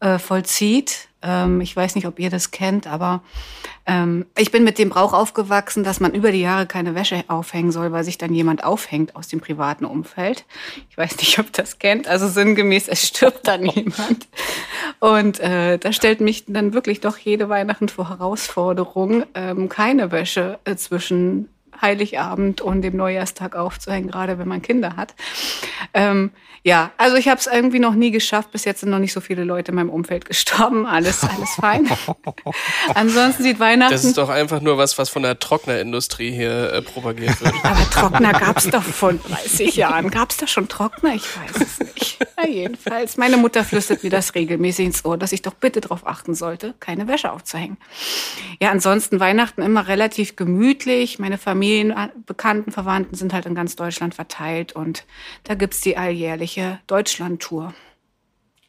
äh, 0.00 0.18
vollzieht. 0.18 1.08
Ähm, 1.26 1.60
ich 1.60 1.74
weiß 1.74 1.96
nicht, 1.96 2.06
ob 2.06 2.20
ihr 2.20 2.30
das 2.30 2.52
kennt, 2.52 2.86
aber 2.86 3.22
ähm, 3.84 4.26
ich 4.38 4.52
bin 4.52 4.62
mit 4.62 4.78
dem 4.78 4.88
Brauch 4.88 5.12
aufgewachsen, 5.12 5.82
dass 5.82 5.98
man 5.98 6.14
über 6.14 6.30
die 6.30 6.40
Jahre 6.40 6.66
keine 6.66 6.94
Wäsche 6.94 7.24
aufhängen 7.28 7.72
soll, 7.72 7.90
weil 7.90 8.04
sich 8.04 8.16
dann 8.16 8.32
jemand 8.32 8.62
aufhängt 8.64 9.16
aus 9.16 9.28
dem 9.28 9.40
privaten 9.40 9.84
Umfeld. 9.84 10.44
Ich 10.88 10.96
weiß 10.96 11.16
nicht, 11.18 11.38
ob 11.38 11.52
das 11.52 11.78
kennt. 11.78 12.06
Also 12.06 12.28
sinngemäß, 12.28 12.88
es 12.88 13.06
stirbt 13.06 13.46
dann 13.48 13.66
jemand. 13.66 14.28
Und 15.00 15.40
äh, 15.40 15.78
das 15.78 15.96
stellt 15.96 16.20
mich 16.20 16.44
dann 16.46 16.72
wirklich 16.72 17.00
doch 17.00 17.18
jede 17.18 17.48
Weihnachten 17.48 17.88
vor 17.88 18.08
Herausforderung, 18.08 19.24
ähm, 19.34 19.68
keine 19.68 20.12
Wäsche 20.12 20.58
äh, 20.64 20.76
zwischen 20.76 21.48
Heiligabend 21.80 22.60
und 22.60 22.82
dem 22.82 22.96
Neujahrstag 22.96 23.56
aufzuhängen, 23.56 24.10
gerade 24.10 24.38
wenn 24.38 24.48
man 24.48 24.62
Kinder 24.62 24.96
hat. 24.96 25.14
Ähm, 25.94 26.30
ja, 26.66 26.90
also 26.96 27.16
ich 27.16 27.28
habe 27.28 27.38
es 27.38 27.46
irgendwie 27.46 27.78
noch 27.78 27.94
nie 27.94 28.10
geschafft. 28.10 28.50
Bis 28.50 28.64
jetzt 28.64 28.80
sind 28.80 28.90
noch 28.90 28.98
nicht 28.98 29.12
so 29.12 29.20
viele 29.20 29.44
Leute 29.44 29.70
in 29.70 29.76
meinem 29.76 29.88
Umfeld 29.88 30.24
gestorben. 30.24 30.84
Alles, 30.84 31.22
alles 31.22 31.50
fein. 31.60 31.88
Ansonsten 32.96 33.44
sieht 33.44 33.60
Weihnachten. 33.60 33.92
Das 33.92 34.04
ist 34.04 34.18
doch 34.18 34.28
einfach 34.28 34.60
nur 34.60 34.76
was, 34.76 34.98
was 34.98 35.08
von 35.08 35.22
der 35.22 35.38
Trocknerindustrie 35.38 36.32
hier 36.32 36.72
äh, 36.72 36.82
propagiert 36.82 37.40
wird. 37.40 37.54
Aber 37.62 37.88
Trockner 37.90 38.32
gab 38.32 38.56
es 38.56 38.68
doch 38.68 38.82
vor 38.82 39.12
30 39.12 39.76
Jahren. 39.76 40.10
Gab 40.10 40.30
es 40.30 40.38
da 40.38 40.48
schon 40.48 40.66
Trockner? 40.66 41.14
Ich 41.14 41.22
weiß 41.22 41.62
es 41.62 41.78
nicht. 41.94 42.18
Na, 42.36 42.48
jedenfalls. 42.48 43.16
Meine 43.16 43.36
Mutter 43.36 43.62
flüstert 43.62 44.02
mir 44.02 44.10
das 44.10 44.34
regelmäßig 44.34 44.86
ins 44.86 45.04
Ohr, 45.04 45.16
dass 45.16 45.30
ich 45.30 45.42
doch 45.42 45.54
bitte 45.54 45.80
darauf 45.80 46.04
achten 46.04 46.34
sollte, 46.34 46.74
keine 46.80 47.06
Wäsche 47.06 47.30
aufzuhängen. 47.30 47.76
Ja, 48.60 48.72
ansonsten 48.72 49.20
Weihnachten 49.20 49.62
immer 49.62 49.86
relativ 49.86 50.34
gemütlich. 50.34 51.20
Meine 51.20 51.38
Familien, 51.66 51.94
Bekannten, 52.26 52.70
Verwandten 52.70 53.16
sind 53.16 53.32
halt 53.32 53.44
in 53.46 53.56
ganz 53.56 53.74
Deutschland 53.74 54.14
verteilt 54.14 54.72
und 54.72 55.04
da 55.42 55.54
gibt's 55.54 55.80
die 55.80 55.96
alljährliche 55.96 56.78
Deutschland-Tour. 56.86 57.74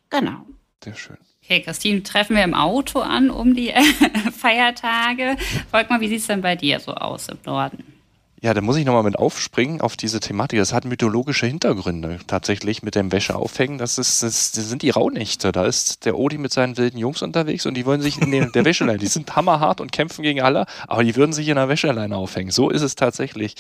Genau. 0.10 0.46
Sehr 0.84 0.96
schön. 0.96 1.18
Okay, 1.44 1.62
Christine, 1.62 2.02
treffen 2.02 2.36
wir 2.36 2.44
im 2.44 2.56
Auto 2.56 3.00
an 3.00 3.30
um 3.30 3.54
die 3.54 3.72
Feiertage. 4.38 5.38
Folg 5.70 5.92
mal, 5.92 6.02
wie 6.02 6.08
sieht's 6.08 6.26
denn 6.26 6.42
bei 6.42 6.56
dir 6.56 6.80
so 6.80 6.94
aus 6.96 7.30
im 7.30 7.38
Norden? 7.46 7.97
Ja, 8.40 8.54
da 8.54 8.62
muss 8.62 8.76
ich 8.76 8.86
nochmal 8.86 9.02
mit 9.02 9.18
aufspringen 9.18 9.82
auf 9.82 9.98
diese 9.98 10.20
Thematik. 10.20 10.60
Das 10.60 10.72
hat 10.72 10.86
mythologische 10.86 11.48
Hintergründe 11.48 12.20
tatsächlich 12.28 12.84
mit 12.84 12.94
dem 12.94 13.12
Wäscheaufhängen. 13.12 13.80
Das, 13.80 13.98
ist, 13.98 14.22
das, 14.22 14.52
sind 14.52 14.84
die 14.84 14.92
Rauhnächte. 14.92 15.52
Da 15.52 15.66
ist 15.66 16.06
der 16.06 16.16
Odi 16.16 16.38
mit 16.38 16.54
seinen 16.54 16.78
wilden 16.78 17.00
Jungs 17.00 17.24
unterwegs 17.24 17.66
und 17.66 17.74
die 17.74 17.88
wollen 17.88 18.02
sich 18.02 18.22
in 18.22 18.52
der 18.52 18.66
Wäscheleine. 18.66 19.00
Die 19.00 19.08
sind 19.08 19.36
hammerhart 19.36 19.82
und 19.82 19.92
kämpfen 19.92 20.22
gegen 20.22 20.42
alle, 20.42 20.68
aber 20.88 21.04
die 21.04 21.16
würden 21.16 21.34
sich 21.34 21.48
in 21.48 21.56
der 21.56 21.68
Wäscheleine 21.68 22.16
aufhängen. 22.16 22.52
So 22.52 22.70
ist 22.70 22.84
es 22.84 22.94
tatsächlich 22.94 23.56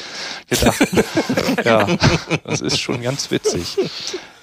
gedacht. 0.47 0.87
ja, 1.65 1.87
das 2.43 2.61
ist 2.61 2.79
schon 2.79 3.01
ganz 3.01 3.31
witzig. 3.31 3.77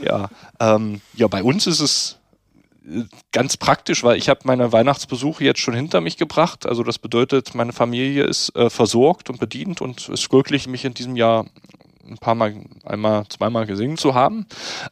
Ja, 0.01 0.31
ähm, 0.59 1.01
ja, 1.15 1.29
bei 1.29 1.45
uns 1.45 1.69
ist 1.69 1.79
es 1.79 2.19
ganz 3.33 3.57
praktisch, 3.57 4.05
weil 4.05 4.19
ich 4.19 4.29
habe 4.29 4.41
meine 4.45 4.73
Weihnachtsbesuche 4.73 5.45
jetzt 5.45 5.61
schon 5.61 5.75
hinter 5.75 6.01
mich 6.01 6.17
gebracht. 6.17 6.67
Also 6.67 6.83
das 6.83 6.99
bedeutet, 6.99 7.55
meine 7.55 7.73
Familie 7.73 8.25
ist 8.25 8.55
äh, 8.57 8.69
versorgt 8.69 9.31
und 9.31 9.41
bedient 9.41 9.81
und 9.81 10.09
ist 10.09 10.29
glücklich, 10.29 10.67
mich 10.67 10.85
in 10.85 10.95
diesem 10.95 11.17
Jahr 11.17 11.47
ein 12.09 12.19
paar 12.19 12.35
Mal, 12.35 12.55
einmal, 12.85 13.27
zweimal 13.29 13.67
gesehen 13.67 13.97
zu 13.97 14.15
haben. 14.15 14.47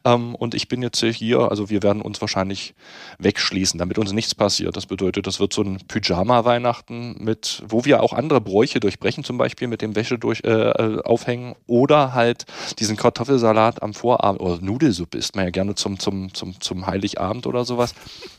Ähm, 0.05 0.35
und 0.35 0.55
ich 0.55 0.67
bin 0.67 0.81
jetzt 0.81 1.03
hier, 1.03 1.39
also 1.49 1.69
wir 1.69 1.83
werden 1.83 2.01
uns 2.01 2.21
wahrscheinlich 2.21 2.73
wegschließen, 3.19 3.77
damit 3.77 3.97
uns 3.97 4.13
nichts 4.13 4.35
passiert. 4.35 4.75
Das 4.75 4.85
bedeutet, 4.85 5.27
das 5.27 5.39
wird 5.39 5.53
so 5.53 5.61
ein 5.61 5.79
Pyjama-Weihnachten 5.87 7.23
mit, 7.23 7.63
wo 7.67 7.85
wir 7.85 8.01
auch 8.01 8.13
andere 8.13 8.41
Bräuche 8.41 8.79
durchbrechen, 8.79 9.23
zum 9.23 9.37
Beispiel 9.37 9.67
mit 9.67 9.81
dem 9.81 9.95
Wäsche 9.95 10.17
durch, 10.17 10.41
äh, 10.43 10.49
äh 10.49 11.01
aufhängen 11.03 11.55
oder 11.67 12.13
halt 12.13 12.45
diesen 12.79 12.97
Kartoffelsalat 12.97 13.81
am 13.81 13.93
Vorabend 13.93 14.41
oder 14.41 14.59
Nudelsuppe 14.61 15.17
isst 15.17 15.35
man 15.35 15.45
ja 15.45 15.51
gerne 15.51 15.75
zum, 15.75 15.99
zum, 15.99 16.33
zum, 16.33 16.59
zum 16.59 16.87
Heiligabend 16.87 17.47
oder 17.47 17.65
sowas. 17.65 17.93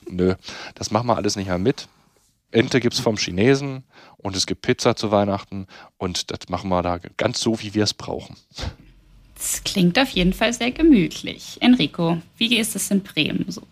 Nö, 0.09 0.35
das 0.75 0.91
machen 0.91 1.07
wir 1.07 1.17
alles 1.17 1.37
nicht 1.37 1.49
mehr 1.49 1.59
mit. 1.59 1.89
Ente 2.55 2.81
gibt 2.81 2.95
es 2.95 3.01
vom 3.01 3.17
Chinesen 3.17 3.85
und 4.17 4.37
es 4.37 4.47
gibt 4.47 4.63
Pizza 4.63 4.95
zu 4.95 5.11
Weihnachten 5.11 5.67
und 5.99 6.31
das 6.31 6.49
machen 6.49 6.71
wir 6.71 6.83
da 6.83 6.99
ganz 7.17 7.41
so, 7.41 7.61
wie 7.61 7.75
wir 7.75 7.83
es 7.83 7.95
brauchen. 7.95 8.37
Das 9.35 9.63
klingt 9.65 9.99
auf 9.99 10.11
jeden 10.11 10.33
Fall 10.33 10.53
sehr 10.53 10.71
gemütlich. 10.71 11.59
Enrico, 11.61 12.19
wie 12.39 12.57
ist 12.57 12.77
es 12.77 12.91
in 12.91 13.03
Bremen 13.03 13.47
so? 13.49 13.63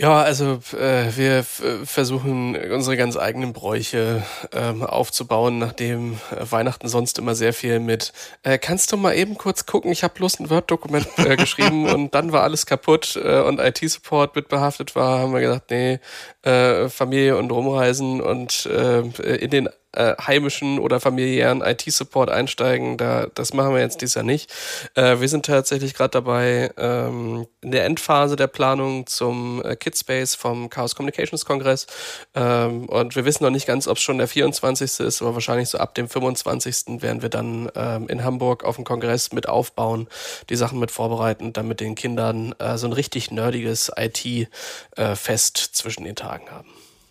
Ja, 0.00 0.22
also 0.22 0.60
äh, 0.72 1.14
wir 1.14 1.44
versuchen 1.44 2.56
unsere 2.56 2.96
ganz 2.96 3.18
eigenen 3.18 3.52
Bräuche 3.52 4.22
ähm, 4.50 4.82
aufzubauen, 4.82 5.58
nachdem 5.58 6.14
äh, 6.14 6.50
Weihnachten 6.50 6.88
sonst 6.88 7.18
immer 7.18 7.34
sehr 7.34 7.52
viel 7.52 7.80
mit 7.80 8.14
äh, 8.42 8.56
kannst 8.56 8.92
du 8.92 8.96
mal 8.96 9.14
eben 9.14 9.36
kurz 9.36 9.66
gucken, 9.66 9.92
ich 9.92 10.02
habe 10.02 10.14
bloß 10.14 10.40
ein 10.40 10.48
Word-Dokument 10.48 11.06
äh, 11.18 11.36
geschrieben 11.36 11.86
und 11.86 12.14
dann 12.14 12.32
war 12.32 12.44
alles 12.44 12.64
kaputt 12.64 13.20
äh, 13.22 13.40
und 13.40 13.60
IT-Support 13.60 14.36
mit 14.36 14.48
behaftet 14.48 14.96
war, 14.96 15.18
haben 15.18 15.34
wir 15.34 15.40
gesagt, 15.40 15.70
nee, 15.70 16.00
äh, 16.44 16.88
Familie 16.88 17.36
und 17.36 17.52
Rumreisen 17.52 18.22
und 18.22 18.64
äh, 18.64 19.00
in 19.02 19.50
den 19.50 19.68
äh, 19.92 20.14
heimischen 20.20 20.78
oder 20.78 21.00
familiären 21.00 21.62
IT-Support 21.62 22.30
einsteigen. 22.30 22.96
Da, 22.96 23.26
das 23.34 23.52
machen 23.54 23.74
wir 23.74 23.80
jetzt 23.80 24.00
dieses 24.00 24.14
Jahr 24.14 24.24
nicht. 24.24 24.52
Äh, 24.94 25.20
wir 25.20 25.28
sind 25.28 25.46
tatsächlich 25.46 25.94
gerade 25.94 26.10
dabei, 26.10 26.70
ähm, 26.76 27.46
in 27.60 27.72
der 27.72 27.84
Endphase 27.84 28.36
der 28.36 28.46
Planung 28.46 29.06
zum 29.06 29.62
äh, 29.64 29.76
Kidspace 29.76 30.34
vom 30.34 30.70
Chaos 30.70 30.94
Communications 30.94 31.44
Kongress. 31.44 31.86
Ähm, 32.34 32.88
und 32.88 33.16
wir 33.16 33.24
wissen 33.24 33.44
noch 33.44 33.50
nicht 33.50 33.66
ganz, 33.66 33.88
ob 33.88 33.96
es 33.96 34.02
schon 34.02 34.18
der 34.18 34.28
24. 34.28 35.00
ist, 35.00 35.22
aber 35.22 35.34
wahrscheinlich 35.34 35.68
so 35.68 35.78
ab 35.78 35.94
dem 35.94 36.08
25. 36.08 37.02
werden 37.02 37.22
wir 37.22 37.28
dann 37.28 37.70
ähm, 37.74 38.08
in 38.08 38.24
Hamburg 38.24 38.64
auf 38.64 38.76
dem 38.76 38.84
Kongress 38.84 39.32
mit 39.32 39.48
aufbauen, 39.48 40.08
die 40.48 40.56
Sachen 40.56 40.78
mit 40.78 40.90
vorbereiten, 40.90 41.52
dann 41.52 41.66
mit 41.66 41.80
den 41.80 41.94
Kindern 41.94 42.54
äh, 42.58 42.78
so 42.78 42.86
ein 42.86 42.92
richtig 42.92 43.30
nerdiges 43.30 43.90
IT-Fest 43.96 45.58
äh, 45.58 45.72
zwischen 45.72 46.04
den 46.04 46.16
Tagen 46.16 46.50
haben. 46.50 46.68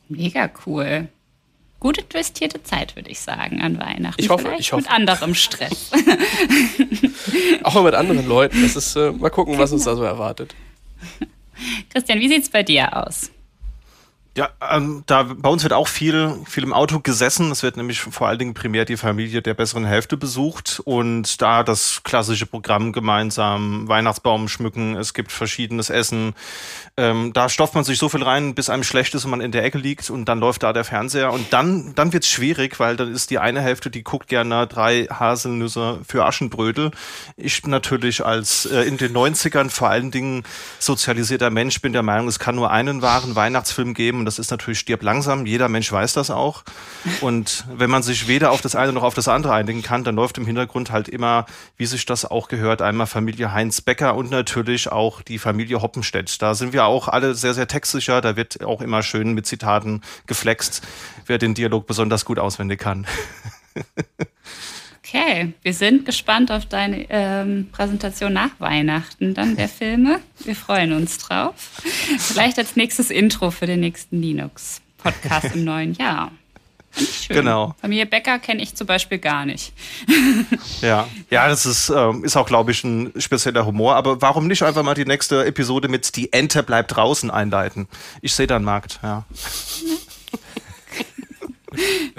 Mega 0.07 0.49
cool 0.65 1.09
gut 1.79 1.97
investierte 1.97 2.61
Zeit, 2.63 2.95
würde 2.95 3.09
ich 3.09 3.19
sagen, 3.19 3.61
an 3.61 3.79
Weihnachten. 3.79 4.21
Ich 4.21 4.29
hoffe, 4.29 4.43
Vielleicht 4.45 4.61
ich 4.61 4.71
hoffe. 4.71 4.83
Mit 4.83 4.91
anderem 4.91 5.33
Stress. 5.33 5.91
Auch 7.63 7.73
mal 7.75 7.83
mit 7.83 7.95
anderen 7.95 8.27
Leuten. 8.27 8.61
Das 8.61 8.75
ist, 8.75 8.95
äh, 8.95 9.11
mal 9.11 9.29
gucken, 9.29 9.57
was 9.57 9.71
uns 9.71 9.85
da 9.85 9.95
so 9.95 10.03
erwartet. 10.03 10.55
Christian, 11.89 12.19
wie 12.19 12.27
sieht 12.27 12.43
es 12.43 12.49
bei 12.49 12.63
dir 12.63 12.95
aus? 12.95 13.31
Ja, 14.39 14.51
ähm, 14.71 15.03
da 15.05 15.23
bei 15.23 15.49
uns 15.49 15.63
wird 15.63 15.73
auch 15.73 15.89
viel, 15.89 16.33
viel 16.47 16.63
im 16.63 16.71
Auto 16.71 17.01
gesessen. 17.01 17.51
Es 17.51 17.61
wird 17.61 17.75
nämlich 17.75 17.99
vor 17.99 18.29
allen 18.29 18.39
Dingen 18.39 18.53
primär 18.53 18.85
die 18.85 18.95
Familie 18.95 19.41
der 19.41 19.53
besseren 19.53 19.83
Hälfte 19.83 20.15
besucht 20.15 20.81
und 20.85 21.41
da 21.41 21.61
das 21.61 22.03
klassische 22.05 22.45
Programm 22.45 22.93
gemeinsam 22.93 23.89
Weihnachtsbaum 23.89 24.47
schmücken. 24.47 24.95
Es 24.95 25.13
gibt 25.13 25.33
verschiedenes 25.33 25.89
Essen. 25.89 26.35
Ähm, 26.95 27.33
da 27.33 27.49
stopft 27.49 27.75
man 27.75 27.83
sich 27.83 27.99
so 27.99 28.07
viel 28.07 28.23
rein, 28.23 28.55
bis 28.55 28.69
einem 28.69 28.83
schlecht 28.83 29.13
ist 29.13 29.25
und 29.25 29.31
man 29.31 29.41
in 29.41 29.51
der 29.51 29.65
Ecke 29.65 29.77
liegt 29.77 30.09
und 30.09 30.23
dann 30.23 30.39
läuft 30.39 30.63
da 30.63 30.71
der 30.71 30.85
Fernseher 30.85 31.33
und 31.33 31.51
dann, 31.51 31.93
dann 31.95 32.13
wird's 32.13 32.29
schwierig, 32.29 32.79
weil 32.79 32.95
dann 32.95 33.13
ist 33.13 33.31
die 33.31 33.39
eine 33.39 33.59
Hälfte, 33.59 33.89
die 33.89 34.03
guckt 34.03 34.29
gerne 34.29 34.67
drei 34.67 35.07
Haselnüsse 35.07 35.99
für 36.07 36.23
Aschenbrödel. 36.23 36.91
Ich 37.35 37.67
natürlich 37.67 38.25
als 38.25 38.65
äh, 38.67 38.83
in 38.83 38.95
den 38.95 39.11
90ern 39.11 39.69
vor 39.69 39.89
allen 39.89 40.11
Dingen 40.11 40.43
sozialisierter 40.79 41.49
Mensch 41.49 41.81
bin 41.81 41.91
der 41.91 42.03
Meinung, 42.03 42.29
es 42.29 42.39
kann 42.39 42.55
nur 42.55 42.71
einen 42.71 43.01
wahren 43.01 43.35
Weihnachtsfilm 43.35 43.93
geben 43.93 44.28
das 44.29 44.37
ist 44.37 44.51
natürlich 44.51 44.77
stirb 44.77 45.01
langsam. 45.01 45.47
Jeder 45.47 45.69
Mensch 45.69 45.91
weiß 45.91 46.13
das 46.13 46.29
auch. 46.29 46.63
Und 47.19 47.65
wenn 47.73 47.89
man 47.89 48.03
sich 48.03 48.27
weder 48.27 48.51
auf 48.51 48.61
das 48.61 48.75
eine 48.75 48.93
noch 48.93 49.01
auf 49.01 49.15
das 49.15 49.27
andere 49.27 49.53
einigen 49.53 49.81
kann, 49.81 50.03
dann 50.03 50.13
läuft 50.13 50.37
im 50.37 50.45
Hintergrund 50.45 50.91
halt 50.91 51.09
immer, 51.09 51.47
wie 51.77 51.87
sich 51.87 52.05
das 52.05 52.25
auch 52.25 52.47
gehört, 52.47 52.83
einmal 52.83 53.07
Familie 53.07 53.53
Heinz 53.53 53.81
Becker 53.81 54.15
und 54.15 54.29
natürlich 54.29 54.91
auch 54.91 55.23
die 55.23 55.39
Familie 55.39 55.81
Hoppenstedt. 55.81 56.43
Da 56.43 56.53
sind 56.53 56.73
wir 56.73 56.85
auch 56.85 57.07
alle 57.07 57.33
sehr, 57.33 57.55
sehr 57.55 57.67
textsicher. 57.67 58.21
Da 58.21 58.35
wird 58.35 58.63
auch 58.63 58.81
immer 58.81 59.01
schön 59.01 59.33
mit 59.33 59.47
Zitaten 59.47 60.01
geflext, 60.27 60.85
wer 61.25 61.39
den 61.39 61.55
Dialog 61.55 61.87
besonders 61.87 62.23
gut 62.23 62.37
auswendig 62.37 62.79
kann. 62.79 63.07
Okay, 65.09 65.53
wir 65.63 65.73
sind 65.73 66.05
gespannt 66.05 66.51
auf 66.51 66.67
deine 66.67 67.07
ähm, 67.09 67.69
Präsentation 67.71 68.31
nach 68.31 68.51
Weihnachten 68.59 69.33
dann 69.33 69.55
der 69.55 69.67
Filme. 69.67 70.19
Wir 70.43 70.55
freuen 70.55 70.93
uns 70.93 71.17
drauf. 71.17 71.55
Vielleicht 72.19 72.59
als 72.59 72.75
nächstes 72.75 73.09
Intro 73.09 73.49
für 73.49 73.65
den 73.65 73.79
nächsten 73.79 74.21
Linux-Podcast 74.21 75.55
im 75.55 75.63
neuen 75.63 75.93
Jahr. 75.95 76.31
Schön. 76.95 77.37
Genau. 77.37 77.73
Familie 77.81 78.05
Becker 78.05 78.37
kenne 78.37 78.61
ich 78.61 78.75
zum 78.75 78.85
Beispiel 78.85 79.17
gar 79.17 79.47
nicht. 79.47 79.73
ja, 80.81 81.07
ja, 81.31 81.47
das 81.47 81.65
ist, 81.65 81.89
ähm, 81.89 82.23
ist 82.23 82.37
auch, 82.37 82.47
glaube 82.47 82.69
ich, 82.69 82.83
ein 82.83 83.11
spezieller 83.17 83.65
Humor. 83.65 83.95
Aber 83.95 84.21
warum 84.21 84.45
nicht 84.45 84.61
einfach 84.61 84.83
mal 84.83 84.93
die 84.93 85.05
nächste 85.05 85.43
Episode 85.43 85.87
mit 85.87 86.15
Die 86.17 86.31
Ente 86.33 86.61
bleibt 86.61 86.95
draußen 86.95 87.31
einleiten? 87.31 87.87
Ich 88.21 88.35
sehe 88.35 88.45
da 88.45 88.57
einen 88.57 88.65
Markt, 88.65 88.99
ja. 89.01 89.25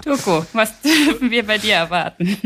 Toko, 0.04 0.46
was 0.52 0.80
dürfen 0.80 1.30
wir 1.30 1.46
bei 1.46 1.58
dir 1.58 1.74
erwarten? 1.74 2.36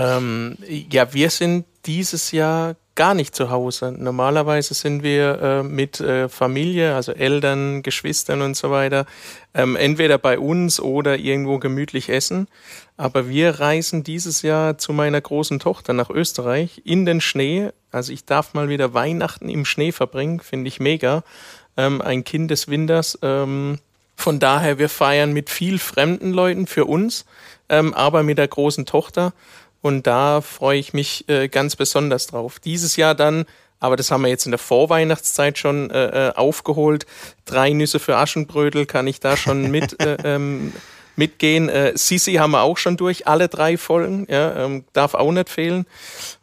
Ähm, 0.00 0.56
ja, 0.66 1.12
wir 1.12 1.28
sind 1.28 1.66
dieses 1.84 2.32
Jahr 2.32 2.74
gar 2.94 3.12
nicht 3.12 3.34
zu 3.34 3.50
Hause. 3.50 3.92
Normalerweise 3.92 4.72
sind 4.72 5.02
wir 5.02 5.40
äh, 5.42 5.62
mit 5.62 6.00
äh, 6.00 6.30
Familie, 6.30 6.94
also 6.94 7.12
Eltern, 7.12 7.82
Geschwistern 7.82 8.40
und 8.40 8.56
so 8.56 8.70
weiter, 8.70 9.04
ähm, 9.52 9.76
entweder 9.76 10.16
bei 10.16 10.38
uns 10.38 10.80
oder 10.80 11.18
irgendwo 11.18 11.58
gemütlich 11.58 12.08
essen. 12.08 12.48
Aber 12.96 13.28
wir 13.28 13.60
reisen 13.60 14.02
dieses 14.02 14.40
Jahr 14.40 14.78
zu 14.78 14.94
meiner 14.94 15.20
großen 15.20 15.58
Tochter 15.58 15.92
nach 15.92 16.08
Österreich 16.08 16.80
in 16.84 17.04
den 17.04 17.20
Schnee. 17.20 17.68
Also 17.90 18.12
ich 18.12 18.24
darf 18.24 18.54
mal 18.54 18.70
wieder 18.70 18.94
Weihnachten 18.94 19.50
im 19.50 19.66
Schnee 19.66 19.92
verbringen, 19.92 20.40
finde 20.40 20.68
ich 20.68 20.80
mega. 20.80 21.24
Ähm, 21.76 22.00
ein 22.00 22.24
Kind 22.24 22.50
des 22.50 22.68
Winters. 22.68 23.18
Ähm, 23.20 23.78
von 24.16 24.38
daher, 24.38 24.78
wir 24.78 24.88
feiern 24.88 25.32
mit 25.32 25.50
viel 25.50 25.78
fremden 25.78 26.32
Leuten 26.32 26.66
für 26.66 26.86
uns, 26.86 27.26
ähm, 27.68 27.92
aber 27.92 28.22
mit 28.22 28.38
der 28.38 28.48
großen 28.48 28.86
Tochter. 28.86 29.32
Und 29.82 30.06
da 30.06 30.40
freue 30.40 30.78
ich 30.78 30.92
mich 30.92 31.28
äh, 31.28 31.48
ganz 31.48 31.76
besonders 31.76 32.26
drauf. 32.26 32.58
Dieses 32.58 32.96
Jahr 32.96 33.14
dann, 33.14 33.46
aber 33.78 33.96
das 33.96 34.10
haben 34.10 34.22
wir 34.22 34.28
jetzt 34.28 34.44
in 34.44 34.52
der 34.52 34.58
Vorweihnachtszeit 34.58 35.58
schon 35.58 35.90
äh, 35.90 36.28
äh 36.28 36.34
aufgeholt. 36.34 37.06
Drei 37.46 37.72
Nüsse 37.72 37.98
für 37.98 38.16
Aschenbrödel 38.16 38.84
kann 38.86 39.06
ich 39.06 39.20
da 39.20 39.36
schon 39.36 39.70
mit 39.70 40.00
äh, 40.02 40.16
ähm, 40.24 40.72
mitgehen. 41.16 41.68
Äh, 41.68 41.92
Sisi 41.96 42.34
haben 42.34 42.50
wir 42.50 42.62
auch 42.62 42.76
schon 42.76 42.96
durch, 42.96 43.26
alle 43.26 43.48
drei 43.48 43.78
Folgen, 43.78 44.26
ja, 44.28 44.64
ähm, 44.64 44.84
darf 44.92 45.14
auch 45.14 45.32
nicht 45.32 45.48
fehlen. 45.48 45.86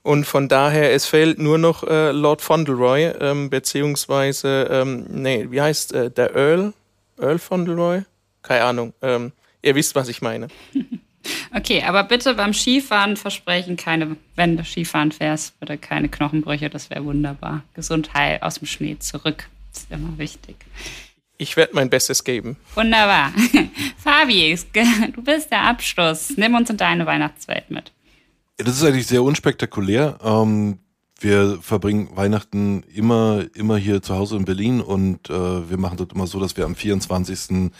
Und 0.01 0.25
von 0.25 0.47
daher, 0.47 0.93
es 0.93 1.05
fehlt 1.05 1.37
nur 1.37 1.57
noch 1.57 1.83
äh, 1.83 2.11
Lord 2.11 2.41
Fauntleroy, 2.41 3.13
ähm, 3.19 3.49
beziehungsweise, 3.49 4.67
ähm, 4.71 5.05
nee, 5.09 5.47
wie 5.49 5.61
heißt 5.61 5.93
der 5.93 6.35
Earl? 6.35 6.73
Earl 7.19 7.39
Fauntleroy? 7.39 8.01
Keine 8.41 8.63
Ahnung. 8.63 8.93
Ähm, 9.01 9.31
ihr 9.61 9.75
wisst, 9.75 9.95
was 9.95 10.07
ich 10.07 10.21
meine. 10.21 10.47
Okay, 11.55 11.83
aber 11.83 12.03
bitte 12.03 12.33
beim 12.33 12.53
Skifahren 12.53 13.17
versprechen 13.17 13.77
keine, 13.77 14.17
wenn 14.35 14.57
du 14.57 14.63
Skifahren 14.63 15.11
fährst, 15.11 15.59
bitte 15.59 15.77
keine 15.77 16.09
Knochenbrüche, 16.09 16.69
das 16.69 16.89
wäre 16.89 17.03
wunderbar. 17.05 17.63
Gesundheit 17.73 18.41
aus 18.43 18.55
dem 18.55 18.67
Schnee 18.67 18.97
zurück, 18.99 19.47
das 19.71 19.83
ist 19.83 19.91
immer 19.91 20.17
wichtig. 20.17 20.55
Ich 21.37 21.55
werde 21.55 21.75
mein 21.75 21.89
Bestes 21.89 22.23
geben. 22.23 22.57
Wunderbar. 22.75 23.31
Fabi, 23.97 24.57
du 25.13 25.21
bist 25.21 25.51
der 25.51 25.61
Abschluss. 25.61 26.33
Nimm 26.35 26.55
uns 26.55 26.69
in 26.71 26.77
deine 26.77 27.05
Weihnachtswelt 27.05 27.69
mit. 27.69 27.91
Das 28.57 28.75
ist 28.75 28.83
eigentlich 28.83 29.05
sehr 29.05 29.21
unspektakulär. 29.21 30.17
Ähm, 30.23 30.79
wir 31.19 31.59
verbringen 31.61 32.09
Weihnachten 32.15 32.83
immer, 32.83 33.45
immer 33.55 33.77
hier 33.77 34.01
zu 34.01 34.15
Hause 34.15 34.37
in 34.37 34.45
Berlin 34.45 34.81
und 34.81 35.29
äh, 35.29 35.69
wir 35.69 35.77
machen 35.77 35.97
das 35.97 36.07
immer 36.13 36.27
so, 36.27 36.39
dass 36.39 36.57
wir 36.57 36.65
am 36.65 36.75
24. 36.75 37.71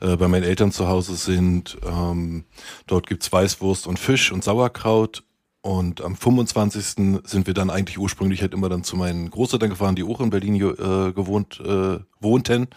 Äh, 0.00 0.16
bei 0.16 0.28
meinen 0.28 0.44
Eltern 0.44 0.72
zu 0.72 0.88
Hause 0.88 1.16
sind. 1.16 1.78
Ähm, 1.86 2.44
dort 2.86 3.06
gibt's 3.06 3.32
Weißwurst 3.32 3.86
und 3.86 3.98
Fisch 3.98 4.30
und 4.32 4.44
Sauerkraut 4.44 5.24
und 5.66 6.00
am 6.00 6.14
25. 6.14 7.22
sind 7.24 7.46
wir 7.48 7.52
dann 7.52 7.70
eigentlich 7.70 7.98
ursprünglich 7.98 8.40
halt 8.40 8.54
immer 8.54 8.68
dann 8.68 8.84
zu 8.84 8.96
meinen 8.96 9.28
Großeltern 9.30 9.70
gefahren, 9.70 9.96
die 9.96 10.04
auch 10.04 10.20
in 10.20 10.30
Berlin 10.30 10.54
äh, 10.54 11.12
gewohnt 11.12 11.58
äh, 11.58 11.98
wohnten. 12.20 12.68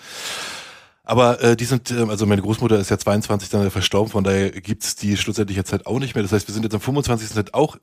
Aber 1.03 1.39
äh, 1.39 1.55
die 1.55 1.65
sind, 1.65 1.91
äh, 1.91 2.05
also 2.09 2.25
meine 2.25 2.41
Großmutter 2.41 2.79
ist 2.79 2.89
ja 2.89 2.97
22 2.97 3.49
dann 3.49 3.69
verstorben, 3.69 4.11
von 4.11 4.23
daher 4.23 4.49
gibt's 4.49 4.95
die 4.95 5.17
schlussendlich 5.17 5.55
jetzt 5.55 5.71
halt 5.71 5.85
auch 5.85 5.99
nicht 5.99 6.15
mehr. 6.15 6.23
Das 6.23 6.31
heißt, 6.31 6.47
wir 6.47 6.53
sind 6.53 6.63
jetzt 6.63 6.73
am 6.73 6.81
25. 6.81 7.35
halt 7.35 7.53
auch 7.53 7.77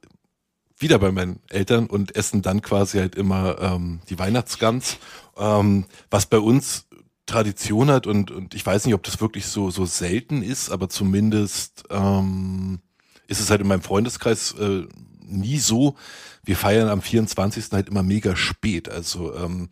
wieder 0.78 0.98
bei 0.98 1.12
meinen 1.12 1.40
Eltern 1.48 1.86
und 1.86 2.16
essen 2.16 2.42
dann 2.42 2.62
quasi 2.62 2.98
halt 2.98 3.14
immer 3.14 3.58
ähm, 3.60 4.00
die 4.08 4.18
Weihnachtsgans, 4.18 4.98
ähm, 5.36 5.86
was 6.10 6.26
bei 6.26 6.38
uns 6.38 6.86
Tradition 7.26 7.90
hat 7.90 8.06
und, 8.06 8.30
und 8.30 8.54
ich 8.54 8.64
weiß 8.64 8.84
nicht, 8.86 8.94
ob 8.94 9.02
das 9.02 9.20
wirklich 9.20 9.46
so, 9.46 9.70
so 9.70 9.84
selten 9.84 10.42
ist, 10.42 10.70
aber 10.70 10.88
zumindest 10.88 11.84
ähm, 11.90 12.80
ist 13.26 13.40
es 13.40 13.50
halt 13.50 13.60
in 13.60 13.66
meinem 13.66 13.82
Freundeskreis 13.82 14.52
äh, 14.52 14.84
nie 15.26 15.58
so. 15.58 15.96
Wir 16.44 16.56
feiern 16.56 16.88
am 16.88 17.02
24. 17.02 17.72
halt 17.72 17.88
immer 17.88 18.04
mega 18.04 18.36
spät. 18.36 18.88
Also 18.88 19.34
ähm, 19.34 19.70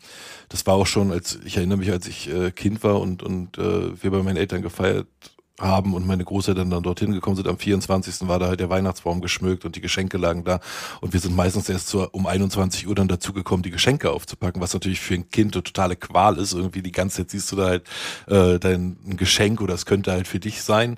das 0.49 0.67
war 0.67 0.75
auch 0.75 0.87
schon, 0.87 1.13
als 1.13 1.39
ich 1.45 1.57
erinnere 1.57 1.79
mich, 1.79 1.93
als 1.93 2.09
ich 2.09 2.29
äh, 2.29 2.51
Kind 2.51 2.83
war 2.83 3.01
und, 3.01 3.23
und 3.23 3.57
äh, 3.59 4.03
wir 4.03 4.11
bei 4.11 4.23
meinen 4.23 4.37
Eltern 4.37 4.63
gefeiert 4.63 5.07
haben 5.61 5.95
und 5.95 6.07
meine 6.07 6.25
Großeltern 6.25 6.69
dann 6.69 6.83
dorthin 6.83 7.13
gekommen 7.13 7.37
sind. 7.37 7.47
Am 7.47 7.59
24. 7.59 8.27
war 8.27 8.39
da 8.39 8.49
halt 8.49 8.61
der 8.61 8.71
Weihnachtsbaum 8.71 9.21
geschmückt 9.21 9.65
und 9.65 9.77
die 9.77 9.81
Geschenke 9.81 10.19
lagen 10.19 10.45
da. 10.45 10.61
Und 11.01 11.13
wir 11.13 11.21
sind 11.21 11.37
meistens 11.37 11.69
erst 11.69 11.89
so 11.89 12.09
um 12.11 12.27
21 12.27 12.89
Uhr 12.89 12.95
dann 12.95 13.09
dazugekommen, 13.09 13.63
die 13.63 13.71
Geschenke 13.71 14.11
aufzupacken, 14.11 14.61
was 14.61 14.75
natürlich 14.75 15.01
für 15.01 15.15
ein 15.15 15.31
Kind 15.31 15.55
eine 15.55 15.63
totale 15.63 15.97
Qual 15.97 16.39
ist. 16.39 16.55
Irgendwie 16.55 16.83
die 16.83 16.93
ganze 16.93 17.19
Zeit 17.19 17.31
siehst 17.31 17.53
du 17.53 17.57
da 17.57 17.67
halt 17.67 17.89
äh, 18.27 18.59
dein 18.59 18.97
Geschenk 19.17 19.61
oder 19.61 19.75
es 19.75 19.87
könnte 19.87 20.11
halt 20.11 20.27
für 20.27 20.41
dich 20.41 20.63
sein. 20.63 20.97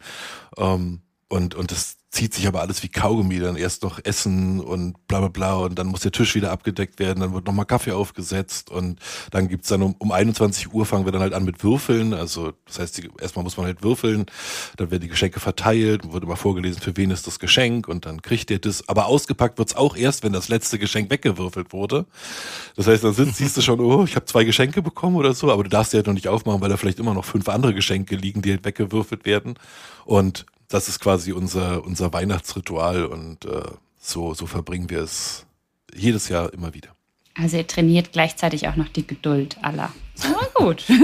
Ähm, 0.56 1.00
und, 1.28 1.54
und 1.54 1.70
das 1.70 1.96
zieht 2.16 2.32
sich 2.32 2.46
aber 2.46 2.62
alles 2.62 2.82
wie 2.82 2.88
Kaugummi, 2.88 3.40
dann 3.40 3.56
erst 3.56 3.82
noch 3.82 4.00
Essen 4.02 4.60
und 4.60 5.06
bla 5.06 5.18
bla 5.18 5.28
bla 5.28 5.54
und 5.56 5.78
dann 5.78 5.88
muss 5.88 6.00
der 6.00 6.12
Tisch 6.12 6.34
wieder 6.34 6.50
abgedeckt 6.50 6.98
werden, 6.98 7.20
dann 7.20 7.34
wird 7.34 7.46
nochmal 7.46 7.66
Kaffee 7.66 7.92
aufgesetzt 7.92 8.70
und 8.70 9.00
dann 9.32 9.48
gibt's 9.48 9.68
dann 9.68 9.82
um, 9.82 9.94
um 9.98 10.12
21 10.12 10.72
Uhr 10.72 10.86
fangen 10.86 11.04
wir 11.04 11.12
dann 11.12 11.20
halt 11.20 11.34
an 11.34 11.44
mit 11.44 11.62
Würfeln, 11.62 12.14
also 12.14 12.52
das 12.64 12.78
heißt, 12.78 12.98
die, 12.98 13.10
erstmal 13.20 13.42
muss 13.42 13.58
man 13.58 13.66
halt 13.66 13.82
würfeln, 13.82 14.24
dann 14.78 14.90
werden 14.90 15.02
die 15.02 15.08
Geschenke 15.08 15.40
verteilt, 15.40 16.10
wird 16.10 16.24
immer 16.24 16.36
vorgelesen, 16.36 16.80
für 16.80 16.96
wen 16.96 17.10
ist 17.10 17.26
das 17.26 17.38
Geschenk 17.38 17.86
und 17.86 18.06
dann 18.06 18.22
kriegt 18.22 18.50
ihr 18.50 18.60
das, 18.60 18.88
aber 18.88 19.06
ausgepackt 19.06 19.58
wird's 19.58 19.76
auch 19.76 19.94
erst, 19.94 20.22
wenn 20.22 20.32
das 20.32 20.48
letzte 20.48 20.78
Geschenk 20.78 21.10
weggewürfelt 21.10 21.72
wurde. 21.74 22.06
Das 22.76 22.86
heißt, 22.86 23.04
dann 23.04 23.12
sind, 23.12 23.36
siehst 23.36 23.58
du 23.58 23.60
schon, 23.60 23.80
oh, 23.80 24.04
ich 24.04 24.16
habe 24.16 24.24
zwei 24.24 24.44
Geschenke 24.44 24.80
bekommen 24.80 25.16
oder 25.16 25.34
so, 25.34 25.52
aber 25.52 25.64
du 25.64 25.68
darfst 25.68 25.90
sie 25.90 25.98
halt 25.98 26.06
noch 26.06 26.14
nicht 26.14 26.28
aufmachen, 26.28 26.62
weil 26.62 26.70
da 26.70 26.78
vielleicht 26.78 27.00
immer 27.00 27.12
noch 27.12 27.26
fünf 27.26 27.48
andere 27.50 27.74
Geschenke 27.74 28.16
liegen, 28.16 28.40
die 28.40 28.52
halt 28.52 28.64
weggewürfelt 28.64 29.26
werden 29.26 29.58
und 30.06 30.46
das 30.68 30.88
ist 30.88 31.00
quasi 31.00 31.32
unser, 31.32 31.84
unser 31.84 32.12
Weihnachtsritual 32.12 33.06
und 33.06 33.44
äh, 33.44 33.62
so, 33.98 34.34
so 34.34 34.46
verbringen 34.46 34.90
wir 34.90 35.00
es 35.00 35.46
jedes 35.94 36.28
Jahr 36.28 36.52
immer 36.52 36.74
wieder. 36.74 36.90
Also 37.34 37.56
ihr 37.56 37.66
trainiert 37.66 38.12
gleichzeitig 38.12 38.68
auch 38.68 38.76
noch 38.76 38.88
die 38.88 39.06
Geduld 39.06 39.58
aller. 39.62 39.92
Aber 40.24 40.48
gut. 40.54 40.84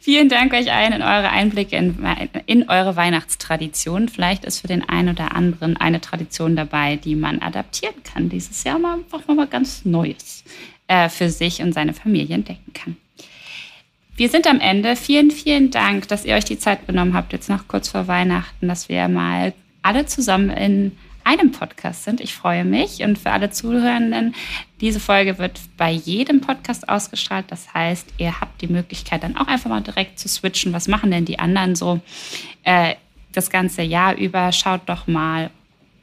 Vielen 0.00 0.28
Dank 0.28 0.52
euch 0.52 0.72
allen 0.72 0.92
in 0.92 1.02
eure 1.02 1.30
Einblicke 1.30 1.76
in, 1.76 2.04
in, 2.46 2.68
eure 2.68 2.96
Weihnachtstradition. 2.96 4.08
Vielleicht 4.08 4.44
ist 4.44 4.60
für 4.60 4.66
den 4.66 4.86
einen 4.86 5.10
oder 5.10 5.34
anderen 5.34 5.76
eine 5.76 6.00
Tradition 6.00 6.56
dabei, 6.56 6.96
die 6.96 7.14
man 7.14 7.40
adaptieren 7.40 8.02
kann. 8.02 8.28
Dieses 8.28 8.64
Jahr 8.64 8.78
mal 8.78 8.94
einfach 8.94 9.26
mal 9.28 9.46
ganz 9.46 9.84
Neues 9.84 10.44
äh, 10.88 11.08
für 11.08 11.30
sich 11.30 11.62
und 11.62 11.72
seine 11.72 11.94
Familie 11.94 12.34
entdecken 12.34 12.72
kann. 12.72 12.96
Wir 14.20 14.28
sind 14.28 14.46
am 14.46 14.60
Ende. 14.60 14.96
Vielen, 14.96 15.30
vielen 15.30 15.70
Dank, 15.70 16.06
dass 16.08 16.26
ihr 16.26 16.34
euch 16.34 16.44
die 16.44 16.58
Zeit 16.58 16.86
genommen 16.86 17.14
habt, 17.14 17.32
jetzt 17.32 17.48
noch 17.48 17.66
kurz 17.68 17.88
vor 17.88 18.06
Weihnachten, 18.06 18.68
dass 18.68 18.90
wir 18.90 19.08
mal 19.08 19.54
alle 19.80 20.04
zusammen 20.04 20.50
in 20.50 20.92
einem 21.24 21.52
Podcast 21.52 22.04
sind. 22.04 22.20
Ich 22.20 22.34
freue 22.34 22.66
mich 22.66 23.02
und 23.02 23.18
für 23.18 23.30
alle 23.30 23.48
Zuhörenden, 23.48 24.34
diese 24.82 25.00
Folge 25.00 25.38
wird 25.38 25.58
bei 25.78 25.90
jedem 25.90 26.42
Podcast 26.42 26.86
ausgestrahlt. 26.86 27.46
Das 27.48 27.72
heißt, 27.72 28.08
ihr 28.18 28.42
habt 28.42 28.60
die 28.60 28.66
Möglichkeit, 28.66 29.22
dann 29.22 29.38
auch 29.38 29.46
einfach 29.46 29.70
mal 29.70 29.80
direkt 29.80 30.18
zu 30.18 30.28
switchen. 30.28 30.74
Was 30.74 30.86
machen 30.86 31.10
denn 31.10 31.24
die 31.24 31.38
anderen 31.38 31.74
so 31.74 32.00
äh, 32.64 32.96
das 33.32 33.48
ganze 33.48 33.80
Jahr 33.80 34.16
über? 34.16 34.52
Schaut 34.52 34.82
doch 34.84 35.06
mal 35.06 35.48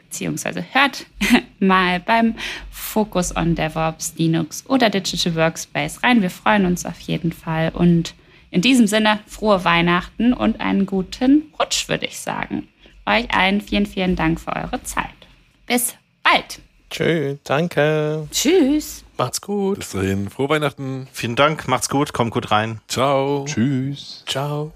beziehungsweise 0.07 0.63
hört 0.71 1.05
mal 1.59 1.99
beim 1.99 2.35
Focus 2.71 3.35
on 3.35 3.55
DevOps, 3.55 4.13
Linux 4.17 4.65
oder 4.67 4.89
Digital 4.89 5.35
Workspace 5.35 6.03
rein. 6.03 6.21
Wir 6.21 6.29
freuen 6.29 6.65
uns 6.65 6.85
auf 6.85 6.99
jeden 7.01 7.31
Fall 7.31 7.71
und 7.73 8.15
in 8.49 8.61
diesem 8.61 8.87
Sinne 8.87 9.19
frohe 9.27 9.65
Weihnachten 9.65 10.33
und 10.33 10.61
einen 10.61 10.85
guten 10.85 11.53
Rutsch, 11.59 11.89
würde 11.89 12.05
ich 12.05 12.19
sagen. 12.19 12.67
Euch 13.05 13.29
allen 13.33 13.61
vielen, 13.61 13.85
vielen 13.85 14.15
Dank 14.15 14.39
für 14.39 14.55
eure 14.55 14.81
Zeit. 14.83 15.05
Bis 15.65 15.95
bald. 16.23 16.59
Tschüss, 16.89 17.37
danke. 17.43 18.27
Tschüss. 18.31 19.03
Macht's 19.17 19.41
gut. 19.41 19.79
Bis 19.79 19.91
dahin, 19.91 20.29
frohe 20.29 20.49
Weihnachten. 20.49 21.07
Vielen 21.11 21.35
Dank, 21.35 21.67
macht's 21.67 21.89
gut, 21.89 22.13
kommt 22.13 22.31
gut 22.31 22.51
rein. 22.51 22.79
Ciao. 22.87 23.45
Tschüss. 23.45 24.23
Ciao. 24.25 24.71